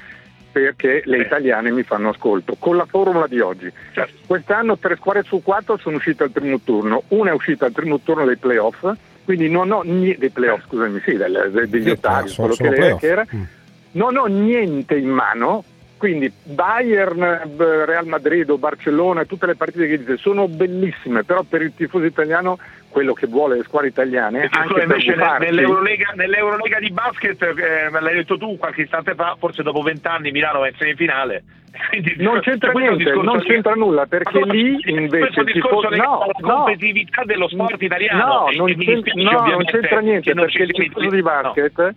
perché 0.52 1.02
le 1.06 1.16
eh. 1.16 1.20
italiane 1.22 1.70
mi 1.70 1.82
fanno 1.82 2.10
ascolto 2.10 2.56
con 2.58 2.76
la 2.76 2.84
formula 2.84 3.26
di 3.26 3.40
oggi. 3.40 3.72
Certo. 3.92 4.12
Quest'anno 4.26 4.76
tre 4.76 4.96
squadre 4.96 5.22
su 5.22 5.42
quattro 5.42 5.78
sono 5.78 5.96
uscite 5.96 6.24
al 6.24 6.30
primo 6.30 6.60
turno, 6.60 7.04
una 7.08 7.30
è 7.30 7.34
uscita 7.34 7.64
al 7.64 7.72
primo 7.72 8.00
turno 8.00 8.26
dei 8.26 8.36
playoff, 8.36 8.86
quindi 9.24 9.48
non 9.48 9.70
ho 9.70 9.82
niente 9.82 10.18
dei 10.18 10.30
playoff, 10.30 10.64
scusami, 10.66 11.00
sì, 11.00 11.16
degli 11.16 11.90
ottavi, 11.90 12.34
quello 12.34 12.54
che, 12.54 12.96
che 12.98 13.06
era. 13.06 13.26
Mm. 13.34 13.42
Non 13.92 14.16
ho 14.16 14.26
niente 14.26 14.96
in 14.96 15.08
mano 15.08 15.64
quindi 16.02 16.32
Bayern, 16.42 17.22
eh, 17.22 17.84
Real 17.84 18.08
Madrid 18.08 18.50
o 18.50 18.58
Barcellona, 18.58 19.24
tutte 19.24 19.46
le 19.46 19.54
partite 19.54 19.86
che 19.86 19.98
dite 19.98 20.16
sono 20.16 20.48
bellissime, 20.48 21.22
però 21.22 21.44
per 21.44 21.62
il 21.62 21.76
tifoso 21.76 22.06
italiano 22.06 22.58
quello 22.88 23.12
che 23.12 23.28
vuole 23.28 23.58
le 23.58 23.62
squadre 23.62 23.90
italiane 23.90 24.48
anche 24.50 24.82
invece 24.82 25.14
nell'Eurolega, 25.14 26.10
nell'Eurolega, 26.16 26.80
di 26.80 26.90
basket 26.90 27.40
eh, 27.40 27.88
l'hai 27.88 28.14
detto 28.14 28.36
tu 28.36 28.58
qualche 28.58 28.82
istante 28.82 29.14
fa 29.14 29.36
forse 29.38 29.62
dopo 29.62 29.80
vent'anni 29.80 30.32
Milano 30.32 30.58
va 30.58 30.66
in 30.66 30.74
semifinale. 30.76 31.44
Quindi, 31.88 32.16
non 32.18 32.40
c'entra 32.40 32.72
niente 32.72 33.12
non 33.12 33.38
c'entra 33.38 33.74
nulla 33.74 34.06
perché 34.06 34.40
no, 34.40 34.52
lì 34.52 34.76
invece 34.86 35.40
il 35.40 35.52
tifo... 35.52 35.88
no, 35.88 36.26
la 36.26 36.52
competitività 36.52 37.22
dello 37.24 37.46
sport 37.46 37.80
italiano 37.80 38.24
no, 38.24 38.48
non, 38.56 38.74
c'entra, 38.76 39.12
no 39.14 39.46
non 39.46 39.64
c'entra 39.66 40.00
niente 40.00 40.34
perché 40.34 40.62
il 40.64 40.72
tifoso 40.72 41.08
di 41.10 41.22
basket 41.22 41.78
no. 41.78 41.92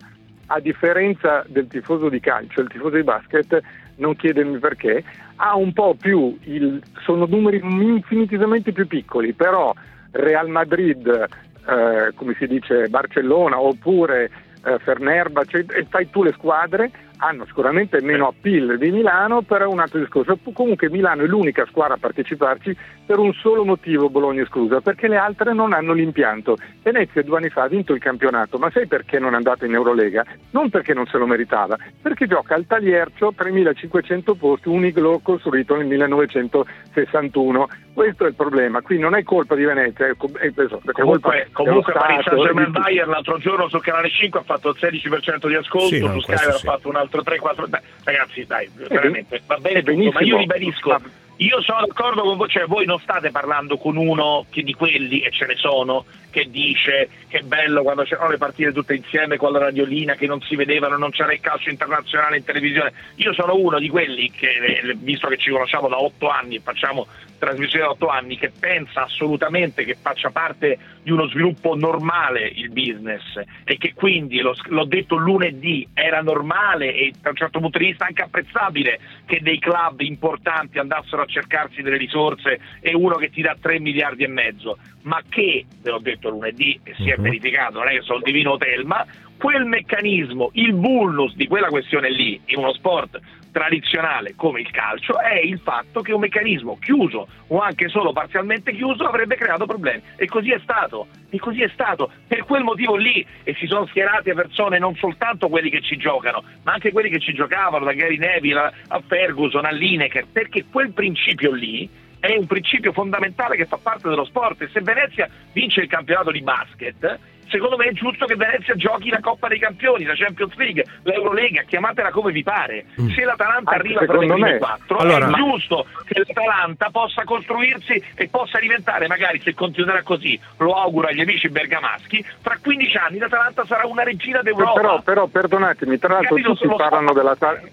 a 0.46 0.60
differenza 0.60 1.44
del 1.48 1.66
tifoso 1.66 2.08
di 2.08 2.20
calcio 2.20 2.60
il 2.60 2.68
tifoso 2.68 2.94
di 2.94 3.02
basket 3.02 3.62
non 3.96 4.16
chiedermi 4.16 4.58
perché, 4.58 5.02
ha 5.36 5.56
un 5.56 5.72
po' 5.72 5.94
più, 5.94 6.36
il, 6.44 6.82
sono 7.04 7.26
numeri 7.26 7.60
infinitamente 7.62 8.72
più 8.72 8.86
piccoli, 8.86 9.32
però 9.32 9.74
Real 10.12 10.48
Madrid, 10.48 11.06
eh, 11.06 12.12
come 12.14 12.34
si 12.38 12.46
dice, 12.46 12.88
Barcellona 12.88 13.60
oppure 13.60 14.30
eh, 14.64 14.78
Fernerba, 14.78 15.44
cioè, 15.44 15.64
fai 15.88 16.10
tu 16.10 16.22
le 16.22 16.32
squadre, 16.32 16.90
hanno 17.18 17.46
sicuramente 17.46 18.00
meno 18.02 18.28
appeal 18.28 18.78
di 18.78 18.90
Milano, 18.90 19.42
però 19.42 19.64
è 19.64 19.68
un 19.68 19.80
altro 19.80 19.98
discorso. 19.98 20.38
Comunque 20.52 20.90
Milano 20.90 21.22
è 21.22 21.26
l'unica 21.26 21.66
squadra 21.66 21.94
a 21.94 21.98
parteciparci 21.98 22.76
per 23.06 23.18
un 23.18 23.32
solo 23.34 23.64
motivo, 23.64 24.10
Bologna 24.10 24.42
esclusa, 24.42 24.80
perché 24.80 25.08
le 25.08 25.16
altre 25.16 25.54
non 25.54 25.72
hanno 25.72 25.92
l'impianto. 25.92 26.56
Venezia 26.82 27.22
due 27.22 27.38
anni 27.38 27.48
fa 27.48 27.62
ha 27.62 27.68
vinto 27.68 27.94
il 27.94 28.00
campionato, 28.00 28.58
ma 28.58 28.70
sai 28.70 28.86
perché 28.86 29.18
non 29.18 29.32
è 29.32 29.36
andata 29.36 29.64
in 29.64 29.74
Eurolega? 29.74 30.24
Non 30.50 30.70
perché 30.70 30.92
non 30.92 31.06
se 31.06 31.16
lo 31.16 31.26
meritava, 31.26 31.78
perché 32.02 32.26
gioca 32.26 32.54
al 32.54 32.66
Tagliercio 32.66 33.32
3500 33.34 34.34
posti, 34.34 34.68
un 34.68 34.84
iglo 34.84 35.20
costruito 35.22 35.76
nel 35.76 35.86
1961. 35.86 37.68
Questo 37.94 38.24
è 38.24 38.28
il 38.28 38.34
problema, 38.34 38.82
qui 38.82 38.98
non 38.98 39.14
è 39.14 39.22
colpa 39.22 39.54
di 39.54 39.64
Venezia, 39.64 40.06
è, 40.06 40.10
è, 40.10 40.52
è 40.52 40.92
comunque, 40.92 41.48
comunque 41.52 41.92
Paris 41.94 42.26
Saint-Germain 42.26 42.70
Bayern 42.70 43.08
l'altro 43.08 43.38
giorno 43.38 43.68
su 43.68 43.78
Canale 43.78 44.10
5 44.10 44.40
ha 44.40 44.42
fatto 44.42 44.68
il 44.68 44.76
16% 44.78 45.48
di 45.48 45.54
ascolto, 45.54 45.88
sì, 45.88 46.00
su 46.00 46.20
Sky 46.20 46.34
ha 46.34 46.58
fatto 46.58 46.88
un 46.88 46.96
altro 47.06 47.22
3-4. 47.22 47.80
Ragazzi, 48.04 48.44
dai, 48.46 48.70
veramente 48.74 49.40
va 49.46 49.56
bene 49.58 49.82
tutto, 49.82 50.10
ma 50.12 50.20
io 50.20 50.36
ribadisco. 50.36 51.24
Io 51.38 51.60
sono 51.60 51.84
d'accordo 51.86 52.22
con 52.22 52.36
voi, 52.38 52.48
cioè 52.48 52.66
voi 52.66 52.86
non 52.86 52.98
state 52.98 53.30
parlando 53.30 53.76
con 53.76 53.96
uno 53.96 54.46
di 54.50 54.72
quelli, 54.72 55.20
e 55.20 55.30
ce 55.30 55.44
ne 55.44 55.56
sono, 55.56 56.06
che 56.30 56.48
dice 56.50 57.08
che 57.28 57.38
è 57.38 57.42
bello 57.42 57.82
quando 57.82 58.04
c'erano 58.04 58.30
le 58.30 58.38
partite 58.38 58.72
tutte 58.72 58.94
insieme 58.94 59.36
con 59.36 59.52
la 59.52 59.58
radiolina, 59.58 60.14
che 60.14 60.26
non 60.26 60.40
si 60.40 60.56
vedevano, 60.56 60.96
non 60.96 61.10
c'era 61.10 61.32
il 61.32 61.40
calcio 61.40 61.68
internazionale 61.68 62.38
in 62.38 62.44
televisione. 62.44 62.92
Io 63.16 63.34
sono 63.34 63.54
uno 63.54 63.78
di 63.78 63.88
quelli 63.88 64.30
che, 64.30 64.48
eh, 64.48 64.96
visto 64.96 65.28
che 65.28 65.36
ci 65.36 65.50
conosciamo 65.50 65.88
da 65.88 66.00
otto 66.00 66.28
anni 66.28 66.56
e 66.56 66.60
facciamo 66.60 67.06
trasmissione 67.38 67.84
da 67.84 67.90
otto 67.90 68.08
anni, 68.08 68.38
che 68.38 68.50
pensa 68.50 69.02
assolutamente 69.02 69.84
che 69.84 69.96
faccia 70.00 70.30
parte 70.30 70.78
di 71.02 71.10
uno 71.10 71.28
sviluppo 71.28 71.76
normale 71.76 72.50
il 72.54 72.70
business 72.70 73.22
e 73.64 73.76
che 73.76 73.92
quindi, 73.94 74.40
l'ho 74.40 74.84
detto 74.84 75.16
lunedì, 75.16 75.86
era 75.92 76.22
normale 76.22 76.94
e 76.94 77.12
da 77.20 77.30
un 77.30 77.36
certo 77.36 77.60
punto 77.60 77.78
di 77.78 77.86
vista 77.86 78.06
anche 78.06 78.22
apprezzabile 78.22 78.98
che 79.26 79.40
dei 79.42 79.58
club 79.58 80.00
importanti 80.00 80.78
andassero 80.78 81.22
a 81.22 81.25
cercarsi 81.26 81.82
delle 81.82 81.96
risorse 81.96 82.60
e 82.80 82.94
uno 82.94 83.16
che 83.16 83.30
ti 83.30 83.42
dà 83.42 83.56
3 83.60 83.80
miliardi 83.80 84.24
e 84.24 84.28
mezzo, 84.28 84.78
ma 85.02 85.22
che, 85.28 85.64
ve 85.82 85.90
l'ho 85.90 85.98
detto 85.98 86.30
lunedì 86.30 86.78
e 86.82 86.94
si 86.94 87.10
è 87.10 87.16
mhm. 87.16 87.22
verificato, 87.22 87.78
non 87.78 87.88
è 87.88 87.92
che 87.92 88.02
sono 88.02 88.18
il 88.18 88.24
divino 88.24 88.52
hotel, 88.52 88.84
ma 88.84 89.04
quel 89.36 89.64
meccanismo, 89.64 90.50
il 90.54 90.74
vulnus 90.74 91.34
di 91.34 91.46
quella 91.46 91.68
questione 91.68 92.10
lì, 92.10 92.40
in 92.46 92.58
uno 92.58 92.72
sport 92.72 93.20
tradizionale 93.56 94.34
come 94.36 94.60
il 94.60 94.70
calcio, 94.70 95.18
è 95.18 95.38
il 95.38 95.58
fatto 95.60 96.02
che 96.02 96.12
un 96.12 96.20
meccanismo 96.20 96.76
chiuso 96.78 97.26
o 97.46 97.58
anche 97.58 97.88
solo 97.88 98.12
parzialmente 98.12 98.74
chiuso 98.74 99.04
avrebbe 99.04 99.36
creato 99.36 99.64
problemi. 99.64 100.02
E 100.16 100.26
così 100.26 100.50
è 100.50 100.60
stato, 100.62 101.06
e 101.30 101.38
così 101.38 101.62
è 101.62 101.70
stato. 101.72 102.10
Per 102.26 102.44
quel 102.44 102.64
motivo 102.64 102.96
lì, 102.96 103.26
e 103.44 103.54
si 103.54 103.66
sono 103.66 103.86
schierate 103.86 104.34
persone, 104.34 104.78
non 104.78 104.94
soltanto 104.96 105.48
quelli 105.48 105.70
che 105.70 105.80
ci 105.80 105.96
giocano, 105.96 106.44
ma 106.64 106.74
anche 106.74 106.92
quelli 106.92 107.08
che 107.08 107.18
ci 107.18 107.32
giocavano, 107.32 107.86
da 107.86 107.94
Gary 107.94 108.18
Neville 108.18 108.72
a 108.88 109.02
Ferguson, 109.06 109.64
a 109.64 109.70
Lineker, 109.70 110.26
perché 110.30 110.66
quel 110.70 110.92
principio 110.92 111.52
lì 111.52 111.88
è 112.20 112.36
un 112.36 112.46
principio 112.46 112.92
fondamentale 112.92 113.56
che 113.56 113.64
fa 113.64 113.78
parte 113.78 114.08
dello 114.08 114.26
sport 114.26 114.60
e 114.60 114.68
se 114.70 114.82
Venezia 114.82 115.30
vince 115.52 115.80
il 115.80 115.88
campionato 115.88 116.30
di 116.30 116.42
basket 116.42 117.18
secondo 117.48 117.76
me 117.76 117.86
è 117.86 117.92
giusto 117.92 118.26
che 118.26 118.36
Venezia 118.36 118.74
giochi 118.74 119.10
la 119.10 119.20
Coppa 119.20 119.48
dei 119.48 119.58
Campioni, 119.58 120.04
la 120.04 120.14
Champions 120.14 120.54
League, 120.56 120.84
l'Eurolega, 121.02 121.62
chiamatela 121.62 122.10
come 122.10 122.32
vi 122.32 122.42
pare. 122.42 122.86
Mm. 123.00 123.08
Se 123.10 123.24
l'Atalanta 123.24 123.70
Anche 123.72 123.82
arriva 123.82 124.04
tra 124.04 124.18
le 124.18 124.26
prime 124.26 124.52
me. 124.52 124.58
quattro, 124.58 124.98
Allora- 124.98 125.28
è 125.28 125.32
giusto 125.32 125.86
che 126.04 126.22
l'Atalanta 126.24 126.90
possa 126.90 127.24
costruirsi 127.24 128.02
e 128.14 128.28
possa 128.28 128.58
diventare, 128.58 129.06
magari 129.06 129.40
se 129.40 129.54
continuerà 129.54 130.02
così, 130.02 130.38
lo 130.58 130.74
auguro 130.74 131.08
agli 131.08 131.20
amici 131.20 131.48
bergamaschi, 131.48 132.24
fra 132.40 132.58
15 132.60 132.96
anni 132.96 133.18
l'Atalanta 133.18 133.64
sarà 133.64 133.86
una 133.86 134.02
regina 134.02 134.42
d'Europa. 134.42 134.80
Però, 134.80 135.00
però 135.02 135.26
perdonatemi, 135.26 135.98
tra 135.98 136.14
l'altro 136.14 136.36
tutti 136.36 136.68
parlano, 136.76 137.12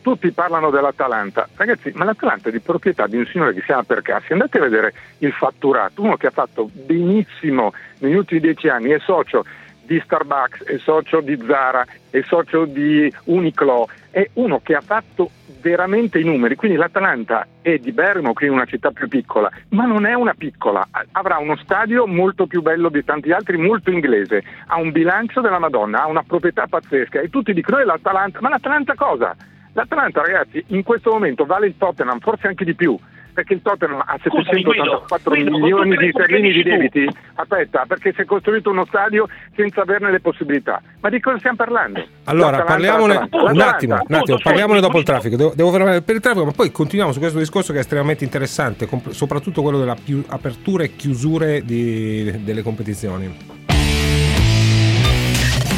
tutti 0.01 0.32
parlano 0.32 0.69
dell'Atalanta. 0.69 1.47
Ragazzi, 1.55 1.91
ma 1.95 2.05
l'Atalanta 2.05 2.49
è 2.49 2.51
di 2.51 2.59
proprietà 2.59 3.07
di 3.07 3.17
un 3.17 3.26
signore 3.26 3.53
che 3.53 3.59
si 3.59 3.65
chiama 3.67 3.84
Percassi. 3.84 4.34
Andate 4.34 4.57
a 4.57 4.61
vedere 4.61 4.93
il 5.19 5.32
fatturato, 5.34 6.01
uno 6.01 6.17
che 6.17 6.28
ha 6.28 6.32
fatto 6.32 6.69
benissimo 6.71 7.74
negli 7.99 8.15
ultimi 8.15 8.39
dieci 8.39 8.67
anni, 8.67 8.89
è 8.89 8.99
socio 8.99 9.45
di 9.86 10.01
Starbucks, 10.03 10.63
è 10.63 10.77
socio 10.77 11.21
di 11.21 11.38
Zara, 11.45 11.86
è 12.09 12.21
socio 12.21 12.65
di 12.65 13.11
Uniqlo, 13.25 13.88
è 14.09 14.29
uno 14.34 14.59
che 14.61 14.75
ha 14.75 14.81
fatto 14.81 15.29
veramente 15.61 16.19
i 16.19 16.23
numeri, 16.23 16.55
quindi 16.55 16.77
l'Atalanta 16.77 17.47
è 17.61 17.77
di 17.77 17.91
Bergamo, 17.93 18.34
che 18.34 18.47
è 18.47 18.49
una 18.49 18.65
città 18.65 18.91
più 18.91 19.07
piccola, 19.07 19.49
ma 19.69 19.86
non 19.86 20.05
è 20.05 20.13
una 20.13 20.34
piccola, 20.34 20.86
avrà 21.11 21.38
uno 21.38 21.55
stadio 21.55 22.05
molto 22.05 22.45
più 22.45 22.61
bello 22.61 22.89
di 22.89 23.03
tanti 23.03 23.31
altri, 23.31 23.57
molto 23.57 23.89
inglese, 23.89 24.43
ha 24.67 24.77
un 24.79 24.91
bilancio 24.91 25.39
della 25.41 25.59
Madonna, 25.59 26.03
ha 26.03 26.07
una 26.07 26.23
proprietà 26.23 26.67
pazzesca 26.67 27.21
e 27.21 27.29
tutti 27.29 27.53
dicono 27.53 27.77
è 27.77 27.84
l'Atalanta, 27.86 28.39
ma 28.41 28.49
l'Atalanta 28.49 28.93
cosa? 28.95 29.36
L'Atalanta 29.71 30.21
ragazzi 30.21 30.63
in 30.67 30.84
questo 30.84 31.11
momento 31.11 31.45
vale 31.45 31.67
il 31.67 31.77
Tottenham, 31.77 32.19
forse 32.19 32.47
anche 32.47 32.65
di 32.65 32.75
più, 32.75 32.97
perché 33.34 33.53
il 33.53 33.61
Tottenham 33.61 33.99
ha 34.05 34.17
Scusami, 34.21 34.61
784 34.63 35.31
Guido, 35.31 35.57
milioni 35.57 35.97
di 35.97 36.09
sterline 36.11 36.51
di 36.51 36.63
tu. 36.63 36.69
debiti. 36.69 37.07
Aspetta, 37.36 37.86
perché 37.88 38.13
si 38.15 38.21
è 38.21 38.25
costruito 38.25 38.69
uno 38.69 38.86
stadio 38.86 39.27
senza 39.55 39.81
averne 39.81 40.11
le 40.11 40.19
possibilità. 40.19 40.81
Ma 41.01 41.09
di 41.09 41.19
cosa 41.19 41.38
stiamo 41.39 41.57
parlando? 41.57 42.05
Allora, 42.25 42.57
L'Atalanta, 42.57 42.71
parliamone 42.73 43.13
l'Atalanta, 43.13 43.51
un 43.51 43.59
attimo, 43.61 43.93
un 44.07 44.15
attimo, 44.15 44.38
parliamone 44.41 44.79
dopo 44.79 44.97
il 44.99 45.03
traffico. 45.03 45.36
Devo, 45.36 45.53
devo 45.55 45.71
fermare 45.71 46.01
per 46.01 46.15
il 46.15 46.21
traffico, 46.21 46.45
ma 46.45 46.51
poi 46.51 46.71
continuiamo 46.71 47.11
su 47.11 47.19
questo 47.19 47.39
discorso 47.39 47.71
che 47.71 47.79
è 47.79 47.81
estremamente 47.81 48.23
interessante, 48.23 48.86
comp- 48.86 49.09
soprattutto 49.11 49.61
quello 49.61 49.79
della 49.79 49.95
più 50.01 50.23
aperture 50.27 50.86
e 50.86 50.95
chiusure 50.95 51.63
di- 51.65 52.43
delle 52.43 52.61
competizioni. 52.61 53.36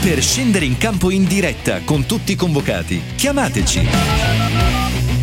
Per 0.02 0.22
scendere 0.22 0.66
in 0.66 0.78
campo 0.78 1.10
in 1.10 1.26
diretta 1.26 1.80
con 1.84 2.06
tutti 2.06 2.34
i 2.34 2.36
convocati, 2.36 3.02
chiamateci 3.16 3.80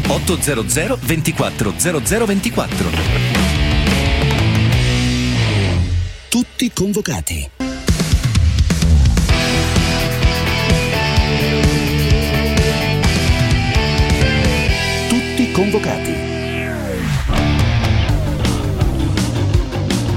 800 0.08 0.98
24 1.00 1.72
0024. 1.76 2.90
Tutti 6.28 6.70
convocati. 6.72 7.50
Tutti 15.08 15.52
convocati. 15.52 16.21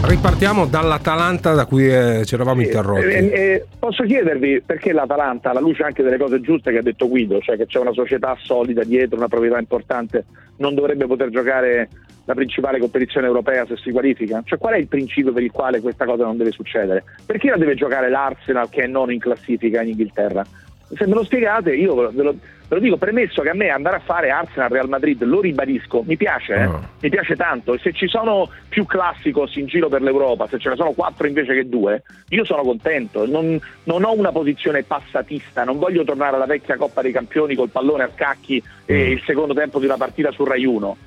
Ripartiamo 0.08 0.68
dall'Atalanta 0.68 1.54
da 1.54 1.66
cui 1.66 1.88
eh, 1.88 2.26
ci 2.26 2.36
eravamo 2.36 2.62
interrotti. 2.62 3.06
Eh, 3.06 3.26
eh, 3.34 3.66
posso 3.80 4.04
chiedervi 4.04 4.62
perché 4.64 4.94
l'Atalanta, 4.94 5.50
alla 5.50 5.60
luce 5.60 5.82
anche 5.82 6.04
delle 6.04 6.20
cose 6.20 6.42
giuste 6.42 6.72
che 6.72 6.78
ha 6.78 6.84
detto 6.84 7.08
Guido, 7.08 7.40
cioè 7.40 7.58
che 7.58 7.66
c'è 7.66 7.80
una 7.80 7.92
società 7.92 8.38
solida 8.40 8.84
dietro, 8.84 9.18
una 9.18 9.28
proprietà 9.28 9.58
importante, 9.58 10.26
non 10.58 10.76
dovrebbe 10.76 11.08
poter 11.08 11.30
giocare 11.30 11.90
la 12.26 12.36
principale 12.36 12.78
competizione 12.78 13.26
europea 13.26 13.66
se 13.66 13.78
si 13.78 13.90
qualifica? 13.92 14.44
Cioè 14.46 14.60
qual 14.60 14.76
è 14.76 14.78
il 14.78 14.88
principio 14.88 15.34
per 15.34 15.42
il 15.42 15.52
quale 15.52 15.82
questa 15.82 16.06
cosa 16.06 16.24
non 16.24 16.38
deve 16.38 16.52
succedere? 16.52 17.04
Perché 17.26 17.50
la 17.50 17.58
deve 17.58 17.74
giocare 17.74 18.10
l'Arsenal 18.10 18.70
che 18.70 18.84
è 18.84 18.88
non 18.88 19.12
in 19.12 19.20
classifica 19.20 19.82
in 19.82 19.90
Inghilterra? 19.90 20.46
Se 20.94 21.08
me 21.08 21.14
lo 21.14 21.24
spiegate, 21.24 21.74
io 21.74 21.96
ve 21.96 22.02
lo, 22.04 22.12
ve 22.12 22.24
lo- 22.24 22.80
dico, 22.80 22.98
premesso 22.98 23.42
che 23.42 23.50
a 23.50 23.54
me 23.56 23.70
andare 23.70 23.98
a 23.98 24.00
fare 24.00 24.30
Arsenal 24.30 24.70
Real 24.70 24.88
Madrid, 24.88 25.22
lo 25.24 25.42
ribadisco, 25.42 26.04
mi 26.06 26.16
piace, 26.16 26.54
eh? 26.54 26.70
mi 27.02 27.10
piace 27.10 27.36
tanto. 27.36 27.74
E 27.74 27.80
se 27.80 27.92
ci 27.92 28.08
sono 28.08 28.50
più 28.70 28.86
classicos 28.86 29.56
in 29.56 29.66
giro 29.66 29.90
per 29.90 30.02
l'Europa, 30.02 30.48
se 30.48 30.60
ce 30.60 30.70
ne 30.70 30.76
sono 30.76 30.92
quattro 30.92 31.28
invece 31.28 31.54
che 31.54 31.68
due, 31.68 32.04
io 32.30 32.46
sono 32.46 32.62
contento. 32.64 33.26
Non, 33.26 33.60
non 33.84 34.04
ho 34.04 34.14
una 34.14 34.32
posizione 34.32 34.84
passatista, 34.84 35.64
non 35.64 35.80
voglio 35.80 36.04
tornare 36.04 36.36
alla 36.36 36.46
vecchia 36.46 36.78
Coppa 36.78 37.02
dei 37.02 37.12
Campioni 37.12 37.56
col 37.56 37.70
pallone 37.70 38.04
a 38.04 38.12
scacchi 38.14 38.62
e 38.86 39.12
il 39.12 39.22
secondo 39.26 39.54
tempo 39.54 39.80
di 39.80 39.86
una 39.86 39.98
partita 39.98 40.32
su 40.32 40.44
Rai 40.44 40.66
1. 40.66 40.98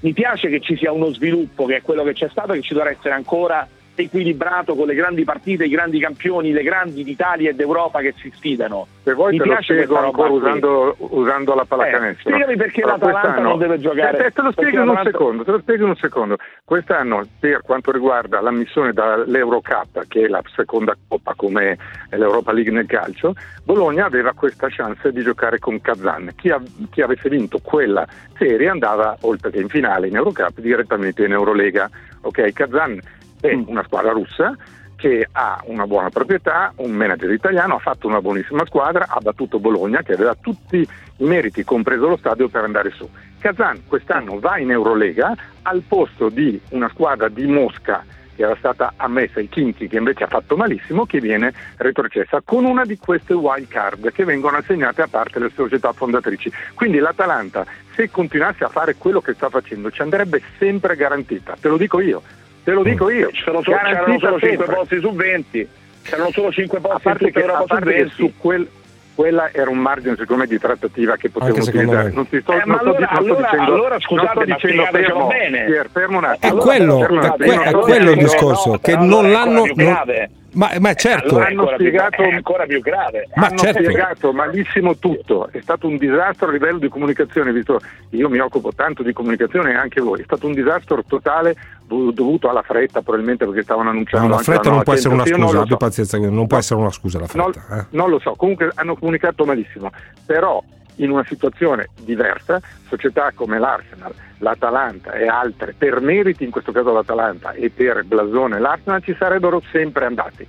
Mi 0.00 0.12
piace 0.12 0.48
che 0.48 0.60
ci 0.60 0.76
sia 0.76 0.92
uno 0.92 1.12
sviluppo 1.12 1.66
che 1.66 1.76
è 1.76 1.82
quello 1.82 2.04
che 2.04 2.12
c'è 2.12 2.28
stato 2.28 2.52
e 2.52 2.56
che 2.56 2.62
ci 2.62 2.72
dovrà 2.74 2.90
essere 2.90 3.14
ancora 3.14 3.66
equilibrato 4.02 4.74
con 4.74 4.86
le 4.86 4.94
grandi 4.94 5.24
partite, 5.24 5.64
i 5.64 5.68
grandi 5.68 5.98
campioni, 5.98 6.52
le 6.52 6.62
grandi 6.62 7.02
d'Italia 7.04 7.50
e 7.50 7.54
d'Europa 7.54 8.00
che 8.00 8.14
si 8.18 8.30
sfidano. 8.34 8.86
Se 9.02 9.14
vuoi 9.14 9.32
Mi 9.32 9.38
te 9.38 9.44
lo 9.46 9.56
spiego 9.62 9.98
ancora 9.98 10.30
usando, 10.30 10.94
usando 10.98 11.54
la 11.54 11.62
Eh, 11.62 11.66
pallacanestro. 11.66 12.30
spiegami 12.30 12.56
perché 12.56 12.82
Allora, 12.82 12.96
l'Atalanta 13.06 13.40
non 13.40 13.58
deve 13.58 13.78
giocare. 13.80 14.26
Eh, 14.26 14.30
te 14.32 14.42
lo 14.42 14.50
spiego 14.52 14.82
in 14.82 14.88
un 14.88 15.00
secondo, 15.02 15.44
te 15.44 15.50
lo 15.50 15.58
spiego 15.60 15.82
in 15.84 15.88
un 15.90 15.96
secondo. 15.96 16.36
Quest'anno, 16.64 17.26
per 17.40 17.62
quanto 17.62 17.90
riguarda 17.90 18.40
l'ammissione 18.40 18.92
dall'Eurocup, 18.92 20.06
che 20.08 20.24
è 20.24 20.28
la 20.28 20.42
seconda 20.54 20.94
coppa 21.08 21.34
come 21.36 21.76
l'Europa 22.10 22.52
League 22.52 22.72
nel 22.72 22.86
calcio, 22.86 23.34
Bologna 23.64 24.04
aveva 24.06 24.32
questa 24.32 24.68
chance 24.70 25.10
di 25.12 25.22
giocare 25.22 25.58
con 25.58 25.80
Kazan. 25.80 26.32
Chi, 26.36 26.50
av- 26.50 26.66
chi 26.90 27.00
avesse 27.02 27.28
vinto 27.28 27.58
quella 27.62 28.06
serie 28.36 28.68
andava, 28.68 29.16
oltre 29.22 29.50
che 29.50 29.60
in 29.60 29.68
finale 29.68 30.08
in 30.08 30.16
Eurocup, 30.16 30.58
direttamente 30.60 31.24
in 31.24 31.32
Eurolega. 31.32 31.88
Ok, 32.22 32.52
Kazan 32.52 32.98
è 33.40 33.52
una 33.66 33.82
squadra 33.84 34.12
russa 34.12 34.56
che 34.96 35.28
ha 35.30 35.62
una 35.66 35.86
buona 35.86 36.10
proprietà, 36.10 36.72
un 36.76 36.90
manager 36.90 37.30
italiano, 37.30 37.76
ha 37.76 37.78
fatto 37.78 38.08
una 38.08 38.20
buonissima 38.20 38.66
squadra, 38.66 39.06
ha 39.08 39.20
battuto 39.20 39.60
Bologna 39.60 40.02
che 40.02 40.14
aveva 40.14 40.34
tutti 40.34 40.78
i 40.78 41.24
meriti, 41.24 41.62
compreso 41.62 42.08
lo 42.08 42.16
stadio, 42.16 42.48
per 42.48 42.64
andare 42.64 42.90
su. 42.90 43.08
Kazan 43.38 43.86
quest'anno 43.86 44.40
va 44.40 44.58
in 44.58 44.72
Eurolega 44.72 45.36
al 45.62 45.82
posto 45.86 46.28
di 46.28 46.60
una 46.70 46.88
squadra 46.88 47.28
di 47.28 47.46
Mosca 47.46 48.04
che 48.34 48.44
era 48.44 48.54
stata 48.56 48.92
ammessa, 48.96 49.40
il 49.40 49.48
Kinky 49.48 49.88
che 49.88 49.96
invece 49.96 50.22
ha 50.22 50.28
fatto 50.28 50.56
malissimo, 50.56 51.06
che 51.06 51.20
viene 51.20 51.52
retrocessa 51.76 52.40
con 52.44 52.64
una 52.64 52.84
di 52.84 52.96
queste 52.96 53.34
wild 53.34 53.66
card 53.66 54.12
che 54.12 54.24
vengono 54.24 54.58
assegnate 54.58 55.02
a 55.02 55.08
parte 55.08 55.40
le 55.40 55.50
società 55.52 55.92
fondatrici. 55.92 56.50
Quindi 56.74 56.98
l'Atalanta, 56.98 57.66
se 57.96 58.10
continuasse 58.10 58.62
a 58.62 58.68
fare 58.68 58.94
quello 58.94 59.20
che 59.20 59.34
sta 59.34 59.48
facendo, 59.48 59.90
ci 59.90 60.02
andrebbe 60.02 60.40
sempre 60.56 60.94
garantita, 60.94 61.56
te 61.60 61.66
lo 61.66 61.76
dico 61.76 62.00
io. 62.00 62.22
Te 62.68 62.74
lo 62.74 62.82
dico 62.82 63.08
io. 63.08 63.30
C'erano 63.32 63.62
solo, 63.62 63.78
c'erano 63.78 64.18
solo 64.18 64.38
5 64.38 64.48
sempre. 64.58 64.74
posti 64.74 65.00
su 65.00 65.10
20. 65.14 65.68
C'erano 66.02 66.30
solo 66.32 66.52
5 66.52 66.78
A 66.78 66.80
posti 66.82 67.08
in 67.08 67.16
tutta 67.16 67.30
che, 67.30 67.38
a 67.38 67.40
Europa 67.40 67.60
su 67.62 67.66
parte 67.66 67.84
che 67.86 67.96
20. 67.96 68.14
su 68.14 68.32
quel, 68.36 68.68
quella 69.14 69.50
era 69.52 69.70
un 69.70 69.78
margine 69.78 70.16
secondo 70.18 70.42
me 70.42 70.48
di 70.48 70.58
trattativa 70.58 71.16
che 71.16 71.30
potevano 71.30 71.62
utilizzare. 71.64 72.10
Non 72.10 72.28
ti 72.28 72.40
sto, 72.42 72.52
Eh, 72.52 72.56
non 72.56 72.64
ma 72.68 72.76
sto, 72.76 72.84
allora- 72.90 73.06
sto 73.10 73.16
allora- 73.20 73.48
dicendo, 73.50 73.72
allora, 73.72 73.88
non 73.88 74.00
scusate, 74.00 74.28
sto 74.32 74.44
dicendo 74.44 74.84
fermo, 74.92 75.26
bene. 75.28 75.64
Pier, 75.64 75.88
fermo 75.90 76.18
un 76.18 76.24
È 76.24 76.28
attimo. 76.28 76.56
quello, 76.56 76.98
fermo 76.98 77.18
un 77.20 77.24
è, 77.24 77.70
que- 77.70 77.80
quello 77.80 78.10
il 78.10 78.18
discorso, 78.18 78.70
no, 78.72 78.78
che 78.80 78.96
non 78.96 79.12
allora 79.12 79.28
l'hanno... 79.30 79.52
non- 79.64 79.72
grave. 79.74 80.30
Ma, 80.58 80.70
ma 80.80 80.92
certo, 80.94 81.28
Allora 81.36 81.46
è 81.46 81.50
hanno 81.50 81.60
ancora, 81.60 81.76
più, 81.76 81.86
spiegato- 81.86 82.22
è 82.22 82.32
ancora 82.32 82.66
più 82.66 82.80
grave. 82.80 83.28
Ma 83.36 83.46
hanno 83.46 83.56
certo. 83.58 83.82
spiegato 83.82 84.32
malissimo 84.32 84.96
tutto, 84.96 85.48
è 85.52 85.60
stato 85.62 85.86
un 85.86 85.96
disastro 85.96 86.48
a 86.48 86.52
livello 86.52 86.78
di 86.78 86.88
comunicazione, 86.88 87.52
visto 87.52 87.78
io 88.10 88.28
mi 88.28 88.38
occupo 88.40 88.72
tanto 88.74 89.02
di 89.04 89.12
comunicazione 89.12 89.70
e 89.70 89.74
anche 89.76 90.00
voi, 90.00 90.20
è 90.20 90.24
stato 90.24 90.46
un 90.46 90.54
disastro 90.54 91.02
totale 91.04 91.54
dov- 91.86 92.12
dovuto 92.12 92.48
alla 92.50 92.62
fretta 92.62 93.00
probabilmente 93.02 93.46
perché 93.46 93.62
stavano 93.62 93.90
annunciando 93.90 94.26
No, 94.26 94.34
la 94.34 94.42
fretta 94.42 94.70
non 94.70 94.82
può 94.82 94.92
essere 94.94 95.14
una 95.14 95.22
non 95.24 95.46
scusa, 95.46 95.58
abbi 95.60 95.68
so. 95.70 95.76
pazienza, 95.76 96.18
non 96.18 96.46
può 96.48 96.58
essere 96.58 96.80
una 96.80 96.90
scusa 96.90 97.18
la 97.20 97.26
Non, 97.34 97.52
fretta. 97.52 97.78
eh. 97.78 97.86
non 97.90 98.10
lo 98.10 98.18
so, 98.18 98.34
comunque 98.36 98.70
hanno 98.74 98.96
comunicato 98.96 99.44
malissimo, 99.44 99.90
però 100.26 100.62
in 100.98 101.10
una 101.10 101.24
situazione 101.24 101.88
diversa, 102.00 102.60
società 102.86 103.32
come 103.34 103.58
l'Arsenal, 103.58 104.12
l'Atalanta 104.38 105.12
e 105.12 105.26
altre, 105.26 105.74
per 105.76 106.00
meriti 106.00 106.44
in 106.44 106.50
questo 106.50 106.72
caso 106.72 106.92
l'Atalanta 106.92 107.52
e 107.52 107.70
per 107.70 108.04
blasone 108.04 108.58
l'Arsenal 108.58 109.02
ci 109.02 109.14
sarebbero 109.18 109.62
sempre 109.70 110.06
andati, 110.06 110.46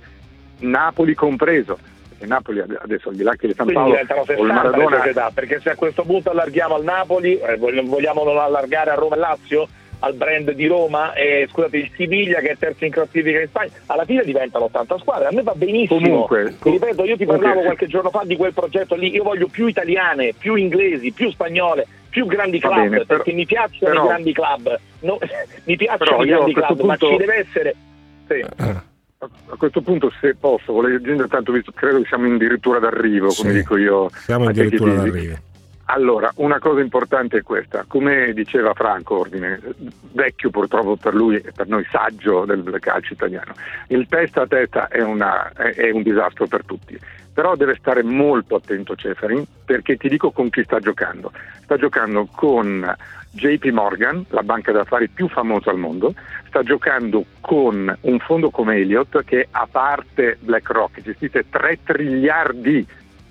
Napoli 0.60 1.14
compreso, 1.14 1.78
perché 2.08 2.26
Napoli 2.26 2.60
adesso 2.60 3.08
al 3.08 3.14
di 3.14 3.22
là 3.22 3.34
che 3.34 3.46
il 3.46 3.54
San 3.54 3.72
Paolo 3.72 3.94
o 3.94 4.00
il 4.00 4.06
60 4.06 4.32
le 4.34 4.52
Maradona 4.52 4.96
società, 4.98 5.30
perché 5.32 5.60
se 5.60 5.70
a 5.70 5.76
questo 5.76 6.02
punto 6.02 6.30
allarghiamo 6.30 6.74
al 6.74 6.84
Napoli, 6.84 7.38
eh, 7.38 7.56
vogliamo 7.56 8.24
non 8.24 8.38
allargare 8.38 8.90
a 8.90 8.94
Roma 8.94 9.16
e 9.16 9.18
Lazio? 9.18 9.68
Al 10.02 10.14
brand 10.14 10.50
di 10.52 10.66
Roma 10.66 11.12
e 11.12 11.46
scusate 11.50 11.76
il 11.76 11.90
Siviglia 11.94 12.40
che 12.40 12.50
è 12.52 12.56
terzo 12.56 12.84
in 12.86 12.90
classifica 12.90 13.38
in 13.40 13.48
Spagna, 13.48 13.70
alla 13.86 14.04
fine 14.06 14.24
diventano 14.24 14.64
80 14.64 14.98
squadre. 14.98 15.26
A 15.28 15.32
me 15.32 15.42
va 15.42 15.52
benissimo. 15.54 16.00
Comunque, 16.00 16.56
Ti 16.60 16.70
ripeto, 16.70 17.04
io 17.04 17.16
ti 17.18 17.26
parlavo 17.26 17.42
comunque, 17.60 17.64
qualche 17.76 17.86
giorno 17.86 18.08
fa 18.10 18.22
di 18.24 18.34
quel 18.36 18.54
progetto 18.54 18.94
lì. 18.94 19.12
Io 19.14 19.22
voglio 19.22 19.46
più 19.48 19.66
italiane, 19.66 20.32
più 20.36 20.54
inglesi, 20.54 21.12
più 21.12 21.30
spagnole, 21.30 21.86
più 22.08 22.24
grandi 22.26 22.58
club 22.58 22.74
bene, 22.76 22.88
però- 22.90 23.04
perché 23.04 23.32
mi 23.32 23.44
piacciono 23.44 23.90
però- 23.92 24.04
i 24.04 24.08
grandi 24.08 24.32
club. 24.32 24.80
No, 25.00 25.18
mi 25.64 25.76
piacciono 25.76 26.22
i 26.22 26.26
grandi 26.26 26.52
club, 26.54 26.80
ma 26.80 26.96
punto- 26.96 27.08
ci 27.10 27.16
deve 27.18 27.34
essere. 27.36 27.74
Sì. 28.26 28.44
A 29.18 29.56
questo 29.58 29.82
punto, 29.82 30.10
se 30.18 30.34
posso, 30.34 30.72
volevo 30.72 30.96
aggiungere 30.96 31.28
tanto, 31.28 31.52
visto 31.52 31.72
credo 31.72 32.00
che 32.00 32.06
siamo 32.08 32.32
addirittura 32.34 32.78
d'arrivo, 32.78 33.26
come 33.36 33.50
Sì, 33.50 33.56
dico 33.58 33.76
io. 33.76 34.08
Siamo 34.14 34.48
addirittura 34.48 34.94
d'arrivo. 34.94 35.34
Allora, 35.92 36.30
una 36.36 36.60
cosa 36.60 36.80
importante 36.80 37.38
è 37.38 37.42
questa, 37.42 37.84
come 37.88 38.32
diceva 38.32 38.74
Franco 38.74 39.18
Ordine, 39.18 39.60
vecchio 40.12 40.48
purtroppo 40.48 40.94
per 40.94 41.14
lui 41.14 41.34
e 41.34 41.50
per 41.52 41.66
noi 41.66 41.84
saggio 41.90 42.44
del 42.44 42.76
calcio 42.78 43.14
italiano, 43.14 43.54
il 43.88 44.06
testa 44.08 44.42
a 44.42 44.46
testa 44.46 44.86
è, 44.86 45.02
una, 45.02 45.50
è, 45.52 45.74
è 45.74 45.90
un 45.90 46.02
disastro 46.02 46.46
per 46.46 46.64
tutti, 46.64 46.96
però 47.32 47.56
deve 47.56 47.74
stare 47.74 48.04
molto 48.04 48.54
attento 48.54 48.94
Ceferin 48.94 49.44
perché 49.64 49.96
ti 49.96 50.08
dico 50.08 50.30
con 50.30 50.48
chi 50.48 50.62
sta 50.62 50.78
giocando. 50.78 51.32
Sta 51.64 51.76
giocando 51.76 52.28
con 52.30 52.96
JP 53.32 53.64
Morgan, 53.70 54.24
la 54.28 54.44
banca 54.44 54.70
d'affari 54.70 55.08
più 55.08 55.28
famosa 55.28 55.70
al 55.70 55.78
mondo, 55.78 56.14
sta 56.46 56.62
giocando 56.62 57.24
con 57.40 57.96
un 58.02 58.18
fondo 58.20 58.50
come 58.50 58.76
Elliott 58.76 59.24
che 59.24 59.48
a 59.50 59.66
parte 59.68 60.38
BlackRock 60.40 61.00
gestite 61.00 61.46
3 61.50 61.78
triliardi 61.82 62.86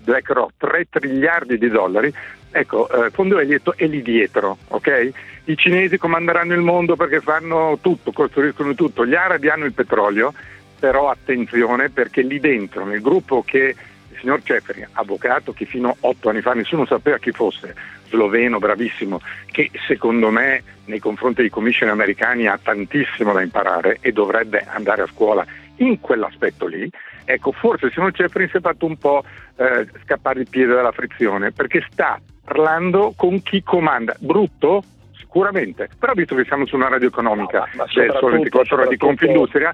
BlackRock 0.10 0.53
3 0.57 0.88
triliardi 0.89 1.57
di 1.57 1.70
dollari, 1.70 2.12
ecco, 2.52 2.89
eh, 2.89 3.10
Fondo 3.10 3.39
Elliott 3.39 3.76
è 3.76 3.86
lì 3.88 4.02
dietro, 4.02 4.58
ok? 4.68 5.12
I 5.45 5.58
cinesi 5.58 5.97
comanderanno 5.97 6.54
il 6.54 6.62
mondo 6.62 6.95
perché 6.95 7.22
fanno 7.22 7.80
tutto, 7.82 8.12
costruiscono 8.12 8.76
tutto, 8.76 9.06
gli 9.06 9.16
arabi 9.16 9.50
hanno 9.50 9.66
il 9.66 9.74
petrolio, 9.74 10.34
però 10.80 11.10
attenzione 11.10 11.89
perché 11.89 12.22
lì 12.22 12.39
dentro, 12.39 12.86
nel 12.86 13.02
gruppo 13.02 13.43
che 13.45 13.76
il 14.10 14.18
signor 14.20 14.41
Ceferi, 14.43 14.86
avvocato 14.93 15.54
che 15.54 15.66
fino 15.66 15.89
a 15.89 15.95
otto 16.02 16.30
anni 16.30 16.41
fa 16.41 16.54
nessuno 16.54 16.86
sapeva 16.86 17.18
chi 17.18 17.32
fosse, 17.32 17.76
sloveno, 18.08 18.60
bravissimo, 18.60 19.22
che 19.52 19.70
secondo 19.88 20.30
me 20.30 20.64
nei 20.86 21.00
confronti 21.00 21.41
dei 21.41 21.50
commission 21.50 21.89
americani 21.89 22.47
ha 22.47 22.60
tantissimo 22.62 23.34
da 23.34 23.41
imparare 23.41 23.97
e 24.02 24.12
dovrebbe 24.12 24.66
andare 24.68 25.04
a 25.04 25.08
scuola 25.08 25.45
in 25.78 26.00
quell'aspetto 26.00 26.66
lì, 26.66 26.89
ecco, 27.24 27.52
forse 27.52 27.86
il 27.86 27.91
signor 27.93 28.12
Cefri 28.12 28.47
si 28.50 28.58
è 28.58 28.60
fatto 28.60 28.86
un 28.86 28.97
po' 28.97 29.24
eh, 29.56 29.88
scappare 30.04 30.41
il 30.41 30.50
piede 30.50 30.74
dalla 30.74 30.91
frizione 30.91 31.52
perché 31.52 31.86
sta 31.91 32.20
parlando 32.50 33.14
con 33.16 33.41
chi 33.43 33.62
comanda. 33.62 34.16
Brutto? 34.18 34.82
Sicuramente, 35.16 35.88
però 36.00 36.14
visto 36.14 36.34
che 36.36 36.43
siamo 36.45 36.66
su 36.66 36.76
una 36.76 36.89
radio 36.89 37.08
economica, 37.08 37.70
no, 37.76 37.84
c'è 37.84 38.08
solo 38.20 38.32
24 38.32 38.76
ore 38.78 38.88
di 38.88 38.97
Confindustria, 38.97 39.72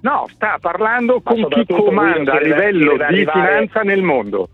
no, 0.00 0.26
sta 0.34 0.58
parlando 0.60 1.20
con 1.20 1.46
chi 1.46 1.64
comanda 1.64 2.32
a 2.32 2.40
livello 2.40 2.96
di 2.96 3.02
arrivare... 3.02 3.38
finanza 3.38 3.82
nel 3.82 4.02
mondo. 4.02 4.48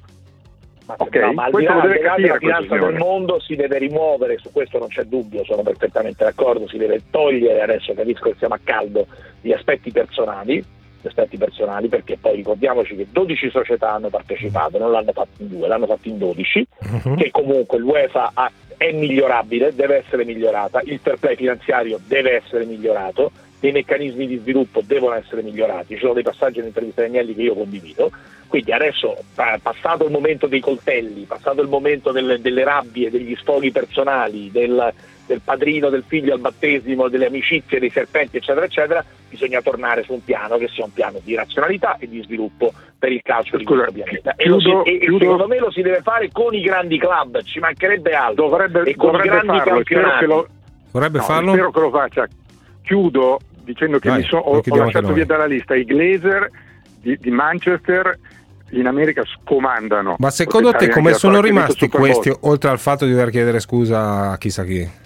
Ma, 0.84 0.94
okay, 0.98 1.22
no, 1.22 1.32
ma 1.32 1.44
al 1.44 1.62
là, 1.62 1.80
deve 1.80 2.00
capire, 2.00 2.26
della 2.26 2.38
finanza 2.38 2.76
del 2.76 2.94
mondo 2.96 3.40
si 3.40 3.56
deve 3.56 3.78
rimuovere, 3.78 4.36
su 4.36 4.52
questo 4.52 4.78
non 4.78 4.88
c'è 4.88 5.04
dubbio, 5.04 5.42
sono 5.44 5.62
perfettamente 5.62 6.22
d'accordo, 6.22 6.68
si 6.68 6.76
deve 6.76 7.00
togliere, 7.10 7.62
adesso 7.62 7.94
capisco 7.94 8.28
che 8.28 8.36
siamo 8.36 8.54
a 8.54 8.60
caldo, 8.62 9.06
gli 9.40 9.52
aspetti 9.52 9.90
personali, 9.90 10.62
gli 11.06 11.08
aspetti 11.08 11.36
personali 11.36 11.88
perché 11.88 12.18
poi 12.20 12.36
ricordiamoci 12.36 12.96
che 12.96 13.06
12 13.10 13.50
società 13.50 13.92
hanno 13.92 14.08
partecipato, 14.08 14.78
non 14.78 14.90
l'hanno 14.90 15.12
fatto 15.12 15.42
in 15.42 15.48
due, 15.48 15.68
l'hanno 15.68 15.86
fatto 15.86 16.08
in 16.08 16.18
12, 16.18 16.66
uh-huh. 16.78 17.10
Mhm. 17.10 17.16
che 17.16 17.30
comunque 17.30 17.78
l'UEFA 17.78 18.32
ha, 18.34 18.50
è 18.76 18.92
migliorabile, 18.92 19.74
deve 19.74 20.04
essere 20.04 20.24
migliorata, 20.24 20.80
il 20.84 20.98
fair 21.02 21.18
play 21.18 21.36
finanziario 21.36 21.98
deve 22.06 22.36
essere 22.36 22.64
migliorato, 22.64 23.30
i 23.60 23.72
meccanismi 23.72 24.26
di 24.26 24.36
sviluppo 24.36 24.82
devono 24.84 25.14
essere 25.14 25.42
migliorati, 25.42 25.94
ci 25.94 26.00
sono 26.00 26.12
dei 26.12 26.22
passaggi 26.22 26.58
nell'intervista 26.58 27.02
di 27.02 27.08
Agnelli 27.08 27.34
che 27.34 27.42
io 27.42 27.54
condivido, 27.54 28.10
quindi 28.46 28.70
adesso 28.72 29.16
passato 29.34 30.04
il 30.04 30.12
momento 30.12 30.46
dei 30.46 30.60
coltelli, 30.60 31.24
passato 31.24 31.62
il 31.62 31.68
momento 31.68 32.12
delle, 32.12 32.40
delle 32.40 32.62
rabbie, 32.62 33.10
degli 33.10 33.34
sfoghi 33.34 33.72
personali, 33.72 34.50
del, 34.52 34.92
del, 35.26 35.40
padrino, 35.42 35.88
del 35.88 36.04
figlio 36.06 36.34
al 36.34 36.40
battesimo, 36.40 37.08
delle 37.08 37.26
amicizie, 37.26 37.80
dei 37.80 37.90
serpenti 37.90 38.36
eccetera 38.36 38.66
eccetera, 38.66 39.04
bisogna 39.36 39.60
tornare 39.60 40.02
su 40.02 40.14
un 40.14 40.24
piano 40.24 40.56
che 40.56 40.68
sia 40.68 40.84
un 40.84 40.92
piano 40.92 41.20
di 41.22 41.34
razionalità 41.34 41.96
e 41.98 42.08
di 42.08 42.22
sviluppo 42.22 42.72
per 42.98 43.12
il 43.12 43.20
calcio 43.22 43.58
Scusa, 43.58 43.58
di 43.58 43.64
questo 43.64 43.92
pianeta. 43.92 44.32
Chiudo, 44.36 44.84
e, 44.84 44.98
si, 44.98 45.04
e 45.04 45.18
secondo 45.18 45.46
me 45.46 45.58
lo 45.58 45.70
si 45.70 45.82
deve 45.82 46.00
fare 46.02 46.30
con 46.32 46.54
i 46.54 46.62
grandi 46.62 46.98
club, 46.98 47.42
ci 47.42 47.58
mancherebbe 47.58 48.12
altro, 48.12 48.48
dovrebbe, 48.48 48.82
e 48.82 48.96
con 48.96 49.12
dovrebbe 49.12 49.26
i 49.26 49.30
grandi 49.30 49.58
farlo, 49.58 49.74
campionati. 49.74 50.24
Lo, 50.24 50.48
dovrebbe 50.90 51.18
no, 51.18 51.24
farlo? 51.24 51.52
Spero 51.52 51.70
che 51.70 51.80
lo 51.80 51.90
faccia 51.90 52.28
chiudo 52.82 53.38
dicendo 53.62 53.98
che 53.98 54.08
Vai, 54.08 54.22
so, 54.22 54.36
ho, 54.36 54.62
ho 54.64 54.76
lasciato 54.76 55.12
via 55.12 55.26
dalla 55.26 55.46
lista 55.46 55.74
i 55.74 55.84
Glazer 55.84 56.48
di, 57.00 57.16
di 57.18 57.30
Manchester 57.30 58.16
in 58.70 58.86
America 58.86 59.22
scomandano. 59.24 60.16
Ma 60.18 60.30
secondo 60.30 60.72
te 60.72 60.88
come 60.88 61.12
sono 61.12 61.40
rimasti 61.40 61.88
questi, 61.88 62.32
oltre 62.40 62.70
al 62.70 62.78
fatto 62.78 63.04
di 63.04 63.10
dover 63.10 63.30
chiedere 63.30 63.60
scusa 63.60 64.30
a 64.30 64.38
chissà 64.38 64.64
chi? 64.64 65.04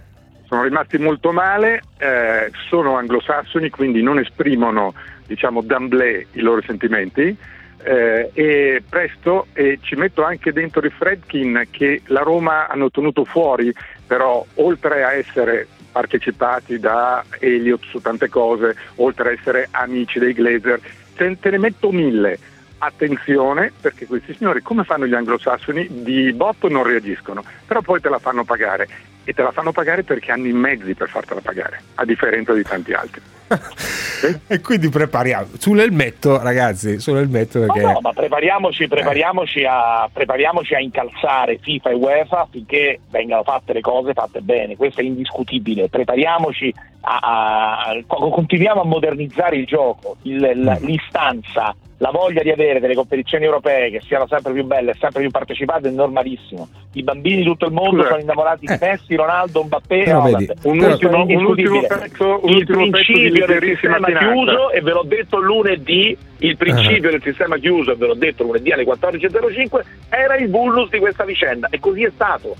Sono 0.50 0.64
rimasti 0.64 0.98
molto 0.98 1.30
male, 1.30 1.80
eh, 1.98 2.50
sono 2.68 2.96
anglosassoni, 2.96 3.70
quindi 3.70 4.02
non 4.02 4.18
esprimono 4.18 4.94
diciamo 5.24 5.62
d'amblè 5.62 6.26
i 6.32 6.40
loro 6.40 6.60
sentimenti. 6.62 7.36
Eh, 7.82 8.30
e 8.34 8.82
presto 8.86 9.46
e 9.52 9.78
ci 9.80 9.94
metto 9.94 10.24
anche 10.24 10.52
dentro 10.52 10.84
i 10.84 10.90
Fredkin 10.90 11.68
che 11.70 12.02
la 12.06 12.22
Roma 12.22 12.66
hanno 12.66 12.90
tenuto 12.90 13.24
fuori, 13.24 13.72
però 14.04 14.44
oltre 14.54 15.04
a 15.04 15.12
essere 15.12 15.68
partecipati 15.92 16.80
da 16.80 17.24
Elliot 17.38 17.84
su 17.84 18.00
tante 18.00 18.28
cose, 18.28 18.74
oltre 18.96 19.28
a 19.28 19.32
essere 19.32 19.68
amici 19.70 20.18
dei 20.18 20.32
Glazer, 20.32 20.80
te, 21.14 21.38
te 21.38 21.50
ne 21.50 21.58
metto 21.58 21.92
mille. 21.92 22.38
Attenzione 22.82 23.72
perché 23.78 24.06
questi 24.06 24.34
signori, 24.34 24.62
come 24.62 24.84
fanno 24.84 25.06
gli 25.06 25.12
anglosassoni, 25.12 26.02
di 26.02 26.32
botto 26.32 26.66
non 26.68 26.82
reagiscono, 26.82 27.44
però 27.66 27.82
poi 27.82 28.00
te 28.00 28.08
la 28.08 28.18
fanno 28.18 28.44
pagare 28.44 28.88
e 29.24 29.34
te 29.34 29.42
la 29.42 29.52
fanno 29.52 29.70
pagare 29.70 30.02
perché 30.02 30.32
hanno 30.32 30.46
i 30.46 30.52
mezzi 30.52 30.94
per 30.94 31.10
fartela 31.10 31.42
pagare, 31.42 31.82
a 31.96 32.04
differenza 32.06 32.54
di 32.54 32.62
tanti 32.62 32.92
altri. 32.94 33.20
e 34.46 34.60
quindi 34.60 34.88
prepariamo 34.88 35.48
sull'elmetto, 35.58 36.40
ragazzi, 36.40 36.98
sull'elmetto 37.00 37.60
perché... 37.60 37.80
No, 37.80 37.92
no, 37.92 38.00
ma 38.00 38.12
prepariamoci, 38.12 38.88
prepariamoci, 38.88 39.64
a, 39.68 40.08
prepariamoci 40.10 40.74
a 40.74 40.80
incalzare 40.80 41.58
FIFA 41.60 41.90
e 41.90 41.94
UEFA 41.94 42.40
affinché 42.40 43.00
vengano 43.10 43.42
fatte 43.42 43.74
le 43.74 43.80
cose 43.82 44.14
fatte 44.14 44.40
bene, 44.40 44.76
questo 44.76 45.00
è 45.00 45.04
indiscutibile. 45.04 45.90
Prepariamoci 45.90 46.72
a, 47.02 47.18
a 47.18 48.02
continuiamo 48.06 48.80
a 48.80 48.86
modernizzare 48.86 49.56
il 49.56 49.66
gioco, 49.66 50.16
il, 50.22 50.52
mm. 50.54 50.84
l'istanza 50.86 51.74
la 52.00 52.10
voglia 52.10 52.42
di 52.42 52.50
avere 52.50 52.80
delle 52.80 52.94
competizioni 52.94 53.44
europee 53.44 53.90
che 53.90 54.00
siano 54.06 54.26
sempre 54.26 54.52
più 54.54 54.64
belle 54.64 54.92
e 54.92 54.96
sempre 54.98 55.20
più 55.20 55.30
partecipate 55.30 55.88
è 55.88 55.90
normalissimo. 55.90 56.68
I 56.94 57.02
bambini 57.02 57.36
di 57.36 57.44
tutto 57.44 57.66
il 57.66 57.72
mondo 57.72 58.04
sono 58.04 58.18
innamorati 58.18 58.64
di 58.64 58.72
eh. 58.72 58.78
Messi, 58.80 59.14
Ronaldo, 59.16 59.64
Mbappé 59.64 60.06
no, 60.06 60.22
vedi, 60.22 60.50
un, 60.62 60.80
ultimo, 60.80 61.24
un 61.24 61.44
ultimo 61.44 61.80
pezzo, 61.86 62.40
un 62.42 62.48
il 62.48 62.56
ultimo 62.56 62.88
principio 62.88 63.46
del 63.46 63.62
sistema 63.62 64.06
finanza. 64.06 64.18
chiuso 64.18 64.70
e 64.70 64.80
ve 64.80 64.92
l'ho 64.92 65.04
detto 65.04 65.40
lunedì 65.40 66.16
il 66.38 66.56
principio 66.56 67.10
uh-huh. 67.10 67.18
del 67.18 67.22
sistema 67.22 67.58
chiuso 67.58 67.92
e 67.92 67.96
ve 67.96 68.06
l'ho 68.06 68.14
detto 68.14 68.44
lunedì 68.44 68.72
alle 68.72 68.84
14.05 68.84 69.80
era 70.08 70.36
il 70.36 70.48
bullus 70.48 70.88
di 70.88 70.98
questa 70.98 71.24
vicenda 71.24 71.68
e 71.70 71.78
così 71.80 72.04
è 72.04 72.10
stato 72.14 72.56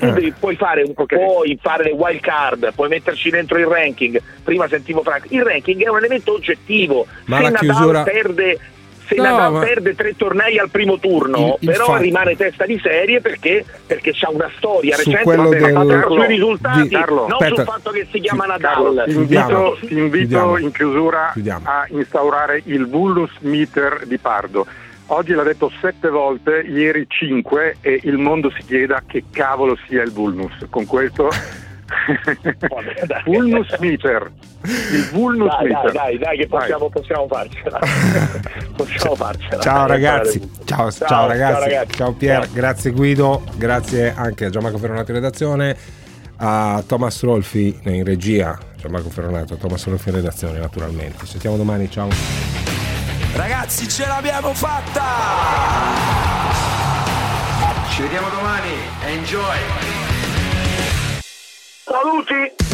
tu 0.00 0.06
uh 0.06 0.12
devi, 0.14 0.32
puoi, 0.32 0.56
fare, 0.56 0.82
okay. 0.82 1.18
puoi 1.18 1.58
fare 1.60 1.84
le 1.84 1.90
wild 1.90 2.20
card, 2.20 2.72
puoi 2.74 2.88
metterci 2.88 3.28
dentro 3.28 3.58
il 3.58 3.66
ranking. 3.66 4.18
Prima 4.42 4.66
sentivo 4.66 5.02
Frank, 5.02 5.26
il 5.28 5.42
ranking 5.42 5.84
è 5.84 5.88
un 5.88 5.98
elemento 5.98 6.32
oggettivo. 6.32 7.06
Ma 7.26 7.36
Se 7.36 7.42
la 7.42 7.48
Nadal 7.50 7.68
chiusura... 7.68 8.02
perde 8.02 8.58
se 9.10 9.16
No, 9.16 9.22
Nadal 9.24 9.52
ma- 9.52 9.58
perde 9.60 9.94
tre 9.96 10.14
tornei 10.16 10.58
al 10.58 10.70
primo 10.70 10.98
turno, 10.98 11.56
Il- 11.60 11.70
però 11.70 11.86
fatto- 11.86 12.02
rimane 12.02 12.36
testa 12.36 12.64
di 12.64 12.78
serie 12.80 13.20
perché, 13.20 13.64
perché 13.86 14.12
c'ha 14.14 14.30
una 14.30 14.48
storia 14.56 14.94
Su 14.94 15.00
recente 15.10 15.24
quello 15.24 15.48
basata 15.48 15.84
del- 15.84 16.04
sui 16.08 16.26
risultati, 16.26 16.88
di- 16.88 16.94
non 16.94 17.26
Aspetta. 17.32 17.54
sul 17.54 17.64
fatto 17.64 17.90
che 17.90 18.06
si 18.10 18.20
chiama 18.20 18.44
Nadal. 18.46 19.04
ti 19.06 19.14
invito, 19.14 19.76
ti 19.80 19.92
invito 19.98 20.16
Chiudiamo. 20.28 20.58
in 20.58 20.70
chiusura 20.70 21.30
Chiudiamo. 21.32 21.64
a 21.66 21.86
instaurare 21.88 22.62
il 22.66 22.86
bullus 22.86 23.30
meter 23.40 24.02
di 24.06 24.18
Pardo. 24.18 24.66
Oggi 25.12 25.32
l'ha 25.32 25.42
detto 25.42 25.72
sette 25.80 26.08
volte, 26.08 26.62
ieri 26.64 27.04
cinque 27.08 27.78
e 27.80 27.98
il 28.04 28.16
mondo 28.16 28.48
si 28.56 28.62
chieda 28.64 29.02
che 29.04 29.24
cavolo 29.32 29.76
sia 29.88 30.02
il 30.04 30.12
bullnus. 30.12 30.52
Con 30.70 30.86
questo 30.86 31.28
Vulnus 33.24 33.76
meter. 33.78 34.30
Il 34.62 35.08
vulnus 35.12 35.48
Dai, 35.48 35.68
dai, 35.68 35.74
meter. 35.74 35.92
dai, 35.92 36.18
dai, 36.18 36.36
che 36.38 36.46
possiamo, 36.46 36.88
possiamo 36.88 37.26
farcela. 37.28 37.78
possiamo 38.76 39.14
farcela. 39.14 39.62
Ciao 39.62 39.86
Dai, 39.86 39.88
ragazzi, 39.88 40.50
ciao, 40.64 40.90
ciao, 40.90 41.08
Ciao, 41.08 41.26
ragazzi, 41.28 41.52
ciao, 41.52 41.60
ragazzi. 41.68 41.92
ciao 41.96 42.12
Pier, 42.12 42.42
Ciao. 42.44 42.52
grazie 42.52 42.90
Guido, 42.90 43.42
grazie 43.56 44.14
anche 44.14 44.44
a 44.46 44.50
Gianmarco 44.50 44.78
Ferronato 44.78 45.10
in 45.10 45.16
redazione, 45.16 45.76
a 46.36 46.82
Thomas 46.86 47.22
Rolfi 47.22 47.78
in 47.84 48.04
regia, 48.04 48.58
Gianmarco 48.76 49.08
Ferronato, 49.10 49.56
Thomas 49.56 49.86
Rolfi 49.86 50.08
in 50.10 50.14
redazione 50.16 50.58
naturalmente. 50.58 51.18
Ci 51.20 51.26
sentiamo 51.26 51.56
domani, 51.56 51.90
ciao. 51.90 52.08
Ragazzi, 53.34 53.88
ce 53.88 54.06
l'abbiamo 54.06 54.52
fatta! 54.52 55.02
Ci 57.90 58.02
vediamo 58.02 58.28
domani. 58.28 58.70
Enjoy! 59.06 60.09
Saluti! 61.90 62.69